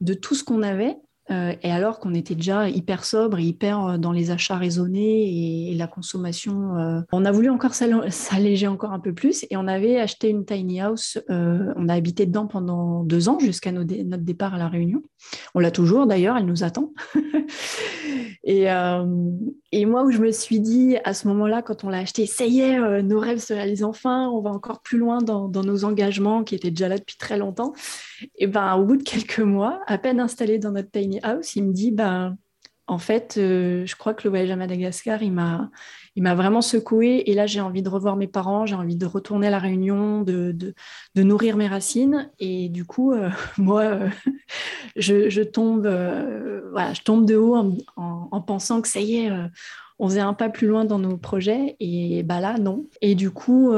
de 0.00 0.14
tout 0.14 0.36
ce 0.36 0.44
qu'on 0.44 0.62
avait. 0.62 0.96
Euh, 1.30 1.54
et 1.62 1.70
alors 1.70 2.00
qu'on 2.00 2.14
était 2.14 2.34
déjà 2.34 2.68
hyper 2.68 3.04
sobre 3.04 3.38
et 3.38 3.44
hyper 3.44 3.86
euh, 3.86 3.96
dans 3.96 4.10
les 4.10 4.32
achats 4.32 4.56
raisonnés 4.56 5.70
et, 5.70 5.74
la 5.74 5.86
consommation, 5.86 6.76
euh, 6.76 7.00
on 7.12 7.24
a 7.24 7.30
voulu 7.30 7.48
encore 7.48 7.74
s'alléger 8.10 8.66
encore 8.66 8.92
un 8.92 8.98
peu 8.98 9.14
plus 9.14 9.46
et 9.50 9.56
on 9.56 9.68
avait 9.68 9.98
acheté 9.98 10.28
une 10.28 10.44
tiny 10.44 10.80
house. 10.80 11.18
on 11.28 11.88
a 11.88 11.94
habité 11.94 12.26
dedans 12.26 12.46
pendant 12.46 13.04
deux 13.04 13.28
ans 13.28 13.38
jusqu'à 13.38 13.72
notre 13.72 14.22
départ 14.24 14.54
à 14.54 14.58
la 14.58 14.68
Réunion. 14.68 15.02
On 15.54 15.60
l'a 15.60 15.70
toujours 15.70 16.06
d'ailleurs, 16.06 16.36
elle 16.36 16.46
nous 16.46 16.64
attend. 16.64 16.92
et, 18.44 18.66
moi, 19.86 20.04
où 20.04 20.10
je 20.10 20.18
me 20.18 20.30
suis 20.30 20.60
dit 20.60 20.96
à 21.04 21.14
ce 21.14 21.28
moment-là, 21.28 21.62
quand 21.62 21.84
on 21.84 21.88
l'a 21.88 21.98
acheté, 21.98 22.26
ça 22.26 22.44
y 22.44 22.60
est, 22.60 23.02
nos 23.02 23.18
rêves 23.18 23.38
se 23.38 23.54
réalisent 23.54 23.84
enfin, 23.84 24.28
on 24.28 24.40
va 24.40 24.50
encore 24.50 24.80
plus 24.82 24.98
loin 24.98 25.18
dans, 25.18 25.48
dans 25.48 25.62
nos 25.62 25.84
engagements 25.84 26.44
qui 26.44 26.54
étaient 26.54 26.70
déjà 26.70 26.88
là 26.88 26.98
depuis 26.98 27.16
très 27.16 27.38
longtemps. 27.38 27.72
Et 28.36 28.46
ben, 28.46 28.74
au 28.76 28.84
bout 28.84 28.96
de 28.96 29.02
quelques 29.02 29.40
mois, 29.40 29.80
à 29.86 29.98
peine 29.98 30.20
installé 30.20 30.58
dans 30.58 30.72
notre 30.72 30.90
tiny 30.90 31.11
house, 31.22 31.56
il 31.56 31.64
me 31.64 31.72
dit 31.72 31.90
ben, 31.90 32.36
en 32.88 32.98
fait, 32.98 33.36
euh, 33.38 33.86
je 33.86 33.96
crois 33.96 34.12
que 34.12 34.24
le 34.24 34.30
voyage 34.30 34.50
à 34.50 34.56
Madagascar, 34.56 35.22
il 35.22 35.32
m'a, 35.32 35.70
il 36.16 36.22
m'a 36.22 36.34
vraiment 36.34 36.60
secoué. 36.60 37.22
Et 37.26 37.34
là, 37.34 37.46
j'ai 37.46 37.60
envie 37.60 37.82
de 37.82 37.88
revoir 37.88 38.16
mes 38.16 38.26
parents, 38.26 38.66
j'ai 38.66 38.74
envie 38.74 38.96
de 38.96 39.06
retourner 39.06 39.46
à 39.46 39.50
la 39.50 39.58
Réunion, 39.58 40.22
de, 40.22 40.74
nourrir 41.16 41.56
mes 41.56 41.68
racines. 41.68 42.30
Et 42.38 42.68
du 42.68 42.84
coup, 42.84 43.12
euh, 43.12 43.30
moi, 43.56 43.82
euh, 43.82 44.08
je, 44.96 45.42
tombe, 45.42 45.86
voilà, 45.86 46.92
je 46.92 47.02
tombe 47.02 47.24
de 47.24 47.36
haut 47.36 47.56
en, 47.96 48.40
pensant 48.42 48.82
que 48.82 48.88
ça 48.88 49.00
y 49.00 49.16
est, 49.16 49.30
on 49.98 50.08
faisait 50.08 50.20
un 50.20 50.34
pas 50.34 50.48
plus 50.48 50.66
loin 50.66 50.84
dans 50.84 50.98
nos 50.98 51.16
projets. 51.16 51.76
Et 51.80 52.22
bah 52.22 52.40
là, 52.40 52.58
non. 52.58 52.86
Et 53.00 53.14
du 53.14 53.30
coup, 53.30 53.72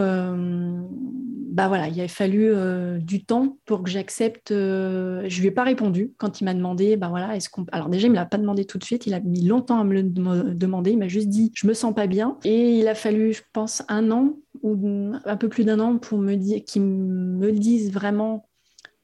bah 1.55 1.69
voilà, 1.69 1.87
il 1.87 2.01
a 2.01 2.09
fallu 2.09 2.53
euh, 2.53 2.99
du 2.99 3.25
temps 3.25 3.59
pour 3.65 3.85
que 3.85 3.89
j'accepte. 3.89 4.51
Euh, 4.51 5.23
je 5.29 5.41
lui 5.41 5.47
ai 5.47 5.51
pas 5.53 5.62
répondu 5.62 6.12
quand 6.19 6.41
il 6.41 6.45
m'a 6.47 6.55
demandé, 6.55 6.97
bah 6.97 7.07
voilà, 7.09 7.37
est-ce 7.37 7.49
qu'on. 7.49 7.65
Alors 7.71 7.89
déjà, 7.89 8.09
il 8.09 8.11
me 8.11 8.17
l'a 8.17 8.27
pas 8.27 8.39
demandé 8.39 8.65
tout 8.65 8.77
de 8.77 8.83
suite. 8.83 9.07
Il 9.07 9.15
a 9.15 9.21
mis 9.21 9.47
longtemps 9.47 9.79
à 9.79 9.85
me 9.85 9.95
le 9.95 10.03
demander. 10.03 10.91
Il 10.91 10.99
m'a 10.99 11.07
juste 11.07 11.29
dit, 11.29 11.53
je 11.55 11.69
me 11.69 11.73
sens 11.73 11.95
pas 11.95 12.09
bien. 12.09 12.39
Et 12.45 12.81
il 12.81 12.89
a 12.89 12.97
fallu, 12.97 13.33
je 13.33 13.43
pense, 13.53 13.85
un 13.89 14.11
an 14.11 14.35
ou 14.62 15.12
un 15.25 15.37
peu 15.37 15.49
plus 15.49 15.65
d'un 15.65 15.79
an 15.79 15.99
pour 15.99 16.19
me 16.19 16.35
dire, 16.35 16.65
qu'il 16.65 16.83
me 16.83 17.53
dise 17.53 17.93
vraiment. 17.93 18.49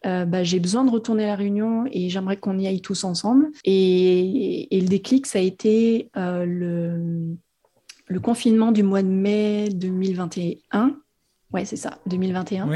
Euh, 0.07 0.25
bah, 0.25 0.43
j'ai 0.43 0.61
besoin 0.61 0.85
de 0.85 0.91
retourner 0.91 1.25
à 1.25 1.29
la 1.29 1.37
Réunion 1.37 1.85
et 1.91 2.09
j'aimerais 2.09 2.37
qu'on 2.37 2.59
y 2.59 2.67
aille 2.67 2.81
tous 2.81 3.05
ensemble. 3.05 3.51
Et, 3.65 4.75
et, 4.77 4.81
le 4.81 4.89
déclic, 4.89 5.27
ça 5.27 5.39
a 5.39 5.43
été 5.43 6.11
le, 6.15 7.37
le 8.07 8.21
confinement 8.21 8.73
du 8.73 8.83
mois 8.83 9.03
de 9.03 9.09
mai 9.09 9.69
2021 9.69 10.97
Ouais, 11.53 11.65
c'est 11.65 11.77
ça, 11.77 11.99
2021. 12.07 12.69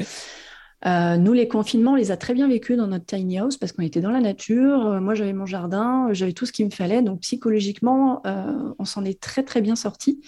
Euh, 0.87 1.16
nous, 1.16 1.33
les 1.33 1.49
confinements, 1.49 1.93
on 1.93 1.97
les 1.97 2.11
a 2.11 2.16
très 2.16 2.35
bien 2.35 2.49
vécus 2.49 2.77
dans 2.77 2.87
notre 2.87 3.07
tiny 3.07 3.39
house 3.39 3.57
parce 3.57 3.72
qu'on 3.72 3.83
était 3.83 4.01
dans 4.01 4.11
la 4.11 4.20
nature. 4.20 4.87
Euh, 4.87 5.01
moi, 5.01 5.14
j'avais 5.14 5.33
mon 5.33 5.47
jardin, 5.47 6.09
j'avais 6.12 6.33
tout 6.33 6.45
ce 6.45 6.53
qu'il 6.53 6.66
me 6.66 6.70
fallait. 6.70 7.01
Donc, 7.01 7.20
psychologiquement, 7.20 8.20
euh, 8.27 8.75
on 8.79 8.85
s'en 8.85 9.05
est 9.05 9.20
très, 9.20 9.45
très 9.45 9.62
bien 9.62 9.77
sorti. 9.77 10.20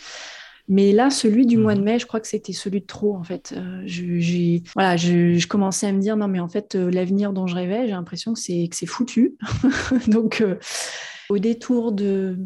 Mais 0.69 0.93
là, 0.93 1.11
celui 1.11 1.47
du 1.47 1.59
mois 1.59 1.75
de 1.75 1.81
mhm. 1.81 1.85
mai, 1.85 1.99
je 1.99 2.07
crois 2.07 2.21
que 2.21 2.27
c'était 2.27 2.53
celui 2.53 2.81
de 2.81 2.87
trop, 2.87 3.15
en 3.15 3.23
fait. 3.23 3.55
je, 3.87 4.61
voilà, 4.75 4.97
je, 4.97 5.35
je, 5.35 5.47
commençais 5.47 5.87
à 5.87 5.93
me 5.93 6.01
dire, 6.01 6.17
non, 6.17 6.29
mais 6.29 6.41
en 6.41 6.49
fait, 6.49 6.75
l'avenir 6.75 7.33
dont 7.33 7.47
je 7.47 7.55
rêvais, 7.55 7.87
j'ai 7.87 7.93
l'impression 7.93 8.35
que 8.35 8.41
c'est 8.41 8.87
foutu. 8.87 9.37
donc, 10.09 10.45
au 11.29 11.39
détour 11.39 11.93
de, 11.93 12.39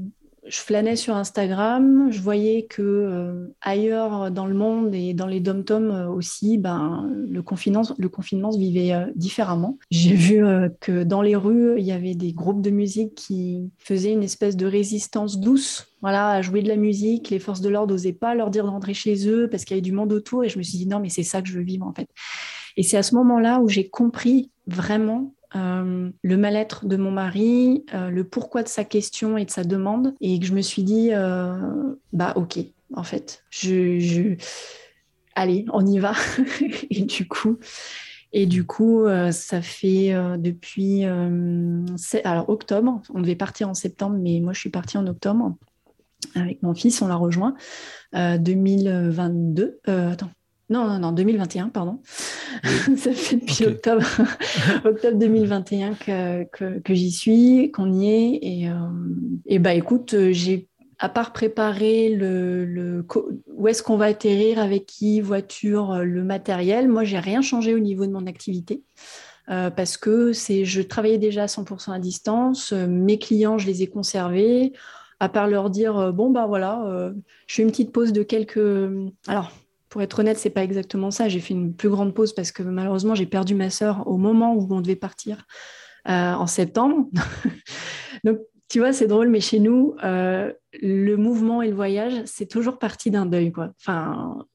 je 0.50 0.58
flânais 0.60 0.96
sur 0.96 1.16
Instagram, 1.16 2.08
je 2.10 2.20
voyais 2.20 2.66
que 2.66 2.82
euh, 2.82 3.46
ailleurs 3.60 4.30
dans 4.30 4.46
le 4.46 4.54
monde 4.54 4.94
et 4.94 5.14
dans 5.14 5.26
les 5.26 5.40
dom-toms 5.40 6.08
aussi, 6.08 6.58
ben, 6.58 7.10
le, 7.28 7.42
confinement, 7.42 7.82
le 7.98 8.08
confinement 8.08 8.52
se 8.52 8.58
vivait 8.58 8.92
différemment. 9.14 9.78
J'ai 9.90 10.14
vu 10.14 10.42
que 10.80 11.04
dans 11.04 11.22
les 11.22 11.36
rues, 11.36 11.74
il 11.78 11.84
y 11.84 11.92
avait 11.92 12.14
des 12.14 12.32
groupes 12.32 12.62
de 12.62 12.70
musique 12.70 13.14
qui 13.14 13.70
faisaient 13.78 14.12
une 14.12 14.22
espèce 14.22 14.56
de 14.56 14.66
résistance 14.66 15.38
douce 15.38 15.90
voilà, 16.00 16.30
à 16.30 16.42
jouer 16.42 16.62
de 16.62 16.68
la 16.68 16.76
musique. 16.76 17.30
Les 17.30 17.38
forces 17.38 17.60
de 17.60 17.68
l'ordre 17.68 17.92
n'osaient 17.92 18.12
pas 18.12 18.34
leur 18.34 18.50
dire 18.50 18.64
d'entrer 18.64 18.94
chez 18.94 19.28
eux 19.28 19.48
parce 19.50 19.64
qu'il 19.64 19.76
y 19.76 19.78
avait 19.78 19.82
du 19.82 19.92
monde 19.92 20.12
autour. 20.12 20.44
Et 20.44 20.48
je 20.48 20.58
me 20.58 20.62
suis 20.62 20.78
dit, 20.78 20.86
non, 20.86 21.00
mais 21.00 21.10
c'est 21.10 21.22
ça 21.22 21.42
que 21.42 21.48
je 21.48 21.54
veux 21.54 21.64
vivre, 21.64 21.86
en 21.86 21.92
fait. 21.92 22.08
Et 22.76 22.82
c'est 22.82 22.96
à 22.96 23.02
ce 23.02 23.14
moment-là 23.16 23.60
où 23.60 23.68
j'ai 23.68 23.88
compris 23.88 24.50
vraiment 24.66 25.34
euh, 25.56 26.10
le 26.22 26.36
mal-être 26.36 26.86
de 26.86 26.96
mon 26.96 27.10
mari, 27.10 27.84
euh, 27.92 28.10
le 28.10 28.24
pourquoi 28.24 28.62
de 28.62 28.68
sa 28.68 28.84
question 28.84 29.36
et 29.36 29.44
de 29.44 29.50
sa 29.50 29.64
demande, 29.64 30.14
et 30.20 30.38
que 30.38 30.46
je 30.46 30.54
me 30.54 30.60
suis 30.60 30.84
dit, 30.84 31.10
euh, 31.12 31.56
bah 32.12 32.32
ok, 32.36 32.58
en 32.94 33.02
fait, 33.02 33.44
je, 33.50 34.36
allez, 35.34 35.64
on 35.72 35.84
y 35.84 35.98
va. 35.98 36.12
et 36.90 37.02
du 37.02 37.26
coup, 37.26 37.58
et 38.32 38.46
du 38.46 38.64
coup, 38.64 39.06
ça 39.32 39.60
fait 39.60 40.14
depuis 40.38 41.04
alors 41.04 42.48
octobre. 42.48 43.02
On 43.12 43.20
devait 43.20 43.34
partir 43.34 43.68
en 43.68 43.74
septembre, 43.74 44.18
mais 44.20 44.38
moi 44.38 44.52
je 44.52 44.60
suis 44.60 44.70
partie 44.70 44.98
en 44.98 45.06
octobre 45.08 45.56
avec 46.36 46.62
mon 46.62 46.72
fils. 46.72 47.02
On 47.02 47.08
l'a 47.08 47.16
rejoint 47.16 47.56
2022. 48.12 49.80
attends, 49.84 50.30
non, 50.70 50.86
non, 50.86 51.00
non, 51.00 51.10
2021, 51.10 51.68
pardon. 51.68 52.00
ça 52.96 53.12
fait 53.12 53.36
depuis 53.36 53.66
octobre, 53.66 54.06
octobre 54.84 55.18
2021 55.18 55.94
que, 55.94 56.78
que, 56.78 56.94
j'y 56.94 57.10
suis, 57.10 57.72
qu'on 57.72 57.92
y 57.92 58.08
est. 58.08 58.38
Et, 58.40 58.68
euh, 58.68 58.74
et 59.46 59.58
bah 59.58 59.74
écoute, 59.74 60.14
j'ai 60.30 60.68
à 61.00 61.08
part 61.08 61.32
préparer 61.32 62.10
le, 62.10 62.64
le 62.64 63.04
où 63.48 63.66
est-ce 63.66 63.82
qu'on 63.82 63.96
va 63.96 64.04
atterrir, 64.06 64.60
avec 64.60 64.86
qui, 64.86 65.20
voiture, 65.20 65.92
euh, 65.92 66.04
le 66.04 66.22
matériel, 66.22 66.88
moi 66.88 67.02
j'ai 67.02 67.18
rien 67.18 67.42
changé 67.42 67.74
au 67.74 67.80
niveau 67.80 68.06
de 68.06 68.12
mon 68.12 68.26
activité. 68.28 68.84
Euh, 69.48 69.70
parce 69.70 69.96
que 69.96 70.32
c'est, 70.32 70.64
je 70.64 70.82
travaillais 70.82 71.18
déjà 71.18 71.44
à 71.44 71.46
100% 71.46 71.92
à 71.92 71.98
distance, 71.98 72.72
mes 72.72 73.18
clients, 73.18 73.58
je 73.58 73.66
les 73.66 73.82
ai 73.82 73.88
conservés, 73.88 74.72
à 75.18 75.28
part 75.28 75.48
leur 75.48 75.68
dire, 75.68 76.12
bon, 76.12 76.30
bah 76.30 76.46
voilà, 76.46 77.12
je 77.48 77.54
fais 77.56 77.62
une 77.62 77.70
petite 77.70 77.90
pause 77.90 78.12
de 78.12 78.22
quelques... 78.22 78.88
Alors, 79.26 79.50
pour 79.90 80.00
être 80.00 80.20
honnête, 80.20 80.38
c'est 80.38 80.50
pas 80.50 80.62
exactement 80.64 81.10
ça. 81.10 81.28
J'ai 81.28 81.40
fait 81.40 81.52
une 81.52 81.74
plus 81.74 81.90
grande 81.90 82.14
pause 82.14 82.32
parce 82.32 82.52
que 82.52 82.62
malheureusement, 82.62 83.14
j'ai 83.14 83.26
perdu 83.26 83.54
ma 83.54 83.68
sœur 83.68 84.06
au 84.06 84.16
moment 84.16 84.54
où 84.54 84.66
on 84.70 84.80
devait 84.80 84.96
partir 84.96 85.46
euh, 86.08 86.32
en 86.32 86.46
septembre. 86.46 87.08
Donc, 88.24 88.38
tu 88.68 88.78
vois, 88.78 88.92
c'est 88.92 89.08
drôle, 89.08 89.28
mais 89.28 89.40
chez 89.40 89.58
nous, 89.58 89.96
euh, 90.04 90.52
le 90.80 91.16
mouvement 91.16 91.60
et 91.60 91.68
le 91.68 91.74
voyage, 91.74 92.22
c'est 92.24 92.46
toujours 92.46 92.78
parti 92.78 93.10
d'un 93.10 93.26
deuil, 93.26 93.50
quoi. 93.50 93.72
Enfin, 93.80 94.46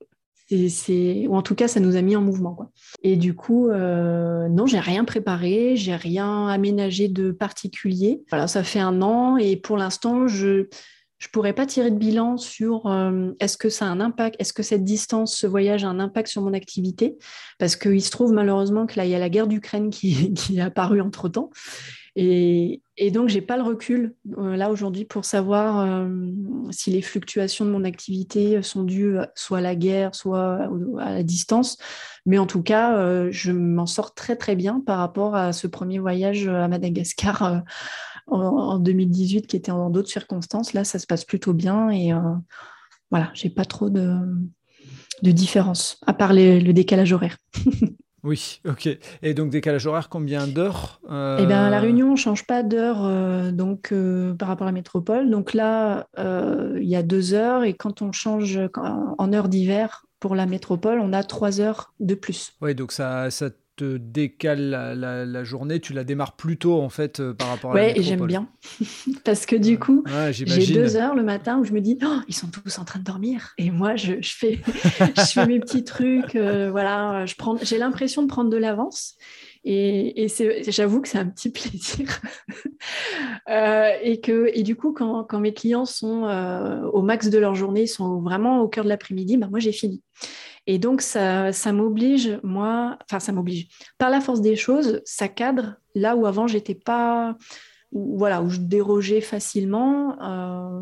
ou 0.52 1.36
en 1.36 1.42
tout 1.42 1.56
cas, 1.56 1.68
ça 1.68 1.80
nous 1.80 1.96
a 1.96 2.02
mis 2.02 2.16
en 2.16 2.22
mouvement, 2.22 2.54
quoi. 2.54 2.70
Et 3.04 3.18
du 3.18 3.34
coup, 3.34 3.70
euh, 3.70 4.48
non, 4.48 4.68
j'ai 4.68 4.80
rien 4.80 5.04
préparé, 5.04 5.76
j'ai 5.76 5.96
rien 5.96 6.48
aménagé 6.48 7.08
de 7.08 7.32
particulier. 7.32 8.24
Voilà, 8.30 8.48
ça 8.48 8.64
fait 8.64 8.80
un 8.80 9.02
an 9.02 9.38
et 9.38 9.58
pour 9.58 9.76
l'instant, 9.76 10.28
je 10.28 10.68
je 11.18 11.30
pourrais 11.30 11.54
pas 11.54 11.66
tirer 11.66 11.92
de 11.92 11.98
bilan 11.98 12.38
sur 12.38 12.88
euh, 12.88 13.32
est-ce 13.40 13.58
que 13.58 13.70
ça 13.70 13.86
a 13.86 13.90
un 13.90 14.02
impact, 14.02 14.36
est-ce 14.40 14.54
que 14.54 14.64
cette 14.64 14.84
distance, 14.84 15.36
ce 15.36 15.48
voyage 15.48 15.86
a 15.86 15.88
un 15.88 16.00
impact 16.00 16.28
sur 16.28 16.42
mon 16.42 16.54
activité, 16.54 17.18
parce 17.58 17.76
qu'il 17.76 18.02
se 18.02 18.12
trouve 18.12 18.34
malheureusement 18.34 18.86
que 18.86 18.98
là, 18.98 19.06
il 19.06 19.12
y 19.12 19.16
a 19.16 19.20
la 19.20 19.30
guerre 19.30 19.48
d'Ukraine 19.48 19.90
qui, 19.92 20.34
est 20.54 20.60
apparue 20.60 21.02
entre-temps. 21.02 21.52
Et, 22.18 22.82
et 22.96 23.12
donc, 23.12 23.28
j'ai 23.28 23.42
pas 23.42 23.58
le 23.58 23.64
recul 23.64 24.16
euh, 24.38 24.56
là 24.56 24.70
aujourd'hui 24.70 25.04
pour 25.04 25.26
savoir 25.26 25.80
euh, 25.82 26.08
si 26.70 26.90
les 26.90 27.02
fluctuations 27.02 27.66
de 27.66 27.72
mon 27.72 27.84
activité 27.84 28.62
sont 28.62 28.84
dues 28.84 29.18
soit 29.36 29.58
à 29.58 29.62
la 29.62 29.76
guerre, 29.76 30.16
soit 30.16 30.70
à 31.00 31.14
la 31.14 31.24
distance. 31.24 31.78
Mais 32.26 32.38
en 32.38 32.46
tout 32.46 32.64
cas, 32.64 33.30
je 33.32 33.52
m'en 33.52 33.86
sors 33.86 34.14
très 34.14 34.38
très 34.38 34.56
bien 34.56 34.82
par 34.86 35.00
rapport 35.00 35.36
à 35.36 35.52
ce 35.52 35.68
premier 35.68 36.00
voyage 36.00 36.48
à 36.48 36.70
Madagascar 36.70 37.64
en, 38.28 38.80
2018 38.80 39.48
qui 39.48 39.56
était 39.56 39.72
en 39.72 39.90
d'autres 39.90 40.10
circonstances. 40.10 40.74
Là, 40.74 40.84
ça 40.84 41.00
se 41.00 41.08
passe 41.08 41.26
plutôt 41.26 41.54
bien 41.54 41.90
et 41.90 42.14
euh, 42.14 42.20
voilà, 43.12 43.32
j'ai 43.34 43.50
pas 43.50 43.66
trop 43.66 43.90
de, 43.90 44.18
de 45.22 45.32
différence, 45.32 46.00
à 46.06 46.14
part 46.14 46.34
le 46.34 46.72
décalage 46.72 47.14
horaire. 47.14 47.38
Oui, 48.26 48.60
ok. 48.68 48.90
Et 49.22 49.36
donc 49.36 49.52
décalage 49.52 49.86
horaire, 49.86 50.10
combien 50.10 50.48
d'heures 50.48 51.00
euh... 51.12 51.38
Eh 51.40 51.46
bien, 51.46 51.70
la 51.70 51.80
Réunion, 51.80 52.14
on 52.14 52.16
change 52.16 52.48
pas 52.48 52.64
d'heure 52.64 53.06
euh, 53.06 53.52
donc 53.52 53.92
euh, 53.92 54.34
par 54.34 54.48
rapport 54.48 54.66
à 54.66 54.72
la 54.72 54.74
métropole. 54.74 55.30
Donc 55.30 55.54
là, 55.54 56.08
il 56.18 56.88
y 56.88 56.96
a 56.96 57.04
deux 57.04 57.36
heures 57.36 57.64
et 57.64 57.76
quand 57.76 58.02
on 58.02 58.12
change 58.12 58.60
en 58.76 59.32
heure 59.32 59.48
d'hiver 59.48 60.08
pour 60.20 60.34
la 60.34 60.48
métropole, 60.48 61.00
on 61.00 61.14
a 61.14 61.24
trois 61.24 61.62
heures 61.62 61.94
de 62.00 62.16
plus. 62.16 62.54
Oui, 62.62 62.74
donc 62.74 62.92
ça, 62.94 63.30
ça 63.30 63.52
te 63.76 63.98
décale 63.98 64.70
la, 64.70 65.44
journée, 65.44 65.80
tu 65.80 65.94
la 65.94 66.04
démarres 66.04 66.36
plus 66.36 66.58
tôt 66.58 66.82
en 66.82 66.90
fait 66.90 67.20
euh, 67.20 67.34
par 67.34 67.50
rapport 67.50 67.72
à 67.72 67.76
ouais, 67.76 67.96
j'aime 68.00 68.26
bien. 68.26 68.48
Parce 69.24 69.46
que 69.46 69.56
du 69.56 69.78
coup, 69.78 70.04
j'ai 70.32 70.74
deux 70.74 70.96
heures 70.96 71.16
le 71.16 71.24
matin 71.24 71.60
où 71.60 71.64
je 71.64 71.74
me 71.74 71.82
dis, 71.82 71.98
oh, 72.04 72.20
ils 72.28 72.36
sont 72.36 72.48
tous 72.48 72.80
en 72.80 72.86
train 72.86 73.00
de 73.00 73.04
dormir. 73.04 73.54
Et 73.58 73.72
moi, 73.72 73.96
je, 73.96 74.14
fais, 74.22 74.60
je 75.18 75.32
fais 75.32 75.46
mes 75.46 75.60
petits 75.60 75.84
trucs. 75.84 76.36
Euh, 76.36 76.70
voilà, 76.72 77.26
je 77.26 77.36
prends, 77.36 77.58
j'ai 77.62 77.78
l'impression 77.78 78.24
de 78.24 78.28
prendre 78.28 78.50
de 78.50 78.58
l'avance. 78.58 79.16
Et, 79.68 80.26
et 80.26 80.28
j'avoue 80.68 81.02
que 81.02 81.08
c'est 81.08 81.18
un 81.18 81.26
petit 81.26 81.50
plaisir. 81.52 82.22
euh, 83.50 83.92
et, 84.02 84.22
que, 84.22 84.52
et 84.54 84.64
du 84.64 84.76
coup, 84.76 84.94
quand, 84.94 85.24
quand 85.24 85.40
mes 85.40 85.54
clients 85.54 85.86
sont 85.86 86.24
au 86.94 87.02
max 87.02 87.30
de 87.30 87.38
leur 87.38 87.56
journée, 87.56 87.88
sont 87.88 88.22
vraiment 88.22 88.62
au 88.62 88.68
cœur 88.68 88.84
de 88.84 88.90
l'après-midi, 88.90 89.38
bah, 89.38 89.48
moi, 89.50 89.60
j'ai 89.60 89.72
fini. 89.72 90.02
Et 90.68 90.80
donc, 90.80 91.02
ça, 91.02 91.52
m'oblige, 91.72 92.40
moi, 92.44 92.98
enfin, 93.04 93.20
ça 93.20 93.32
m'oblige. 93.32 93.68
Par 93.98 94.10
la 94.10 94.22
force 94.22 94.42
des 94.42 94.56
choses, 94.56 95.02
ça 95.06 95.28
cadre 95.28 95.76
là 95.94 96.16
où 96.16 96.26
avant, 96.26 96.48
j'étais 96.48 96.76
pas, 96.76 97.38
voilà, 97.92 98.42
où 98.42 98.50
je 98.50 98.60
dérogeais 98.60 99.22
facilement. 99.22 100.18
Euh, 100.22 100.82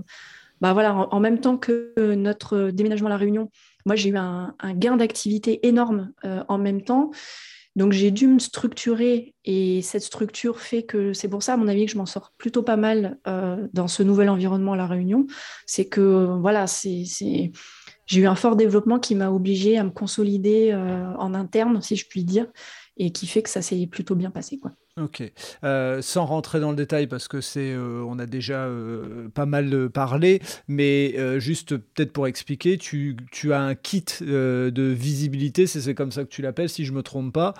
bah 0.62 0.74
voilà, 0.74 0.96
en, 0.96 1.20
même 1.20 1.40
temps 1.40 1.58
que 1.58 1.94
notre 2.16 2.70
déménagement 2.70 3.08
à 3.08 3.12
La 3.12 3.18
Réunion, 3.18 3.50
moi, 3.86 3.96
j'ai 3.96 4.10
eu 4.10 4.18
un, 4.18 4.56
gain 4.76 4.96
d'activité 4.96 5.68
énorme 5.68 6.14
euh, 6.24 6.44
en 6.48 6.58
même 6.58 6.84
temps. 6.84 7.12
Donc 7.76 7.92
j'ai 7.92 8.12
dû 8.12 8.28
me 8.28 8.38
structurer 8.38 9.34
et 9.46 9.82
cette 9.82 10.04
structure 10.04 10.62
fait 10.62 10.84
que 10.84 11.12
c'est 11.12 11.28
pour 11.28 11.42
ça, 11.42 11.54
à 11.54 11.58
mon 11.58 11.68
avis, 11.68 11.88
que 11.88 11.92
je 11.92 11.98
m'en 11.98 12.06
sors 12.06 12.32
plutôt 12.38 12.62
pas 12.62 12.78
mal 12.78 13.18
euh, 13.28 13.68
dans 13.74 13.88
ce 13.88 14.04
nouvel 14.04 14.30
environnement 14.30 14.74
à 14.74 14.78
La 14.78 14.86
Réunion. 14.86 15.26
C'est 15.66 15.86
que 15.86 16.38
voilà, 16.40 16.68
c'est 16.68 17.04
j'ai 18.14 18.22
eu 18.22 18.28
un 18.28 18.36
fort 18.36 18.56
développement 18.56 19.00
qui 19.00 19.16
m'a 19.16 19.32
obligé 19.32 19.78
à 19.78 19.84
me 19.84 19.90
consolider 19.90 20.70
euh, 20.72 21.16
en 21.18 21.34
interne, 21.34 21.82
si 21.82 21.96
je 21.96 22.08
puis 22.08 22.24
dire, 22.24 22.46
et 22.96 23.12
qui 23.12 23.26
fait 23.26 23.42
que 23.42 23.50
ça 23.50 23.64
s'est 23.64 23.88
plutôt 23.88 24.14
bien 24.14 24.30
passé. 24.30 24.60
Ok. 25.02 25.24
Euh, 25.64 26.04
sans 26.04 26.24
rentrer 26.28 26.60
dans 26.60 26.70
le 26.70 26.76
détail, 26.76 27.08
parce 27.08 27.28
que 27.28 27.42
c'est, 27.42 27.72
euh, 27.72 28.06
on 28.08 28.20
a 28.20 28.28
déjà 28.28 28.66
euh, 28.66 29.28
pas 29.34 29.48
mal 29.48 29.90
parlé, 29.90 30.40
mais 30.68 31.16
juste 31.40 31.78
peut-être 31.78 32.14
pour 32.14 32.28
expliquer, 32.28 32.78
tu, 32.78 33.18
tu, 33.32 33.54
as 33.54 33.62
un 33.62 33.74
kit 33.74 34.06
de 34.22 34.84
visibilité, 34.84 35.66
c'est 35.66 35.96
comme 35.96 36.12
ça 36.12 36.24
que 36.24 36.30
tu 36.30 36.44
l'appelles, 36.44 36.70
si 36.70 36.86
je 36.86 36.92
me 36.92 37.02
trompe 37.02 37.34
pas, 37.34 37.56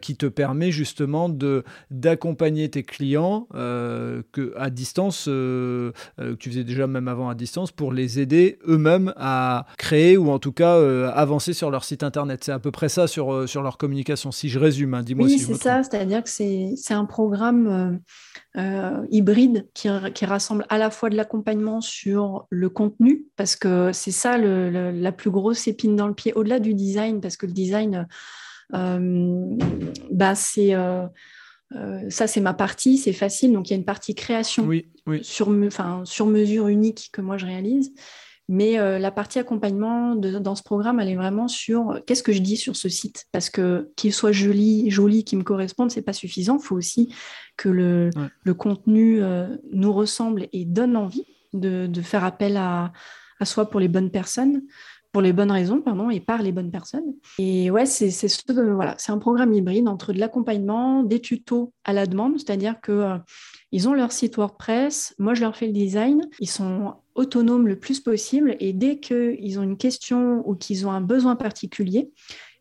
qui 0.00 0.16
te 0.16 0.26
permet 0.26 0.70
justement 0.70 1.28
de 1.28 1.64
d'accompagner 1.90 2.70
tes 2.70 2.82
clients 2.82 3.46
que 3.52 4.54
à 4.56 4.70
distance, 4.70 5.24
que 5.26 5.92
tu 6.38 6.50
faisais 6.50 6.64
déjà 6.64 6.86
même 6.86 7.08
avant 7.08 7.28
à 7.28 7.34
distance, 7.34 7.70
pour 7.70 7.92
les 7.92 8.18
aider 8.18 8.58
eux-mêmes 8.66 9.12
à 9.16 9.66
créer 9.76 10.16
ou 10.16 10.30
en 10.30 10.38
tout 10.38 10.52
cas 10.52 10.78
avancer 11.10 11.52
sur 11.52 11.70
leur 11.70 11.84
site 11.84 12.02
internet. 12.02 12.44
C'est 12.44 12.52
à 12.52 12.58
peu 12.58 12.70
près 12.70 12.88
ça 12.88 13.06
sur 13.06 13.48
sur 13.48 13.62
leur 13.62 13.76
communication. 13.76 14.32
Si 14.32 14.48
je 14.48 14.58
résume, 14.58 14.94
hein, 14.94 15.02
dis-moi 15.02 15.26
oui, 15.26 15.38
si 15.38 15.44
c'est 15.44 15.54
ça, 15.54 15.82
c'est-à-dire 15.82 16.22
que 16.22 16.30
c'est 16.30 16.77
c'est 16.78 16.94
un 16.94 17.04
programme 17.04 18.02
euh, 18.56 18.60
euh, 18.60 19.06
hybride 19.10 19.68
qui, 19.74 19.88
rassemble 20.24 20.64
à 20.68 20.78
la 20.78 20.90
fois 20.90 21.10
de 21.10 21.16
l'accompagnement 21.16 21.80
sur 21.80 22.46
le 22.50 22.68
contenu, 22.68 23.26
parce 23.36 23.56
que 23.56 23.92
c'est 23.92 24.10
ça 24.10 24.38
la 24.38 25.12
plus 25.12 25.30
grosse 25.30 25.68
épine 25.68 25.96
dans 25.96 26.06
le 26.06 26.14
pied, 26.14 26.32
au-delà 26.34 26.58
du 26.58 26.74
design, 26.74 27.20
parce 27.20 27.36
que 27.36 27.46
le 27.46 27.52
design, 27.52 28.06
euh, 28.74 29.56
bah, 30.10 30.34
c'est... 30.34 30.74
ça, 32.08 32.26
c'est 32.26 32.40
ma 32.40 32.54
partie, 32.54 32.98
c'est 32.98 33.12
facile. 33.12 33.52
Donc, 33.52 33.68
il 33.68 33.72
y 33.72 33.74
a 33.74 33.78
une 33.78 33.84
partie 33.84 34.14
création 34.14 34.68
Sur, 35.22 35.54
sur 36.04 36.26
mesure 36.26 36.68
unique 36.68 37.10
que 37.12 37.20
moi 37.20 37.36
je 37.36 37.46
réalise. 37.46 37.92
Mais 38.50 38.78
euh, 38.78 38.98
la 38.98 39.10
partie 39.10 39.38
accompagnement 39.38 40.14
dans 40.14 40.54
ce 40.54 40.62
programme, 40.62 41.00
elle 41.00 41.10
est 41.10 41.16
vraiment 41.16 41.48
sur 41.48 41.90
euh, 41.90 42.00
qu'est-ce 42.06 42.22
que 42.22 42.32
je 42.32 42.40
dis 42.40 42.56
sur 42.56 42.76
ce 42.76 42.88
site? 42.88 43.26
Parce 43.30 43.50
que 43.50 43.90
qu'il 43.94 44.12
soit 44.12 44.32
joli, 44.32 44.90
joli, 44.90 45.22
qui 45.22 45.36
me 45.36 45.42
corresponde, 45.42 45.90
c'est 45.90 46.02
pas 46.02 46.14
suffisant. 46.14 46.56
Il 46.58 46.64
faut 46.64 46.76
aussi 46.76 47.14
que 47.58 47.68
le, 47.68 48.08
le 48.44 48.54
contenu 48.54 49.22
euh, 49.22 49.54
nous 49.70 49.92
ressemble 49.92 50.48
et 50.54 50.64
donne 50.64 50.96
envie 50.96 51.26
de, 51.52 51.86
de 51.86 52.00
faire 52.00 52.24
appel 52.24 52.56
à, 52.56 52.92
à, 53.38 53.44
soi 53.44 53.68
pour 53.68 53.80
les 53.80 53.88
bonnes 53.88 54.10
personnes, 54.10 54.62
pour 55.12 55.20
les 55.20 55.34
bonnes 55.34 55.52
raisons, 55.52 55.82
pardon, 55.82 56.08
et 56.08 56.20
par 56.20 56.40
les 56.40 56.52
bonnes 56.52 56.70
personnes. 56.70 57.14
Et 57.38 57.70
ouais, 57.70 57.84
c'est 57.84 58.10
voilà, 58.48 58.94
c'est 58.96 59.12
un 59.12 59.18
programme 59.18 59.52
hybride 59.52 59.88
entre 59.88 60.14
de 60.14 60.20
l'accompagnement, 60.20 61.02
des 61.02 61.20
tutos 61.20 61.74
à 61.84 61.92
la 61.92 62.06
demande, 62.06 62.38
c'est-à-dire 62.38 62.80
que 62.80 63.18
Ils 63.72 63.88
ont 63.88 63.94
leur 63.94 64.12
site 64.12 64.36
WordPress, 64.36 65.14
moi 65.18 65.34
je 65.34 65.42
leur 65.42 65.56
fais 65.56 65.66
le 65.66 65.72
design, 65.72 66.28
ils 66.40 66.48
sont 66.48 66.94
autonomes 67.14 67.68
le 67.68 67.78
plus 67.78 68.00
possible 68.00 68.56
et 68.60 68.72
dès 68.72 68.98
qu'ils 68.98 69.58
ont 69.58 69.62
une 69.62 69.76
question 69.76 70.48
ou 70.48 70.54
qu'ils 70.54 70.86
ont 70.86 70.90
un 70.90 71.00
besoin 71.00 71.36
particulier, 71.36 72.10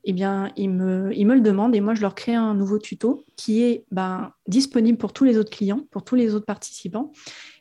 eh 0.10 0.14
bien, 0.14 0.51
ils 0.55 0.70
me, 0.70 1.12
ils 1.14 1.28
me, 1.28 1.36
le 1.36 1.41
demandent 1.41 1.76
et 1.76 1.82
moi, 1.82 1.93
je 1.93 1.99
leur 1.99 2.16
crée 2.16 2.34
un 2.34 2.53
nouveau 2.53 2.80
tuto 2.80 3.26
qui 3.36 3.64
est 3.64 3.84
ben, 3.91 4.32
disponible 4.47 4.97
pour 4.97 5.12
tous 5.12 5.26
les 5.26 5.38
autres 5.38 5.49
clients, 5.49 5.82
pour 5.91 6.05
tous 6.05 6.16
les 6.16 6.34
autres 6.34 6.45
participants. 6.45 7.12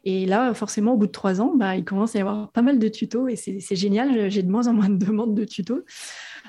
Et 0.05 0.27
là, 0.27 0.55
forcément, 0.55 0.93
au 0.93 0.97
bout 0.97 1.09
de 1.09 1.13
trois 1.13 1.41
ans, 1.41 1.57
ben, 1.57 1.75
il 1.75 1.85
commence 1.85 2.15
à 2.15 2.21
y 2.21 2.23
avoir 2.23 2.53
pas 2.53 2.63
mal 2.63 2.79
de 2.79 2.87
tutos 2.87 3.27
et 3.27 3.35
c'est 3.35 3.75
génial. 3.75 4.31
J'ai 4.31 4.45
de 4.45 4.49
moins 4.49 4.69
en 4.69 4.75
moins 4.75 4.89
de 4.89 5.05
demandes 5.05 5.35
de 5.35 5.45
tutos. 5.45 5.83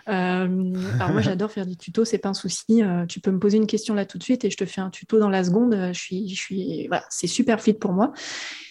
Euh, 0.08 0.74
alors 0.95 1.12
moi, 1.12 1.22
j'adore 1.22 1.51
faire 1.51 1.66
des 1.66 1.76
tutos, 1.76 2.05
c'est 2.05 2.18
pas 2.18 2.30
un 2.30 2.34
souci. 2.34 2.82
Euh, 2.82 3.05
tu 3.05 3.20
peux 3.20 3.32
me 3.32 3.39
poser 3.39 3.58
une 3.58 3.68
question 3.68 3.93
là 3.93 4.05
tout 4.05 4.18
de 4.18 4.24
suite 4.24 4.45
et 4.45 4.49
je 4.49 4.58
te 4.58 4.66
fais 4.66 4.82
un 4.82 4.89
tuto 4.89 5.20
dans 5.20 5.30
la 5.30 5.43
seconde. 5.43 5.76
Je 5.93 5.99
suis, 5.99 6.30
je 6.30 6.36
suis, 6.36 6.88
voilà, 6.88 7.05
c'est 7.10 7.28
super 7.28 7.62
fluide 7.62 7.80
pour 7.80 7.93
moi. 7.93 8.14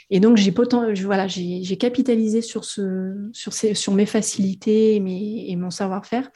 Et 0.09 0.21
donc, 0.21 0.37
j'ai 0.37 0.53
voilà, 0.53 1.27
j'ai 1.27 1.77
capitalisé 1.79 2.41
sur, 2.41 2.65
ce, 2.65 3.29
sur, 3.33 3.53
ces, 3.53 3.75
sur 3.75 3.93
mes 3.93 4.07
facilités 4.07 4.95
et, 4.95 5.01
mes, 5.01 5.51
et 5.51 5.57
mon 5.57 5.71
savoir-faire. 5.71 6.31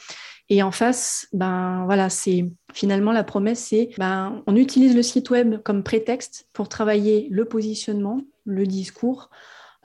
Et 0.48 0.64
en 0.64 0.72
face, 0.72 1.28
ben 1.32 1.84
voilà, 1.84 2.10
c'est 2.10 2.50
finalement 2.72 3.12
la 3.12 3.22
promesse, 3.22 3.66
c'est 3.68 3.90
ben 3.98 4.42
on 4.48 4.56
utilise 4.56 4.96
le 4.96 5.02
site 5.02 5.30
web 5.30 5.62
comme 5.62 5.84
prétexte 5.84 6.48
pour 6.52 6.68
travailler 6.68 7.28
le 7.30 7.44
positionnement, 7.44 8.20
le 8.44 8.66
discours, 8.66 9.30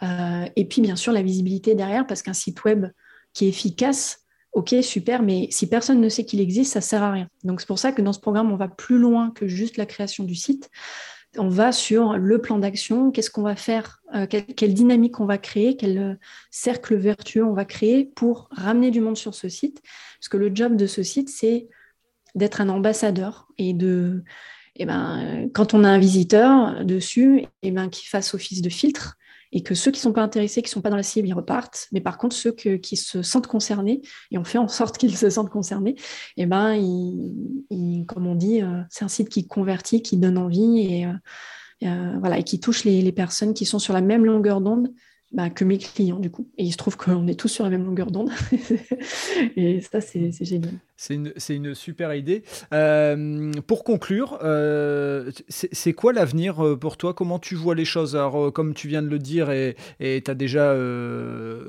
euh, 0.01 0.45
et 0.55 0.66
puis 0.66 0.82
bien 0.82 0.95
sûr 0.95 1.13
la 1.13 1.22
visibilité 1.22 1.76
derrière, 1.76 2.07
parce 2.07 2.24
qu'un 2.24 2.34
site 2.34 2.63
web 2.63 2.88
qui 3.34 3.45
est 3.45 3.49
efficace, 3.49 4.24
ok 4.56 4.76
super, 4.82 5.22
mais 5.22 5.47
si 5.51 5.68
personne 5.68 6.01
ne 6.01 6.10
sait 6.10 6.26
qu'il 6.26 6.41
existe, 6.41 6.74
ça 6.74 6.82
sert 6.82 7.03
à 7.03 7.12
rien. 7.12 7.28
Donc 7.43 7.62
c'est 7.62 7.68
pour 7.68 7.80
ça 7.80 7.91
que 7.91 8.01
dans 8.01 8.14
ce 8.14 8.20
programme, 8.20 8.51
on 8.51 8.58
va 8.58 8.68
plus 8.68 8.97
loin 8.97 9.32
que 9.32 9.47
juste 9.47 9.78
la 9.78 9.86
création 9.86 10.24
du 10.24 10.36
site 10.36 10.72
on 11.38 11.49
va 11.49 11.72
sur 11.72 12.18
le 12.18 12.39
plan 12.39 12.60
d'action, 12.60 13.12
qu'est-ce 13.12 13.30
qu'on 13.30 13.41
va 13.41 13.56
faire, 13.56 14.01
euh, 14.14 14.26
quelle, 14.28 14.74
dynamique 14.74 15.20
on 15.20 15.26
va 15.26 15.38
créer, 15.38 15.76
quel 15.76 15.97
euh, 15.97 16.14
cercle 16.51 16.95
vertueux 16.95 17.43
on 17.43 17.53
va 17.53 17.66
créer 17.66 18.06
pour 18.06 18.47
ramener 18.51 18.91
du 18.91 19.01
monde 19.01 19.18
sur 19.18 19.36
ce 19.36 19.49
site. 19.49 19.82
Parce 20.20 20.30
que 20.30 20.38
le 20.38 20.51
job 20.53 20.76
de 20.76 20.88
ce 20.88 21.03
site, 21.03 21.30
c'est 21.30 21.68
d'être 22.36 22.62
un 22.62 22.70
ambassadeur 22.70 23.47
et 23.58 23.74
de, 23.74 24.24
eh 24.76 24.86
ben, 24.86 25.49
quand 25.53 25.74
on 25.74 25.84
a 25.84 25.89
un 25.89 25.99
visiteur 25.99 26.84
dessus, 26.86 27.45
eh 27.64 27.72
ben, 27.72 27.89
qu'il 27.89 28.08
fasse 28.10 28.34
office 28.34 28.62
de 28.62 28.70
filtre 28.70 29.18
et 29.52 29.64
que 29.64 29.76
ceux 29.76 29.91
qui 29.91 30.00
ne 30.00 30.04
sont 30.04 30.14
pas 30.14 30.22
intéressés, 30.22 30.62
qui 30.62 30.70
ne 30.70 30.74
sont 30.74 30.82
pas 30.82 30.89
dans 30.89 30.96
la 30.96 31.04
cible, 31.04 31.28
ils 31.28 31.34
repartent. 31.34 31.88
Mais 31.91 32.02
par 32.02 32.18
contre, 32.18 32.36
ceux 32.36 32.52
qui 32.52 32.98
se 32.98 33.22
sentent 33.22 33.48
concernés, 33.48 34.02
et 34.32 34.38
on 34.38 34.43
fait 34.43 34.58
en 34.58 34.68
sorte 34.68 34.98
qu'ils 35.00 35.18
se 35.18 35.30
sentent 35.30 35.50
concernés, 35.50 35.96
eh 36.38 36.46
ben, 36.46 36.74
ils, 36.74 38.06
comme 38.08 38.28
on 38.28 38.36
dit, 38.36 38.62
euh, 38.62 38.82
c'est 38.89 39.06
un 39.06 39.10
site 39.10 39.30
qui 39.30 39.48
convertit, 39.48 40.02
qui 40.02 40.18
donne 40.18 40.38
envie 40.38 40.80
et, 40.80 41.06
euh, 41.06 41.14
euh, 41.84 42.41
qui 42.41 42.60
touche 42.60 42.84
les, 42.84 43.12
personnes 43.12 43.54
qui 43.54 43.66
sont 43.66 43.80
sur 43.80 43.93
la 43.93 44.02
même 44.02 44.26
longueur 44.26 44.62
d'onde 44.62 44.89
bah, 45.32 45.49
que 45.49 45.65
mes 45.65 45.78
clients, 45.78 46.19
du 46.19 46.30
coup. 46.30 46.47
Et 46.57 46.63
il 46.63 46.71
se 46.71 46.78
trouve 46.78 46.95
qu'on 46.97 47.28
est 47.28 47.38
tous 47.38 47.49
sur 47.49 47.63
la 47.63 47.69
même 47.69 47.84
longueur 47.84 48.11
d'onde. 48.11 48.30
et 49.57 49.82
ça, 49.82 49.99
c'est 49.99 50.32
génial. 50.45 50.73
C'est 50.97 51.15
une, 51.15 51.34
une, 51.49 51.76
super 51.76 52.13
idée. 52.13 52.43
Euh, 52.73 53.51
pour 53.67 53.84
conclure, 53.84 54.39
euh, 54.43 55.30
c'est 55.49 55.91
quoi 55.91 56.13
l'avenir 56.13 56.65
euh, 56.65 56.78
pour 56.78 56.95
toi? 56.95 57.13
Comment 57.13 57.38
tu 57.38 57.55
vois 57.55 57.76
les 57.76 57.84
choses? 57.84 58.15
Alors, 58.15 58.53
comme 58.53 58.73
tu 58.73 58.88
viens 58.88 59.01
de 59.01 59.09
le 59.09 59.19
dire, 59.19 59.51
et 59.51 59.76
tu 59.99 60.32
as 60.32 60.36
déjà 60.36 60.73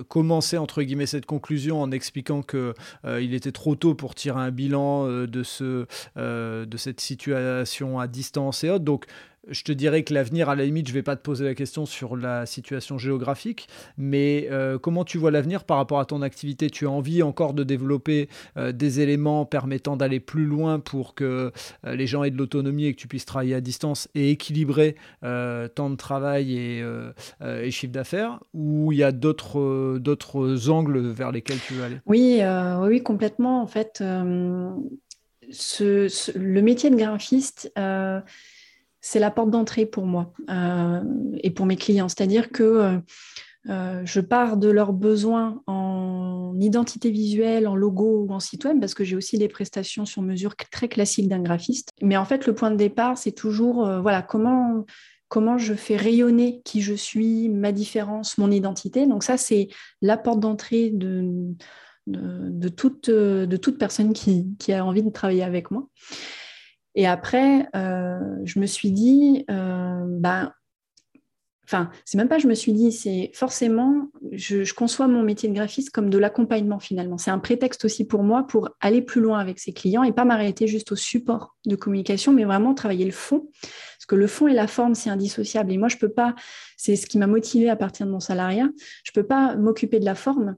commencé, 0.08 0.58
entre 0.58 0.82
guillemets, 0.82 1.06
cette 1.06 1.26
conclusion 1.26 1.82
en 1.82 1.90
expliquant 1.90 2.42
qu'il 2.42 2.74
il 3.04 3.34
était 3.34 3.52
trop 3.52 3.74
tôt 3.74 3.94
pour 3.94 4.14
tirer 4.14 4.40
un 4.40 4.52
bilan 4.52 5.08
de, 5.26 5.42
ce, 5.42 5.86
de 6.16 6.76
cette 6.76 7.00
situation 7.00 7.98
à 7.98 8.06
distance 8.06 8.62
et 8.62 8.70
autres. 8.70 8.84
Donc, 8.84 9.06
je 9.48 9.62
te 9.62 9.72
dirais 9.72 10.02
que 10.02 10.12
l'avenir, 10.12 10.48
à 10.48 10.56
la 10.56 10.64
limite, 10.64 10.88
je 10.88 10.92
ne 10.92 10.98
vais 10.98 11.02
pas 11.02 11.16
te 11.16 11.22
poser 11.22 11.44
la 11.44 11.54
question 11.54 11.86
sur 11.86 12.16
la 12.16 12.46
situation 12.46 12.98
géographique, 12.98 13.68
mais 13.96 14.48
euh, 14.50 14.78
comment 14.78 15.04
tu 15.04 15.18
vois 15.18 15.30
l'avenir 15.30 15.64
par 15.64 15.76
rapport 15.76 16.00
à 16.00 16.04
ton 16.04 16.22
activité? 16.22 16.70
Tu 16.70 16.86
as 16.86 16.90
envie 16.90 17.22
encore 17.22 17.54
de 17.54 17.62
développer 17.62 18.28
euh, 18.56 18.72
des 18.72 19.00
éléments 19.00 19.44
permettant 19.44 19.96
d'aller 19.96 20.20
plus 20.20 20.46
loin 20.46 20.80
pour 20.80 21.14
que 21.14 21.52
euh, 21.84 21.94
les 21.94 22.06
gens 22.06 22.24
aient 22.24 22.30
de 22.30 22.38
l'autonomie 22.38 22.86
et 22.86 22.94
que 22.94 23.00
tu 23.00 23.08
puisses 23.08 23.24
travailler 23.24 23.54
à 23.54 23.60
distance 23.60 24.08
et 24.14 24.30
équilibrer 24.30 24.96
temps 25.22 25.90
de 25.90 25.96
travail 25.96 26.56
et, 26.56 26.84
chiffre 27.70 27.92
d'affaires? 27.92 28.40
Ou 28.54 28.92
il 28.92 28.98
y 28.98 29.02
a 29.02 29.12
d'autres, 29.12 29.98
d'autres 29.98 30.70
angles 30.70 30.98
vers 30.98 31.32
lesquels 31.32 31.58
tu 31.58 31.74
veux 31.74 31.84
aller? 31.84 31.96
Oui, 32.06 32.40
oui, 32.80 33.02
complètement. 33.02 33.60
En 33.62 33.66
fait, 33.66 34.00
le 34.00 34.80
métier 36.60 36.90
de 36.90 36.96
graphiste 36.96 37.72
c'est 39.06 39.20
la 39.20 39.30
porte 39.30 39.50
d'entrée 39.50 39.86
pour 39.86 40.04
moi 40.04 40.32
euh, 40.50 41.00
et 41.44 41.50
pour 41.50 41.64
mes 41.64 41.76
clients. 41.76 42.08
C'est-à-dire 42.08 42.50
que 42.50 42.64
euh, 42.64 42.98
euh, 43.68 44.02
je 44.04 44.20
pars 44.20 44.56
de 44.56 44.68
leurs 44.68 44.92
besoins 44.92 45.62
en 45.68 46.56
identité 46.58 47.12
visuelle, 47.12 47.68
en 47.68 47.76
logo 47.76 48.26
ou 48.26 48.32
en 48.32 48.40
site 48.40 48.64
web, 48.64 48.80
parce 48.80 48.94
que 48.94 49.04
j'ai 49.04 49.14
aussi 49.14 49.38
des 49.38 49.46
prestations 49.46 50.06
sur 50.06 50.22
mesure 50.22 50.56
très 50.56 50.88
classiques 50.88 51.28
d'un 51.28 51.40
graphiste. 51.40 51.90
Mais 52.02 52.16
en 52.16 52.24
fait, 52.24 52.48
le 52.48 52.54
point 52.56 52.72
de 52.72 52.76
départ, 52.76 53.16
c'est 53.16 53.30
toujours 53.30 53.88
voilà 54.02 54.22
comment 54.22 54.84
je 55.56 55.74
fais 55.74 55.96
rayonner 55.96 56.60
qui 56.64 56.82
je 56.82 56.94
suis, 56.94 57.48
ma 57.48 57.70
différence, 57.70 58.38
mon 58.38 58.50
identité. 58.50 59.06
Donc 59.06 59.22
ça, 59.22 59.36
c'est 59.36 59.68
la 60.02 60.16
porte 60.16 60.40
d'entrée 60.40 60.90
de, 60.90 61.54
toute, 62.68 63.78
personne 63.78 64.12
qui 64.14 64.72
a 64.72 64.84
envie 64.84 65.04
de 65.04 65.10
travailler 65.10 65.44
avec 65.44 65.70
moi. 65.70 65.88
Et 66.96 67.06
après, 67.06 67.68
euh, 67.76 68.18
je 68.44 68.58
me 68.58 68.66
suis 68.66 68.90
dit, 68.90 69.44
euh, 69.50 70.04
ben, 70.08 70.50
enfin, 71.64 71.90
c'est 72.06 72.16
même 72.16 72.28
pas 72.28 72.38
je 72.38 72.48
me 72.48 72.54
suis 72.54 72.72
dit, 72.72 72.90
c'est 72.90 73.30
forcément, 73.34 74.08
je, 74.32 74.72
conçois 74.72 75.06
mon 75.06 75.22
métier 75.22 75.46
de 75.50 75.54
graphiste 75.54 75.90
comme 75.90 76.08
de 76.08 76.16
l'accompagnement 76.16 76.80
finalement. 76.80 77.18
C'est 77.18 77.30
un 77.30 77.38
prétexte 77.38 77.84
aussi 77.84 78.06
pour 78.06 78.22
moi 78.22 78.46
pour 78.46 78.70
aller 78.80 79.02
plus 79.02 79.20
loin 79.20 79.38
avec 79.38 79.58
ses 79.58 79.74
clients 79.74 80.04
et 80.04 80.12
pas 80.12 80.24
m'arrêter 80.24 80.66
juste 80.66 80.90
au 80.90 80.96
support 80.96 81.54
de 81.66 81.76
communication, 81.76 82.32
mais 82.32 82.44
vraiment 82.44 82.72
travailler 82.72 83.04
le 83.04 83.12
fond. 83.12 83.50
Parce 83.60 84.06
que 84.08 84.14
le 84.14 84.26
fond 84.26 84.48
et 84.48 84.54
la 84.54 84.66
forme, 84.66 84.94
c'est 84.94 85.10
indissociable. 85.10 85.72
Et 85.72 85.78
moi, 85.78 85.88
je 85.88 85.98
peux 85.98 86.10
pas, 86.10 86.34
c'est 86.78 86.96
ce 86.96 87.06
qui 87.06 87.18
m'a 87.18 87.26
motivé 87.26 87.68
à 87.68 87.76
partir 87.76 88.06
de 88.06 88.10
mon 88.10 88.20
salariat, 88.20 88.70
je 89.04 89.12
peux 89.12 89.26
pas 89.26 89.54
m'occuper 89.54 90.00
de 90.00 90.06
la 90.06 90.14
forme 90.14 90.56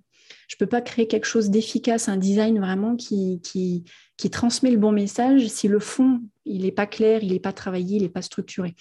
je 0.48 0.56
ne 0.56 0.58
peux 0.58 0.66
pas 0.66 0.80
créer 0.80 1.06
quelque 1.06 1.26
chose 1.26 1.50
d'efficace, 1.50 2.08
un 2.08 2.16
design 2.16 2.58
vraiment 2.58 2.96
qui, 2.96 3.84
qui, 4.18 4.30
transmet 4.30 4.70
le 4.70 4.78
bon 4.78 4.92
message 4.92 5.46
si 5.48 5.68
le 5.68 5.78
fond, 5.78 6.20
il 6.44 6.62
n'est 6.62 6.72
pas 6.72 6.86
clair, 6.86 7.22
il 7.22 7.32
n'est 7.32 7.40
pas 7.40 7.52
travaillé, 7.52 7.96
il 7.96 8.02
n'est 8.02 8.08
pas 8.08 8.22
structuré. 8.22 8.74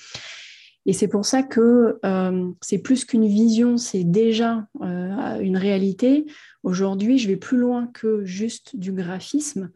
Et 0.85 0.93
c'est 0.93 1.07
pour 1.07 1.25
ça 1.25 1.43
que 1.43 1.99
euh, 2.05 2.49
c'est 2.61 2.77
plus 2.77 3.05
qu'une 3.05 3.27
vision, 3.27 3.77
c'est 3.77 4.05
déjà 4.05 4.67
euh, 4.81 5.39
une 5.39 5.57
réalité. 5.57 6.25
Aujourd'hui, 6.63 7.17
je 7.17 7.27
vais 7.27 7.35
plus 7.35 7.57
loin 7.57 7.87
que 7.87 8.23
juste 8.23 8.77
du 8.77 8.93
graphisme. 8.93 9.69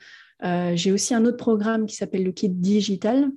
Euh, 0.44 0.72
j'ai 0.76 0.92
aussi 0.92 1.14
un 1.14 1.26
autre 1.26 1.38
programme 1.38 1.86
qui 1.86 1.96
s'appelle 1.96 2.24
le 2.24 2.32
kit 2.32 2.50
digital, 2.50 3.30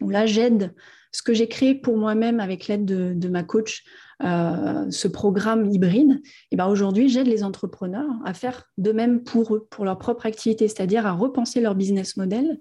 où 0.00 0.10
là, 0.10 0.26
j'aide 0.26 0.74
ce 1.12 1.22
que 1.22 1.34
j'ai 1.34 1.46
créé 1.46 1.74
pour 1.74 1.96
moi-même 1.96 2.40
avec 2.40 2.66
l'aide 2.66 2.84
de, 2.84 3.12
de, 3.14 3.28
ma 3.28 3.42
coach 3.42 3.84
euh, 4.22 4.90
ce 4.90 5.08
programme 5.08 5.70
hybride, 5.70 6.20
et 6.50 6.56
ben 6.56 6.66
aujourd'hui, 6.66 7.08
j'aide 7.08 7.26
les 7.26 7.44
entrepreneurs 7.44 8.10
à 8.24 8.34
faire 8.34 8.64
de 8.78 8.92
même 8.92 9.22
pour 9.22 9.54
eux, 9.54 9.66
pour 9.70 9.84
leur 9.84 9.98
propre 9.98 10.26
activité, 10.26 10.68
c'est-à-dire 10.68 11.06
à 11.06 11.12
repenser 11.12 11.60
leur 11.60 11.74
business 11.74 12.16
model 12.16 12.58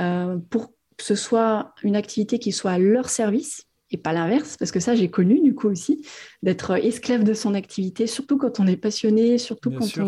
euh, 0.00 0.38
pour 0.50 0.68
que 0.96 1.04
ce 1.04 1.14
soit 1.14 1.74
une 1.82 1.96
activité 1.96 2.38
qui 2.38 2.52
soit 2.52 2.72
à 2.72 2.78
leur 2.78 3.08
service 3.08 3.66
et 3.90 3.96
pas 3.96 4.12
l'inverse, 4.12 4.56
parce 4.56 4.72
que 4.72 4.80
ça, 4.80 4.96
j'ai 4.96 5.08
connu 5.08 5.40
du 5.40 5.54
coup 5.54 5.68
aussi, 5.68 6.04
d'être 6.42 6.72
esclave 6.72 7.22
de 7.22 7.32
son 7.32 7.54
activité, 7.54 8.06
surtout 8.06 8.38
quand 8.38 8.58
on 8.58 8.66
est 8.66 8.76
passionné, 8.76 9.38
surtout 9.38 9.70
quand 9.70 9.98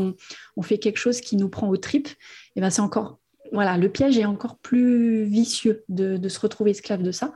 on, 0.57 0.63
fait 0.63 0.79
quelque 0.79 0.99
chose 0.99 1.21
qui 1.21 1.37
nous 1.37 1.49
prend 1.49 1.69
aux 1.69 1.77
tripes, 1.77 2.09
et 2.57 2.61
ben 2.61 2.71
c'est 2.71 2.81
encore, 2.81 3.21
voilà, 3.53 3.77
le 3.77 3.89
piège 3.89 4.19
est 4.19 4.25
encore 4.25 4.59
plus 4.59 5.25
vicieux 5.25 5.85
de, 5.89 6.17
de 6.17 6.29
se 6.29 6.41
retrouver 6.41 6.73
esclave 6.73 7.03
de 7.03 7.13
ça. 7.13 7.33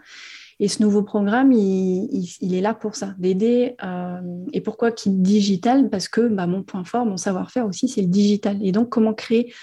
Et 0.63 0.69
ce 0.69 0.83
nouveau 0.83 1.03
programme, 1.03 1.53
il, 1.53 2.55
est 2.55 2.61
là 2.61 2.75
pour 2.75 2.95
ça, 2.95 3.15
d'aider. 3.19 3.77
Euh, 3.83 4.21
et 4.53 4.61
pourquoi 4.61 4.93
qui 4.93 5.09
digital? 5.09 5.89
Parce 5.89 6.07
que 6.07 6.29
bah, 6.29 6.47
mon 6.47 6.63
point 6.63 6.85
fort, 6.85 7.07
mon 7.07 7.17
savoir-faire 7.17 7.67
aussi, 7.67 7.89
c'est 7.89 8.03
le 8.03 8.09
digital. 8.09 8.59
Et 8.61 8.71
donc, 8.71 8.91
comment 8.91 9.15
créer 9.15 9.55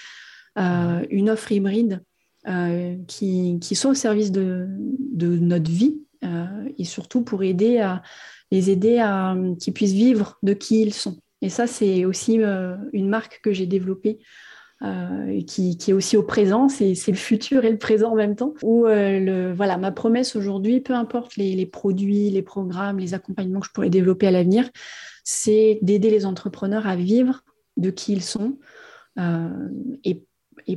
euh, 0.58 1.06
une 1.10 1.30
offre 1.30 1.52
hybride 1.52 2.02
euh, 2.48 2.96
qui, 3.06 3.60
soit 3.74 3.92
au 3.92 3.94
service 3.94 4.32
de, 4.32 4.66
notre 5.16 5.70
vie 5.70 6.00
et 6.76 6.84
surtout 6.84 7.22
pour 7.22 7.44
aider 7.44 7.78
à 7.78 8.02
les 8.50 8.70
aider 8.70 8.98
à 8.98 9.36
qu'ils 9.60 9.72
puissent 9.72 9.92
vivre 9.92 10.36
de 10.42 10.52
qui 10.52 10.82
ils 10.82 10.94
sont. 10.94 11.20
Et 11.42 11.48
ça, 11.48 11.68
c'est 11.68 12.04
aussi 12.06 12.40
une 12.92 13.08
marque 13.08 13.40
que 13.40 13.52
j'ai 13.52 13.66
développée 13.66 14.18
euh, 14.84 15.42
qui, 15.42 15.76
est 15.88 15.92
aussi 15.92 16.16
au 16.16 16.22
présent, 16.22 16.68
c'est 16.68 16.94
le 17.08 17.14
futur 17.14 17.64
et 17.64 17.70
le 17.70 17.78
présent 17.78 18.12
en 18.12 18.14
même 18.14 18.36
temps. 18.36 18.54
Où 18.62 18.86
euh, 18.86 19.52
voilà, 19.56 19.76
ma 19.76 19.90
promesse 19.90 20.36
aujourd'hui, 20.36 20.80
peu 20.80 20.94
importe 20.94 21.36
les, 21.36 21.66
produits, 21.66 22.30
les 22.30 22.42
programmes, 22.42 23.00
les 23.00 23.12
accompagnements 23.12 23.58
que 23.58 23.66
je 23.66 23.72
pourrais 23.72 23.90
développer 23.90 24.28
à 24.28 24.30
l'avenir, 24.30 24.70
c'est 25.24 25.80
d'aider 25.82 26.10
les 26.10 26.24
entrepreneurs 26.26 26.86
à 26.86 26.94
vivre 26.94 27.42
de 27.76 27.90
qui 27.90 28.12
ils 28.12 28.22
sont 28.22 28.58
euh, 29.18 29.48
et, 30.04 30.24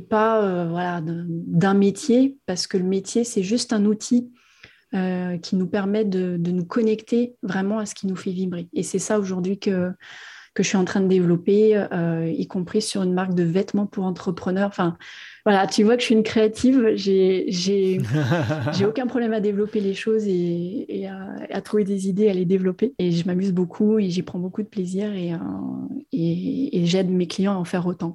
pas 0.08 0.66
voilà 0.66 1.00
d'un 1.02 1.74
métier, 1.74 2.38
parce 2.46 2.66
que 2.66 2.78
le 2.78 2.84
métier 2.84 3.24
c'est 3.24 3.42
juste 3.42 3.72
un 3.74 3.84
outil 3.84 4.32
qui 4.90 5.56
nous 5.56 5.66
permet 5.66 6.04
de, 6.04 6.36
nous 6.38 6.64
connecter 6.64 7.36
vraiment 7.42 7.78
à 7.78 7.86
ce 7.86 7.94
qui 7.94 8.06
nous 8.06 8.16
fait 8.16 8.30
vibrer. 8.30 8.68
Et 8.72 8.82
c'est 8.82 8.98
ça 8.98 9.18
aujourd'hui 9.18 9.58
que, 9.58 9.92
que 10.54 10.62
je 10.62 10.68
suis 10.68 10.76
en 10.76 10.84
train 10.84 11.00
de 11.00 11.08
développer, 11.08 11.86
y 12.36 12.46
compris 12.46 12.82
sur 12.82 13.02
une 13.02 13.14
marque 13.14 13.34
de 13.34 13.42
vêtements 13.42 13.86
pour 13.86 14.04
entrepreneurs. 14.04 14.68
Enfin, 14.68 14.96
voilà, 15.44 15.66
tu 15.66 15.82
vois 15.82 15.96
que 15.96 16.02
je 16.02 16.06
suis 16.06 16.14
une 16.14 16.22
créative. 16.22 16.92
J'ai, 16.94 17.46
j'ai, 17.48 18.00
aucun 18.86 19.06
problème 19.06 19.32
à 19.32 19.40
développer 19.40 19.80
les 19.80 19.94
choses 19.94 20.24
et, 20.26 21.08
à, 21.50 21.60
trouver 21.62 21.84
des 21.84 22.08
idées, 22.08 22.28
à 22.28 22.34
les 22.34 22.44
développer. 22.44 22.94
Et 22.98 23.12
je 23.12 23.26
m'amuse 23.26 23.52
beaucoup 23.52 23.98
et 23.98 24.08
j'y 24.10 24.22
prends 24.22 24.38
beaucoup 24.38 24.62
de 24.62 24.68
plaisir 24.68 25.12
et, 25.12 25.32
et, 26.12 26.86
j'aide 26.86 27.10
mes 27.10 27.26
clients 27.26 27.54
à 27.54 27.56
en 27.56 27.64
faire 27.64 27.86
autant. 27.86 28.14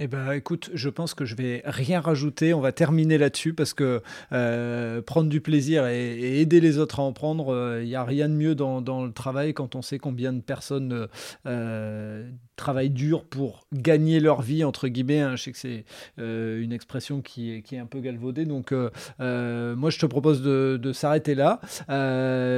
Eh 0.00 0.06
ben, 0.06 0.30
écoute, 0.30 0.70
je 0.74 0.88
pense 0.88 1.12
que 1.12 1.24
je 1.24 1.34
vais 1.34 1.60
rien 1.64 2.00
rajouter. 2.00 2.54
On 2.54 2.60
va 2.60 2.70
terminer 2.70 3.18
là-dessus 3.18 3.52
parce 3.52 3.74
que 3.74 4.00
euh, 4.32 5.02
prendre 5.02 5.28
du 5.28 5.40
plaisir 5.40 5.86
et, 5.88 6.40
aider 6.40 6.60
les 6.60 6.78
autres 6.78 7.00
à 7.00 7.02
en 7.02 7.12
prendre, 7.12 7.48
il 7.48 7.82
euh, 7.82 7.84
n'y 7.84 7.96
a 7.96 8.04
rien 8.04 8.28
de 8.28 8.34
mieux 8.34 8.54
dans, 8.54 9.04
le 9.04 9.12
travail 9.12 9.54
quand 9.54 9.74
on 9.74 9.82
sait 9.82 9.98
combien 9.98 10.32
de 10.32 10.40
personnes 10.40 11.08
euh, 11.46 12.30
travaillent 12.58 12.90
dur 12.90 13.24
pour 13.24 13.66
gagner 13.72 14.20
leur 14.20 14.42
vie, 14.42 14.64
entre 14.64 14.88
guillemets. 14.88 15.20
Hein. 15.20 15.36
Je 15.36 15.44
sais 15.44 15.52
que 15.52 15.58
c'est 15.58 15.84
euh, 16.18 16.62
une 16.62 16.72
expression 16.72 17.22
qui 17.22 17.52
est, 17.52 17.78
un 17.78 17.86
peu 17.86 18.00
galvaudée. 18.00 18.44
Donc, 18.44 18.72
euh, 18.72 18.90
euh, 19.20 19.74
moi, 19.74 19.88
je 19.88 19.98
te 19.98 20.04
propose 20.04 20.42
de 20.42 20.92
s'arrêter 20.92 21.34
là. 21.34 21.60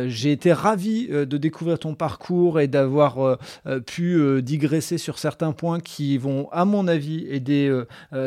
J'ai 0.09 0.33
été 0.33 0.53
ravi 0.53 1.07
de 1.09 1.37
découvrir 1.37 1.79
ton 1.79 1.95
parcours 1.95 2.59
et 2.59 2.67
d'avoir 2.67 3.39
pu 3.87 4.43
digresser 4.43 4.99
sur 4.99 5.19
certains 5.19 5.53
points 5.53 5.79
qui 5.79 6.19
vont, 6.19 6.49
à 6.51 6.65
mon 6.65 6.89
avis, 6.89 7.27
aider 7.29 7.71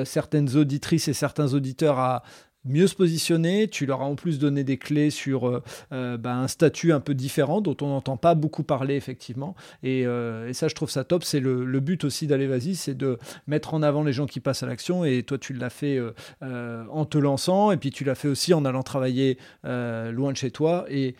certaines 0.05 0.55
auditrices 0.55 1.07
et 1.07 1.13
certains 1.13 1.53
auditeurs 1.53 1.99
à 1.99 2.23
mieux 2.65 2.87
se 2.87 2.95
positionner. 2.95 3.67
Tu 3.67 3.85
leur 3.85 4.01
as 4.01 4.05
en 4.05 4.15
plus 4.15 4.39
donné 4.39 4.63
des 4.63 4.77
clés 4.77 5.09
sur 5.09 5.47
euh, 5.47 5.63
euh, 5.91 6.17
bah, 6.17 6.35
un 6.35 6.47
statut 6.47 6.93
un 6.93 6.99
peu 6.99 7.13
différent 7.13 7.61
dont 7.61 7.75
on 7.81 7.87
n'entend 7.87 8.17
pas 8.17 8.35
beaucoup 8.35 8.63
parler 8.63 8.95
effectivement. 8.95 9.55
Euh, 9.83 10.47
et, 10.47 10.53
ça, 10.53 10.67
je 10.67 10.75
trouve 10.75 10.89
ça 10.89 11.03
top. 11.03 11.23
C'est 11.23 11.39
le, 11.39 11.79
but 11.83 12.05
aussi 12.05 12.27
d'aller 12.27 12.47
vas-y, 12.47 12.75
c'est 12.75 12.95
de 12.95 13.17
mettre 13.47 13.73
en 13.73 13.83
avant 13.83 14.03
les 14.03 14.13
gens 14.13 14.25
qui 14.25 14.39
passent 14.39 14.63
à 14.63 14.67
l'action. 14.67 15.03
Et 15.03 15.23
toi, 15.23 15.37
tu 15.37 15.53
l'as 15.53 15.69
fait 15.69 15.99
en 16.41 17.05
te 17.05 17.17
lançant, 17.17 17.71
et 17.71 17.77
puis 17.77 17.91
tu 17.91 18.05
l'as 18.05 18.15
fait 18.15 18.29
aussi 18.29 18.53
en 18.53 18.63
allant 18.63 18.83
travailler 18.83 19.37
loin 19.63 20.31
de 20.31 20.37
chez 20.37 20.51
toi. 20.51 20.85
Et 20.89 21.15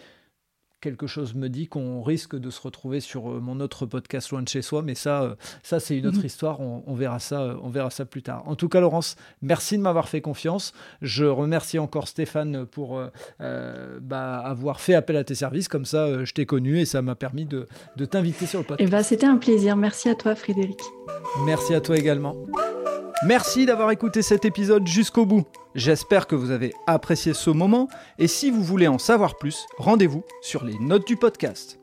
quelque 0.84 1.07
chose 1.07 1.34
me 1.34 1.47
dit 1.47 1.67
qu'on 1.67 2.01
risque 2.01 2.36
de 2.36 2.49
se 2.49 2.61
retrouver 2.61 2.99
sur 2.99 3.31
euh, 3.31 3.39
mon 3.39 3.61
autre 3.61 3.86
podcast 3.86 4.29
loin 4.31 4.41
de 4.41 4.49
chez 4.49 4.61
soi, 4.61 4.81
mais 4.81 4.95
ça, 4.95 5.23
euh, 5.23 5.36
ça 5.63 5.79
c'est 5.79 5.97
une 5.97 6.05
autre 6.05 6.19
mhm. 6.19 6.25
histoire. 6.25 6.59
On, 6.59 6.93
verra 6.93 7.19
ça, 7.19 7.41
euh, 7.41 7.55
on 7.63 7.69
verra 7.69 7.89
ça 7.89 8.05
plus 8.05 8.21
tard. 8.21 8.43
En 8.45 8.55
tout 8.55 8.67
cas, 8.67 8.81
Laurence, 8.81 9.15
merci 9.41 9.77
de 9.77 9.81
m'avoir 9.81 10.09
fait 10.09 10.19
confiance. 10.19 10.73
Je 11.01 11.23
remercie 11.25 11.79
encore 11.79 12.07
Stéphane 12.07 12.65
pour 12.65 13.01
bah, 13.39 14.38
avoir 14.39 14.81
fait 14.81 14.93
appel 14.93 15.15
à 15.15 15.23
tes 15.23 15.36
services. 15.36 15.69
Comme 15.69 15.86
ça, 15.86 16.25
je 16.25 16.34
t'ai 16.34 16.45
connu 16.45 16.79
et 16.79 16.86
ça 16.86 17.01
m'a 17.01 17.15
permis 17.15 17.45
de, 17.45 17.67
de 17.95 18.05
t'inviter 18.05 18.45
sur 18.45 18.59
le 18.59 18.65
podcast. 18.65 18.88
Eh 18.88 18.91
ben, 18.91 19.03
c'était 19.03 19.25
un 19.25 19.38
plaisir. 19.38 19.77
Merci 19.77 20.09
à 20.09 20.15
toi, 20.15 20.36
Frédéric. 20.36 20.79
Merci 21.45 21.73
à 21.73 21.79
toi 21.79 21.97
également. 21.97 22.36
Merci 23.25 23.65
d'avoir 23.65 23.91
écouté 23.91 24.21
cet 24.21 24.43
épisode 24.43 24.86
jusqu'au 24.86 25.25
bout. 25.25 25.47
J'espère 25.76 26.28
que 26.28 26.36
vous 26.36 26.51
avez 26.51 26.74
apprécié 26.88 27.34
ce 27.34 27.49
moment 27.49 27.88
et 28.19 28.28
si 28.28 28.51
vous 28.51 28.63
voulez 28.63 28.88
en 28.88 28.99
savoir 28.99 29.38
plus, 29.38 29.65
rendez-vous 29.78 30.24
sur 30.41 30.63
les 30.63 30.78
notes 30.80 31.07
du 31.07 31.17
podcast. 31.17 31.82